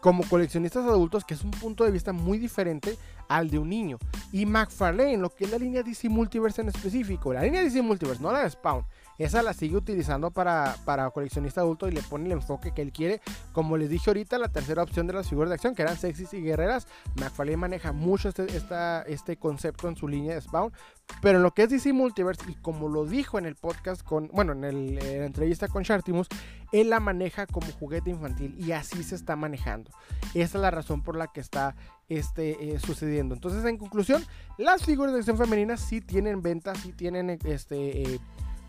como 0.00 0.22
coleccionistas 0.28 0.84
adultos, 0.84 1.24
que 1.24 1.34
es 1.34 1.42
un 1.42 1.50
punto 1.50 1.84
de 1.84 1.90
vista 1.90 2.12
muy 2.12 2.38
diferente 2.38 2.96
al 3.28 3.50
de 3.50 3.58
un 3.58 3.68
niño. 3.68 3.98
Y 4.32 4.46
McFarlane, 4.46 5.16
lo 5.16 5.30
que 5.30 5.44
es 5.44 5.50
la 5.50 5.58
línea 5.58 5.82
DC 5.82 6.08
Multiverse 6.08 6.62
en 6.62 6.68
específico, 6.68 7.32
la 7.32 7.42
línea 7.42 7.62
DC 7.62 7.82
Multiverse, 7.82 8.22
no 8.22 8.32
la 8.32 8.42
de 8.42 8.50
Spawn, 8.50 8.84
esa 9.18 9.42
la 9.42 9.52
sigue 9.54 9.76
utilizando 9.76 10.30
para, 10.30 10.76
para 10.84 11.10
coleccionista 11.10 11.60
adulto 11.62 11.88
y 11.88 11.92
le 11.92 12.02
pone 12.02 12.26
el 12.26 12.32
enfoque 12.32 12.72
que 12.72 12.82
él 12.82 12.92
quiere. 12.92 13.20
Como 13.52 13.76
les 13.76 13.88
dije 13.88 14.10
ahorita, 14.10 14.38
la 14.38 14.48
tercera 14.48 14.82
opción 14.82 15.06
de 15.06 15.14
las 15.14 15.28
figuras 15.28 15.50
de 15.50 15.54
acción, 15.54 15.74
que 15.74 15.82
eran 15.82 15.96
sexys 15.96 16.34
y 16.34 16.42
guerreras, 16.42 16.86
McFarlane 17.16 17.56
maneja 17.56 17.92
mucho 17.92 18.28
este, 18.28 18.46
este 19.06 19.36
concepto 19.36 19.88
en 19.88 19.96
su 19.96 20.08
línea 20.08 20.34
de 20.34 20.40
Spawn. 20.40 20.72
Pero 21.22 21.38
en 21.38 21.44
lo 21.44 21.52
que 21.52 21.62
es 21.62 21.70
DC 21.70 21.92
Multiverse, 21.92 22.42
y 22.50 22.54
como 22.56 22.88
lo 22.88 23.06
dijo 23.06 23.38
en 23.38 23.46
el 23.46 23.54
podcast 23.54 24.02
con, 24.02 24.28
bueno, 24.32 24.52
en, 24.52 24.64
el, 24.64 24.94
la 24.96 25.24
entrevista 25.24 25.68
con 25.68 25.82
Shartimus, 25.84 26.28
él 26.72 26.90
la 26.90 27.00
maneja 27.00 27.46
como 27.46 27.66
juguete 27.78 28.10
infantil 28.10 28.56
y 28.58 28.72
así 28.72 29.02
se 29.02 29.14
está 29.14 29.36
manejando. 29.36 29.90
Esa 30.34 30.58
es 30.58 30.62
la 30.62 30.70
razón 30.70 31.02
por 31.02 31.16
la 31.16 31.28
que 31.28 31.40
está 31.40 31.76
este, 32.08 32.74
eh, 32.74 32.78
sucediendo. 32.80 33.34
Entonces, 33.34 33.64
en 33.64 33.78
conclusión, 33.78 34.24
las 34.58 34.84
figuras 34.84 35.12
de 35.12 35.20
acción 35.20 35.38
femeninas 35.38 35.80
sí 35.80 36.00
tienen 36.00 36.42
ventas, 36.42 36.78
sí 36.78 36.92
tienen 36.92 37.38
este, 37.44 38.02
eh, 38.02 38.20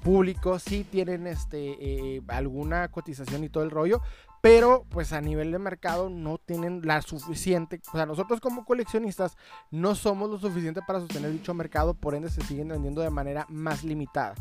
público, 0.08 0.58
sí 0.58 0.86
tienen 0.89 1.28
este, 1.28 1.76
eh, 1.82 2.22
alguna 2.30 2.88
cotización 2.88 3.43
y 3.43 3.50
todo 3.50 3.65
el 3.65 3.72
rollo, 3.72 4.02
pero 4.41 4.86
pues 4.89 5.12
a 5.12 5.20
nivel 5.20 5.52
de 5.52 5.60
mercado 5.60 6.10
no 6.10 6.38
tienen 6.38 6.82
la 6.86 7.02
suficiente, 7.02 7.82
o 7.89 7.98
sea, 7.98 8.06
nosotros 8.06 8.39
como 8.39 8.63
coleccionistas 8.63 9.36
no 9.70 9.96
somos 9.96 10.30
lo 10.30 10.39
suficiente 10.39 10.80
para 10.88 11.02
sostener 11.02 11.32
dicho 11.32 11.54
mercado, 11.54 11.93
por 11.93 12.15
ende 12.15 12.30
se 12.30 12.41
siguen 12.41 12.70
vendiendo 12.70 13.02
de 13.02 13.10
manera 13.10 13.46
más 13.50 13.84
limitada 13.84 14.36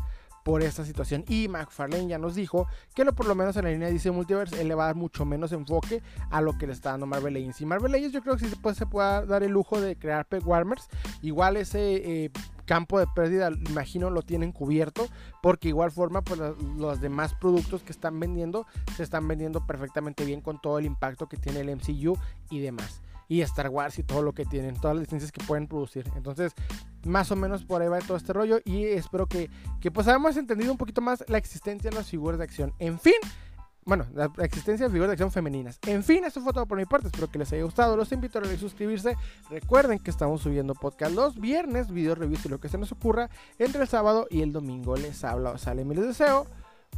por 0.45 0.63
esta 0.63 0.85
situación. 0.85 1.25
Y 1.27 1.49
McFarlane 1.49 2.07
ya 2.07 2.17
nos 2.17 2.33
dijo 2.33 2.67
que 2.95 3.03
lo, 3.03 3.13
por 3.13 3.25
lo 3.25 3.35
menos 3.35 3.57
en 3.57 3.65
la 3.65 3.71
línea 3.71 3.89
de 3.89 4.11
Multiverse 4.11 4.61
él 4.61 4.69
le 4.69 4.75
va 4.75 4.83
a 4.83 4.87
dar 4.87 4.95
mucho 4.95 5.25
menos 5.25 5.51
enfoque 5.51 6.01
a 6.29 6.39
lo 6.39 6.57
que 6.57 6.67
le 6.67 6.71
está 6.71 6.91
dando 6.91 7.05
Marvel 7.05 7.33
Legends. 7.33 7.59
Y 7.59 7.65
Marvel 7.65 7.91
Legends 7.91 8.13
yo 8.13 8.21
creo 8.21 8.37
que 8.37 8.45
sí 8.45 8.55
se 8.73 8.85
puede 8.85 9.25
dar 9.25 9.43
el 9.43 9.51
lujo 9.51 9.81
de 9.81 9.97
crear 9.97 10.25
peg 10.25 10.47
warmers. 10.47 10.87
Igual 11.21 11.57
ese 11.57 12.23
eh, 12.23 12.31
campo 12.67 12.99
de 12.99 13.07
pérdida, 13.07 13.49
imagino, 13.69 14.11
lo 14.11 14.21
tienen 14.21 14.51
cubierto. 14.51 15.07
Porque 15.41 15.69
igual 15.69 15.91
forma, 15.91 16.21
pues 16.21 16.39
los 16.77 17.01
demás 17.01 17.33
productos 17.33 17.81
que 17.81 17.91
están 17.91 18.19
vendiendo 18.19 18.67
se 18.95 19.03
están 19.03 19.27
vendiendo 19.27 19.65
perfectamente 19.65 20.25
bien 20.25 20.41
con 20.41 20.61
todo 20.61 20.77
el 20.77 20.85
impacto 20.85 21.27
que 21.27 21.37
tiene 21.37 21.61
el 21.61 21.75
MCU 21.75 22.17
y 22.51 22.59
demás 22.59 23.01
y 23.29 23.41
Star 23.41 23.69
Wars 23.69 23.99
y 23.99 24.03
todo 24.03 24.21
lo 24.21 24.33
que 24.33 24.45
tienen, 24.45 24.75
todas 24.75 24.95
las 24.95 25.03
licencias 25.03 25.31
que 25.31 25.43
pueden 25.43 25.67
producir. 25.67 26.09
Entonces, 26.15 26.53
más 27.05 27.31
o 27.31 27.35
menos 27.35 27.65
por 27.65 27.81
ahí 27.81 27.87
va 27.87 27.99
todo 27.99 28.17
este 28.17 28.33
rollo 28.33 28.59
y 28.63 28.85
espero 28.85 29.27
que, 29.27 29.49
que 29.81 29.91
pues 29.91 30.07
hayamos 30.07 30.37
entendido 30.37 30.71
un 30.71 30.77
poquito 30.77 31.01
más 31.01 31.23
la 31.27 31.37
existencia 31.37 31.89
de 31.89 31.95
las 31.95 32.07
figuras 32.07 32.37
de 32.37 32.45
acción. 32.45 32.73
En 32.79 32.99
fin, 32.99 33.15
bueno, 33.87 34.05
la 34.13 34.29
existencia 34.43 34.85
de 34.85 34.91
figuras 34.91 35.07
de 35.07 35.13
acción 35.13 35.31
femeninas. 35.31 35.79
En 35.87 36.03
fin, 36.03 36.25
eso 36.25 36.41
fue 36.41 36.51
todo 36.51 36.65
por 36.65 36.77
mi 36.77 36.85
parte. 36.85 37.07
Espero 37.07 37.29
que 37.29 37.39
les 37.39 37.53
haya 37.53 37.63
gustado. 37.63 37.95
Los 37.95 38.11
invito 38.11 38.37
a 38.37 38.57
suscribirse. 38.57 39.15
Recuerden 39.49 39.97
que 39.99 40.11
estamos 40.11 40.41
subiendo 40.41 40.75
podcast 40.75 41.15
los 41.15 41.39
viernes, 41.39 41.89
video 41.89 42.13
reviews 42.13 42.45
y 42.45 42.49
lo 42.49 42.59
que 42.59 42.67
se 42.67 42.77
nos 42.77 42.91
ocurra 42.91 43.29
entre 43.57 43.81
el 43.81 43.87
sábado 43.87 44.27
y 44.29 44.41
el 44.41 44.51
domingo. 44.51 44.97
Les 44.97 45.23
hablo, 45.23 45.57
sale 45.57 45.83
y 45.83 45.85
les 45.85 46.05
deseo 46.05 46.47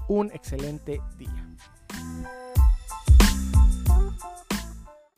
un 0.08 0.32
excelente 0.32 1.00
día. 1.20 1.48